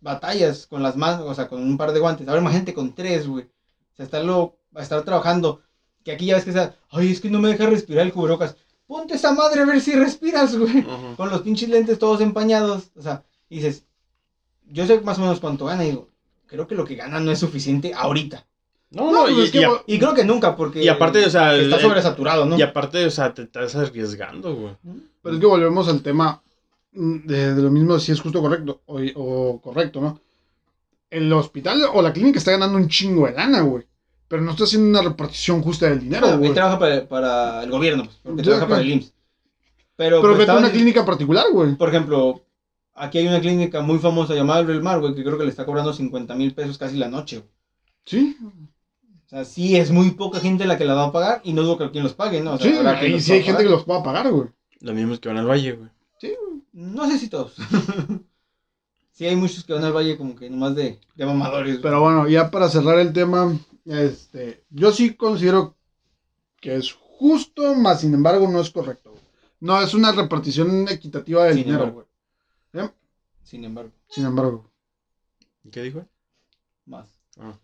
[0.00, 2.28] batallas con las manos, o sea, con un par de guantes.
[2.28, 3.44] Ahora imagínate con tres, güey.
[3.44, 5.62] O sea, estarlo, a estar trabajando,
[6.04, 8.56] que aquí ya ves que está, ay, es que no me deja respirar el cubrebocas.
[8.86, 10.84] Ponte esa madre a ver si respiras, güey.
[11.16, 12.90] Con los pinches lentes todos empañados.
[12.94, 13.84] O sea, y dices,
[14.68, 15.84] yo sé más o menos cuánto gana.
[15.84, 16.08] Y digo,
[16.46, 18.46] creo que lo que gana no es suficiente ahorita.
[18.90, 20.84] No, No, no, pues y, es que, y a- güey, Y creo que nunca, porque.
[20.84, 22.56] Y aparte, o sea, Está el- sobresaturado, ¿no?
[22.56, 24.76] y aparte, o sea, te estás arriesgando, güey.
[25.22, 26.40] Pero es que volvemos al tema
[26.96, 30.20] de, de lo mismo, si es justo correcto o, o correcto, ¿no?
[31.10, 33.84] El hospital o la clínica está ganando un chingo de lana, güey.
[34.28, 36.48] Pero no está haciendo una repartición justa del dinero, güey.
[36.48, 38.80] él trabaja para, para el gobierno, pues, porque trabaja claro.
[38.80, 39.14] para el IMSS.
[39.96, 41.74] Pero, Pero pues, a una clínica particular, güey.
[41.76, 42.42] por ejemplo,
[42.94, 45.64] aquí hay una clínica muy famosa llamada El Mar, güey, que creo que le está
[45.64, 47.38] cobrando 50 mil pesos casi la noche.
[47.38, 47.50] güey.
[48.04, 48.36] Sí,
[49.26, 51.62] O sea, sí es muy poca gente la que la va a pagar y no
[51.62, 52.54] dudo que quien los pague, ¿no?
[52.54, 54.48] O sea, sí, y sí hay gente que los pueda pagar, güey.
[54.80, 55.90] Los mismos que van al valle, güey.
[56.72, 57.54] No sé si todos.
[59.12, 61.78] sí, hay muchos que van al valle como que nomás de, de mamadores.
[61.82, 65.76] Pero bueno, ya para cerrar el tema, este, yo sí considero
[66.60, 69.10] que es justo, más sin embargo no es correcto.
[69.10, 69.22] güey.
[69.60, 72.08] No es una repartición equitativa del Sin dinero, embargo.
[72.72, 72.90] güey.
[73.42, 73.92] Sin embargo.
[74.08, 74.70] Sin embargo.
[75.62, 76.04] ¿Y qué dijo?
[76.84, 77.08] más.
[77.38, 77.56] Ah,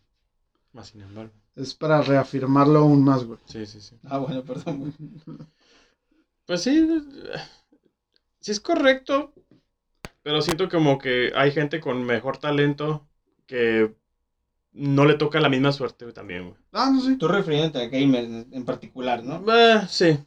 [0.73, 1.33] más sin embargo.
[1.57, 3.39] Es para reafirmarlo aún más, güey.
[3.47, 3.99] Sí, sí, sí.
[4.05, 4.93] Ah, bueno, perdón, güey.
[6.47, 7.39] Pues sí, eh,
[8.43, 9.33] sí es correcto,
[10.23, 13.09] pero siento como que hay gente con mejor talento
[13.47, 13.95] que
[14.73, 16.61] no le toca la misma suerte también, güey.
[16.73, 17.17] Ah, no sé.
[17.17, 19.45] Tú refiriéndote a gamers en- particular, ¿no?
[19.55, 20.19] Eh, sí.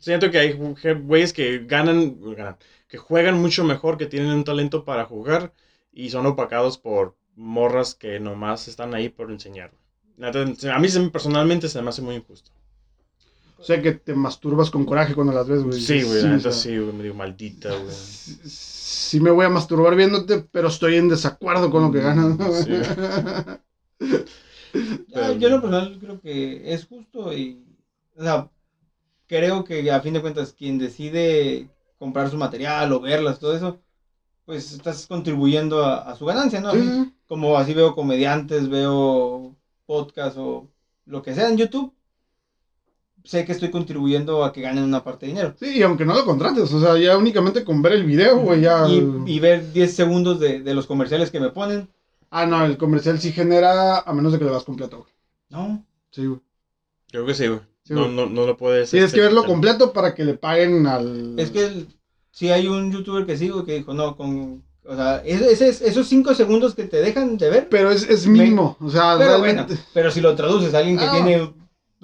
[0.00, 2.56] Siento que hay güeyes que ganan, ganan,
[2.88, 5.52] que juegan mucho mejor, que tienen un talento para jugar
[5.92, 9.72] y son opacados por morras que nomás están ahí por enseñar.
[10.20, 12.50] A mí se- personalmente se me hace muy injusto.
[13.62, 15.80] O sea que te masturbas con coraje cuando las ves, güey.
[15.80, 17.94] Sí, güey, la o neta sí, güey, me digo maldita, güey.
[17.94, 22.36] sí- Sí me voy a masturbar viéndote, pero estoy en desacuerdo con lo que ganas.
[22.64, 22.72] Sí.
[25.14, 27.62] Ah, yo en lo personal creo que es justo y,
[28.16, 28.50] o sea,
[29.26, 33.80] creo que a fin de cuentas quien decide comprar su material o verlas, todo eso,
[34.46, 36.72] pues estás contribuyendo a, a su ganancia, ¿no?
[36.72, 37.12] Sí, sí, sí.
[37.26, 39.54] Como así veo comediantes, veo
[39.86, 40.68] podcast o
[41.04, 41.92] lo que sea en YouTube,
[43.24, 45.54] sé que estoy contribuyendo a que ganen una parte de dinero.
[45.58, 48.62] Sí, y aunque no lo contrates, o sea, ya únicamente con ver el video, güey,
[48.62, 48.88] ya.
[48.88, 51.88] Y, y ver 10 segundos de, de los comerciales que me ponen,
[52.34, 55.10] Ah, no, el comercial sí genera, a menos de que lo hagas completo, güey.
[55.50, 55.84] no.
[56.10, 56.40] Sí, güey.
[57.10, 57.60] Creo que sí, güey.
[57.84, 58.90] Sí, no, no, no lo puedes.
[58.90, 61.38] Tienes este, que verlo completo para que le paguen al.
[61.38, 61.88] Es que el-
[62.30, 64.62] si hay un youtuber que sigo que dijo, no, con...
[64.84, 68.26] O sea, ese- ese- esos 5 segundos que te dejan de ver, Pero es, es
[68.26, 69.74] mínimo, o sea, pero realmente.
[69.74, 71.12] bueno, pero si lo traduces a alguien que Ah.
[71.12, 71.52] tiene,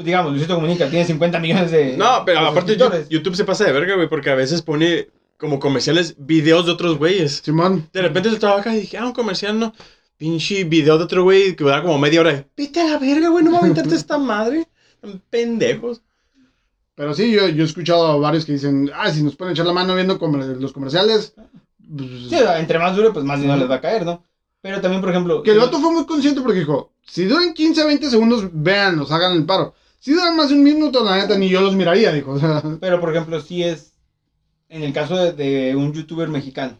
[0.06, 2.76] digamos, Luisito Comunica, tiene 50 millones de No, pero de aparte
[3.10, 6.98] YouTube se pasa de verga, güey, porque a veces pone como comerciales videos de otros
[6.98, 7.42] güeyes.
[7.44, 7.88] Simón.
[7.92, 9.72] De repente se trabaja y dije, ah, un comercial, no.
[10.16, 12.44] Pinche video de otro güey que dura como media hora.
[12.56, 14.66] Vete a la verga, güey, no me voy a aventarte esta madre.
[15.30, 16.02] Pendejos.
[16.94, 19.66] Pero sí, yo, yo he escuchado a varios que dicen, ah, si nos pueden echar
[19.66, 21.34] la mano viendo comer- los comerciales.
[21.78, 24.24] pues, Sí, entre más dure, pues más dinero les va a caer, ¿no?
[24.60, 25.42] Pero también, por ejemplo...
[25.44, 29.12] Que el vato fue muy consciente porque dijo, si duran 15 a 20 segundos, véanlos,
[29.12, 29.74] hagan el paro.
[29.98, 32.32] Si duran más de un minuto, la neta, ni yo los miraría, dijo.
[32.32, 33.94] O sea, Pero, por ejemplo, si es,
[34.68, 36.78] en el caso de, de un youtuber mexicano,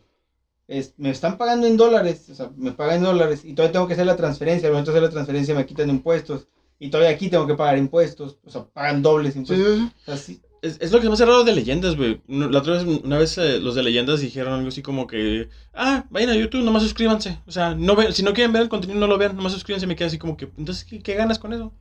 [0.69, 3.87] es, me están pagando en dólares, o sea, me pagan en dólares y todavía tengo
[3.89, 6.49] que hacer la transferencia, al momento de hacer la transferencia me quitan impuestos
[6.79, 9.75] y todavía aquí tengo que pagar impuestos, o sea, pagan dobles impuestos.
[9.79, 9.93] sí, sí.
[10.03, 12.21] O sea, sí- Es, es lo que se me hace raro de leyendas, güey.
[12.29, 16.05] La otra vez, una vez eh, los de leyendas dijeron algo así como que, ah,
[16.11, 17.39] vayan a YouTube, nomás suscríbanse.
[17.47, 19.87] O sea, no ve- si no quieren ver el contenido, no lo vean, nomás suscríbanse.
[19.87, 21.73] Me queda así como que, entonces, ¿qué, qué ganas con eso?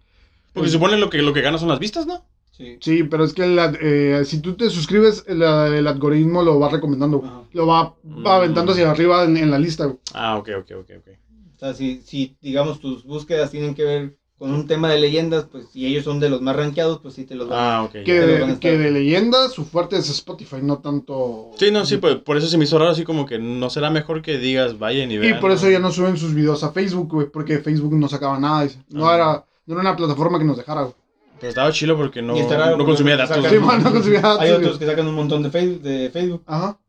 [0.57, 2.23] Porque se supone lo que, lo que ganas son las vistas, ¿no?
[2.51, 2.77] sí.
[2.81, 3.43] Sí, pero es que
[3.81, 7.21] eh, si tú te suscribes, el, el algoritmo lo va recomendando.
[7.23, 7.41] Ajá.
[7.53, 7.95] Lo va,
[8.25, 9.85] va aventando hacia arriba en, en la lista.
[9.85, 9.97] güey.
[10.13, 11.07] Ah, ok, ok, ok, ok.
[11.55, 15.45] O sea, si, si, digamos, tus búsquedas tienen que ver con un tema de leyendas,
[15.51, 17.77] pues si ellos son de los más rankeados, pues sí te los van a...
[17.77, 17.91] Ah, ok.
[18.05, 21.49] Que, van a de, que de leyenda, su fuerte es Spotify, no tanto.
[21.57, 23.89] Sí, no, sí, pues, por eso se me hizo raro, así como que no será
[23.89, 25.39] mejor que digas, vayan y Y vean.
[25.39, 28.61] por eso ya no suben sus videos a Facebook, güey, porque Facebook no sacaba nada.
[28.63, 28.77] dice.
[28.89, 29.15] No, Ah.
[29.15, 30.95] era, no era una plataforma que nos dejara, güey.
[31.39, 33.51] Pero estaba chilo porque no, no consumía sacan- datos.
[33.51, 33.67] Sí, güey.
[33.67, 36.41] man, no consumía datos, Hay otros que sacan un montón de Facebook, de Facebook.
[36.47, 36.79] Ajá.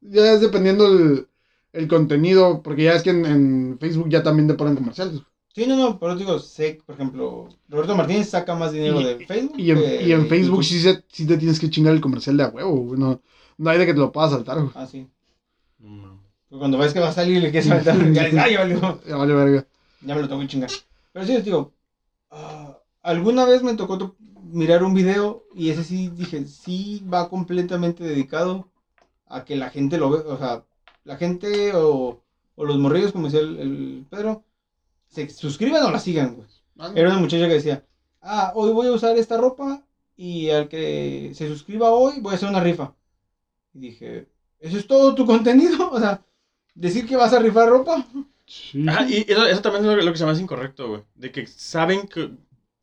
[0.00, 1.26] Ya es dependiendo el,
[1.72, 5.20] el contenido, porque ya es que en, en Facebook ya también te ponen comerciales.
[5.52, 9.26] Sí, no, no, pero digo, sé, por ejemplo, Roberto Martínez saca más dinero Y- de
[9.26, 9.58] Facebook.
[9.58, 12.00] Y en, que y en de Facebook sí, se, sí te tienes que chingar el
[12.00, 13.00] comercial de a huevo, güey.
[13.00, 13.20] No,
[13.56, 14.70] no hay de que te lo puedas saltar, güey.
[14.76, 15.08] Ah, sí.
[15.80, 16.22] No.
[16.48, 18.60] Porque cuando ves que va a salir y le quieres aventar, ya dices, ay, ya
[18.60, 19.00] valió.
[19.08, 19.66] Ya vale verga.
[20.02, 20.70] Ya me lo tengo que chingar.
[21.12, 21.72] Pero sí, les digo,
[22.30, 27.28] ah, alguna vez me tocó to- mirar un video y ese sí dije, sí va
[27.28, 28.70] completamente dedicado
[29.26, 30.64] a que la gente lo ve, o sea,
[31.04, 32.22] la gente o,
[32.56, 34.44] o los morrillos, como decía el, el Pedro,
[35.08, 36.48] se suscriban o la sigan, güey.
[36.94, 37.86] Era una muchacha que decía,
[38.22, 39.84] ah, hoy voy a usar esta ropa
[40.16, 42.94] y al que se suscriba hoy voy a hacer una rifa.
[43.74, 45.90] Y dije, ¿eso es todo tu contenido?
[45.92, 46.22] O sea,
[46.74, 48.06] decir que vas a rifar ropa.
[48.48, 48.82] Sí.
[49.08, 51.02] Y eso, eso también es lo, que- lo que se me hace incorrecto, güey.
[51.14, 52.30] De que saben que,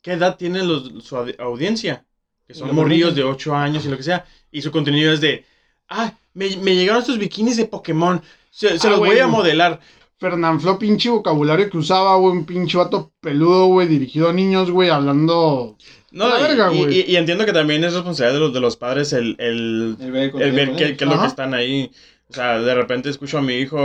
[0.00, 2.04] qué edad tiene los, su audi- audiencia.
[2.46, 3.34] Que son lo morrillos de permiten.
[3.34, 4.24] 8 años y lo que sea.
[4.52, 5.44] Y su contenido es de,
[5.88, 8.22] ah, me, me llegaron estos bikinis de Pokémon.
[8.50, 9.80] Se, se Ah, los voy a modelar.
[10.18, 12.32] Fernanfloo, pinche vocabulario que usaba, güey.
[12.36, 15.76] Un pinche vato peludo, güey, dirigido a niños, güey, hablando.
[16.12, 17.00] No, La y- verga, y, güey.
[17.00, 20.12] y- y entiendo que también es responsabilidad de los, de los padres el, el, El
[20.12, 20.98] ver, el ver qué, ellos.
[20.98, 21.90] qué es lo que están ahí.
[22.28, 23.78] O sea, de repente escucho a mi hijo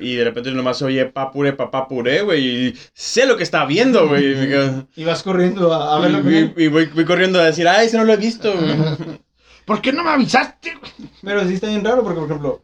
[0.00, 2.66] y de repente nomás se oye papure, papá puré, güey.
[2.68, 4.32] Y sé lo que está viendo, güey.
[4.32, 6.54] y me quedo- Y vas corriendo a, a y, verlo con él.
[6.56, 8.74] y- y voy, voy corriendo a decir, ay, ese no lo he visto, güey.
[9.64, 11.10] ¿Por qué no me avisaste, güey?
[11.22, 12.62] Pero sí está bien raro porque, por ejemplo,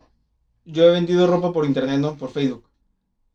[0.66, 2.14] yo he vendido ropa por internet, ¿no?
[2.16, 2.64] Por Facebook.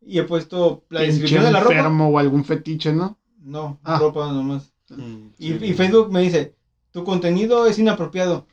[0.06, 1.74] Y he puesto la descripción de la ropa.
[1.74, 3.18] enfermo o algún fetiche, ¿no?
[3.42, 3.98] No, Ah.
[3.98, 4.72] ropa nomás.
[4.90, 5.58] Mm, Y, sí.
[5.62, 6.54] y Facebook me dice,
[6.92, 8.46] tu contenido es inapropiado.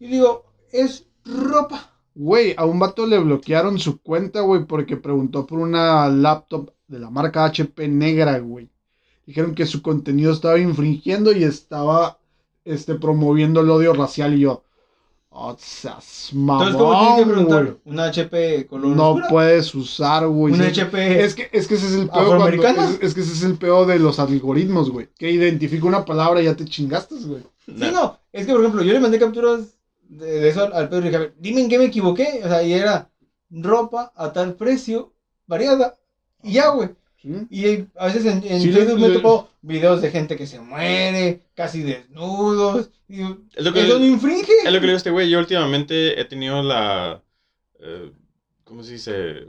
[0.00, 1.92] Y digo, es ropa.
[2.18, 6.98] Güey, a un vato le bloquearon su cuenta, güey, porque preguntó por una laptop de
[6.98, 8.70] la marca HP negra, güey.
[9.26, 12.18] Dijeron que su contenido estaba infringiendo y estaba
[12.64, 14.62] este, promoviendo el odio racial y yo.
[15.28, 17.76] Oh, seas mamón, Entonces, ¿cómo tienes que preguntar?
[17.84, 19.28] ¿Una HP color No oscura?
[19.28, 20.54] puedes usar, güey.
[20.54, 21.22] ¿Una Sí, HP?
[21.22, 23.86] Es que, es que ese es el peor es, es que ese es el peor
[23.86, 25.10] de los algoritmos, güey.
[25.18, 27.42] Que identifica una palabra y ya te chingaste, güey.
[27.66, 28.18] Sí, no.
[28.32, 29.75] Es que, por ejemplo, yo le mandé capturas
[30.08, 32.40] de, de eso al, Pedro y dije, a ver, dime en qué me equivoqué.
[32.44, 33.10] O sea, y era
[33.50, 35.14] ropa a tal precio,
[35.46, 35.98] variada.
[36.42, 36.90] Y ya, güey.
[37.16, 37.30] ¿Sí?
[37.50, 41.42] Y a veces en, en Sí, Facebook me topó videos de gente que se muere,
[41.54, 42.90] casi desnudos.
[43.08, 43.22] Y
[43.54, 44.52] Es lo que, ¿Eso no infringe?
[44.64, 45.30] es lo que le digo a este güey.
[45.30, 47.22] Yo últimamente he tenido la.
[47.80, 48.12] eh,
[48.64, 49.46] ¿Cómo se dice?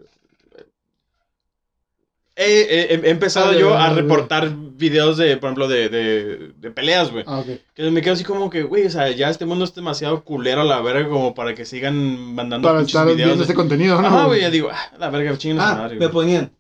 [2.40, 6.72] He, he- he empezado Ah, yo a reportar videos de, por ejemplo, de, de, de
[6.72, 7.24] peleas, güey.
[7.26, 7.48] Ah, ok.
[7.74, 10.62] Que me quedo así como que, güey, o sea, ya este mundo es demasiado culero
[10.62, 13.18] a la verga como para que sigan mandando Para estar videos.
[13.18, 14.08] viendo de- este contenido, ¿no?
[14.08, 16.52] Ajá, güey, ya digo, ah, la verga, su Ah, madre, me ponían.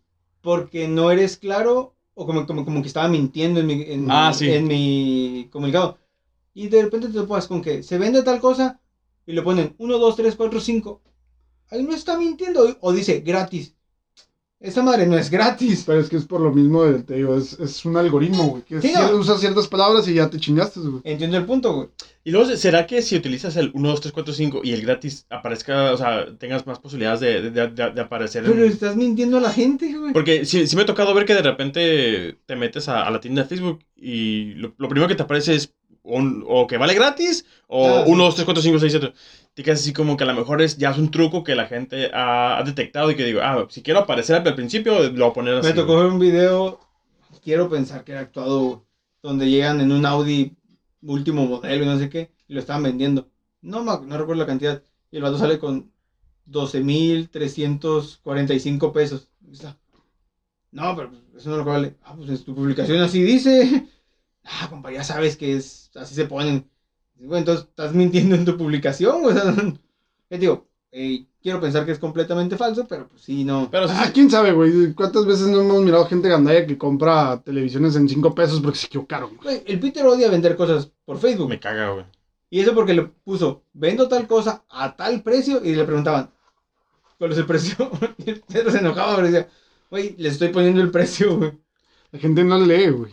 [0.42, 4.34] Porque no eres claro o como, como, como que estaba mintiendo en mi, en, Ah,
[4.34, 4.50] sí.
[4.52, 6.00] en mi comunicado.
[6.56, 8.80] Y de repente te topas con que se vende tal cosa
[9.28, 11.04] y le ponen 1, 2, 3, 4, 5.
[11.70, 12.66] Ahí no está mintiendo.
[12.82, 13.76] O dice gratis.
[14.60, 15.84] Esa madre no es gratis.
[15.86, 18.64] Pero es que es por lo mismo, de- te digo, es, es un algoritmo, güey.
[18.64, 19.16] Que Sí, no.
[19.18, 21.02] usas ciertas palabras y ya te chingaste, güey.
[21.04, 21.88] Entiendo el punto, güey.
[22.24, 25.26] Y luego, ¿será que si utilizas el 1, 2, 3, 4, 5 y el gratis
[25.30, 29.38] aparezca, o sea, tengas más posibilidades de, de, de- de aparecer en- Pero estás mintiendo
[29.38, 30.12] a la gente, güey.
[30.12, 33.20] Porque sí, sí me ha tocado ver que de repente te metes a, a la
[33.20, 35.74] tienda de Facebook y lo, lo primero que te aparece es
[36.08, 38.12] un- o que vale gratis o Ah, sí.
[38.12, 39.14] 1, 2, 3, 4, 5, 6, 7.
[39.54, 41.66] Te quedas así como que a lo mejor es, ya es un truco que la
[41.66, 45.32] gente ha, ha detectado y que digo, ah, si quiero aparecer al principio, lo voy
[45.32, 45.68] a poner así.
[45.68, 46.80] Me tocó ver un video,
[47.44, 48.86] quiero pensar que era actuado,
[49.24, 50.56] donde llegan en un Audi
[51.02, 53.30] último modelo y no sé qué, y lo estaban vendiendo.
[53.62, 54.84] No, no recuerdo la cantidad.
[55.12, 55.92] Y el vato sale con
[56.46, 59.30] 12.345 pesos.
[60.72, 61.96] No, pero eso no lo vale.
[62.04, 63.88] Ah, pues en tu publicación así dice.
[64.50, 66.70] Ah, compa, ya sabes que es así se ponen.
[67.16, 69.22] Bueno, entonces estás mintiendo en tu publicación.
[69.26, 69.54] O sea,
[70.30, 73.70] te digo, eh, quiero pensar que es completamente falso, pero pues sí, no.
[73.72, 74.94] Pero Ah, quién sabe, güey.
[74.94, 78.88] ¿Cuántas veces no hemos mirado gente gandaya que compra televisiones en 5 pesos porque se
[78.88, 79.38] equivocaron?
[79.38, 81.50] Güey, el Peter odia vender cosas por Facebook.
[81.50, 82.06] me caga, güey.
[82.50, 85.62] Y eso porque le puso, vendo tal cosa a tal precio.
[85.64, 86.30] Y le preguntaban,
[87.18, 87.90] ¿cuál es el precio?
[88.26, 89.50] Y el Pedro se enojaba, pero decía,
[89.90, 91.52] güey, le estoy poniendo el precio, güey.
[92.12, 93.12] La gente no lee, güey.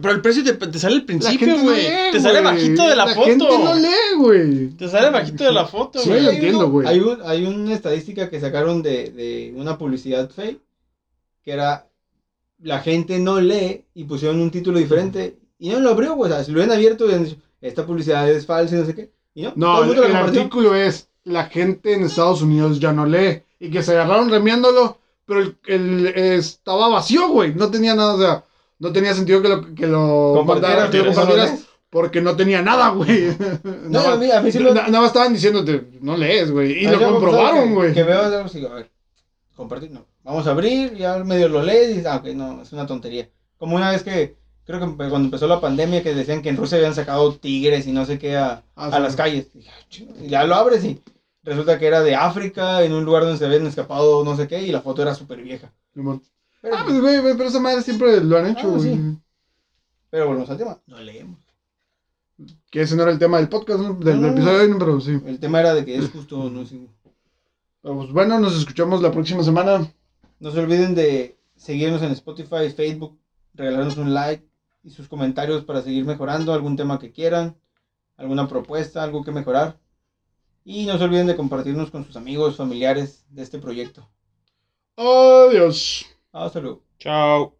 [0.00, 1.86] Pero el precio te, te sale al La principio, no güey.
[2.12, 3.26] te sale bajito de la, foto.
[3.26, 4.68] gente no lee, güey.
[4.70, 6.22] Te sale bajito de la foto, Sí, güey.
[6.22, 6.86] lo Hay entiendo, güey.
[6.86, 10.60] Hay, un- hay una estadística que sacaron de, de una publicidad fake,
[11.44, 11.86] que era,
[12.62, 15.38] la gente no lee y pusieron un título diferente.
[15.58, 16.30] Y no lo abrió, güey.
[16.30, 17.06] O sea, si lo hubieran abierto,
[17.60, 19.10] esta publicidad es falsa y no sé qué.
[19.34, 22.78] Y no, No, todo el, mundo la el artículo es, la gente en Estados Unidos
[22.80, 23.42] ya no lee.
[23.60, 27.54] Y que se agarraron remiándolo, pero el, el- estaba vacío, güey.
[27.54, 28.44] No tenía nada, o sea,
[28.78, 31.58] no tenía sentido que lo, que lo Compartieras, que lo
[31.90, 33.34] porque no tenía nada, güey.
[33.88, 34.58] No, a mí, a mí sí.
[34.58, 36.84] Na- Nada más estaban diciéndote, no lees, güey.
[36.84, 37.94] Y lo comprobaron, que- güey.
[37.94, 38.90] Que veo algo así, a ver,
[39.56, 40.04] compartir, no.
[40.22, 43.30] Vamos a abrir, ya medio lo lees y dices, ah, ok, no, es una tontería.
[43.56, 46.76] Como una vez que, creo que cuando empezó la pandemia, que decían que en Rusia
[46.76, 49.02] habían sacado tigres y no sé qué a, Ah, a sí.
[49.02, 49.48] las calles.
[50.20, 51.00] Y ya lo abres y
[51.42, 54.60] resulta que era de África, en un lugar donde se habían escapado no sé qué,
[54.62, 55.72] y la foto era súper vieja.
[56.60, 58.94] Pero, Ah, pues, güey, güey, pero esa madre siempre lo han hecho, Ah, güey.
[58.94, 59.18] sí.
[60.10, 61.38] pero volvemos al tema, no leemos.
[62.70, 63.94] Que ese no era el tema del podcast, ¿no?
[63.94, 65.20] Del, No, del no, episodio de hoy, pero sí.
[65.26, 67.10] El tema era de que es justo o no es injusto.
[67.82, 69.92] Pero, pues, bueno, nos escuchamos la próxima semana.
[70.40, 73.18] No se olviden de seguirnos en Spotify, Facebook,
[73.54, 74.46] regalarnos un like
[74.84, 77.56] y sus comentarios para seguir mejorando algún tema que quieran,
[78.16, 79.78] alguna propuesta, algo que mejorar.
[80.64, 84.08] Y no se olviden de compartirnos con sus amigos, familiares de este proyecto.
[84.96, 86.06] Adiós.
[86.44, 86.84] Hasta luego.
[86.98, 87.57] Chao.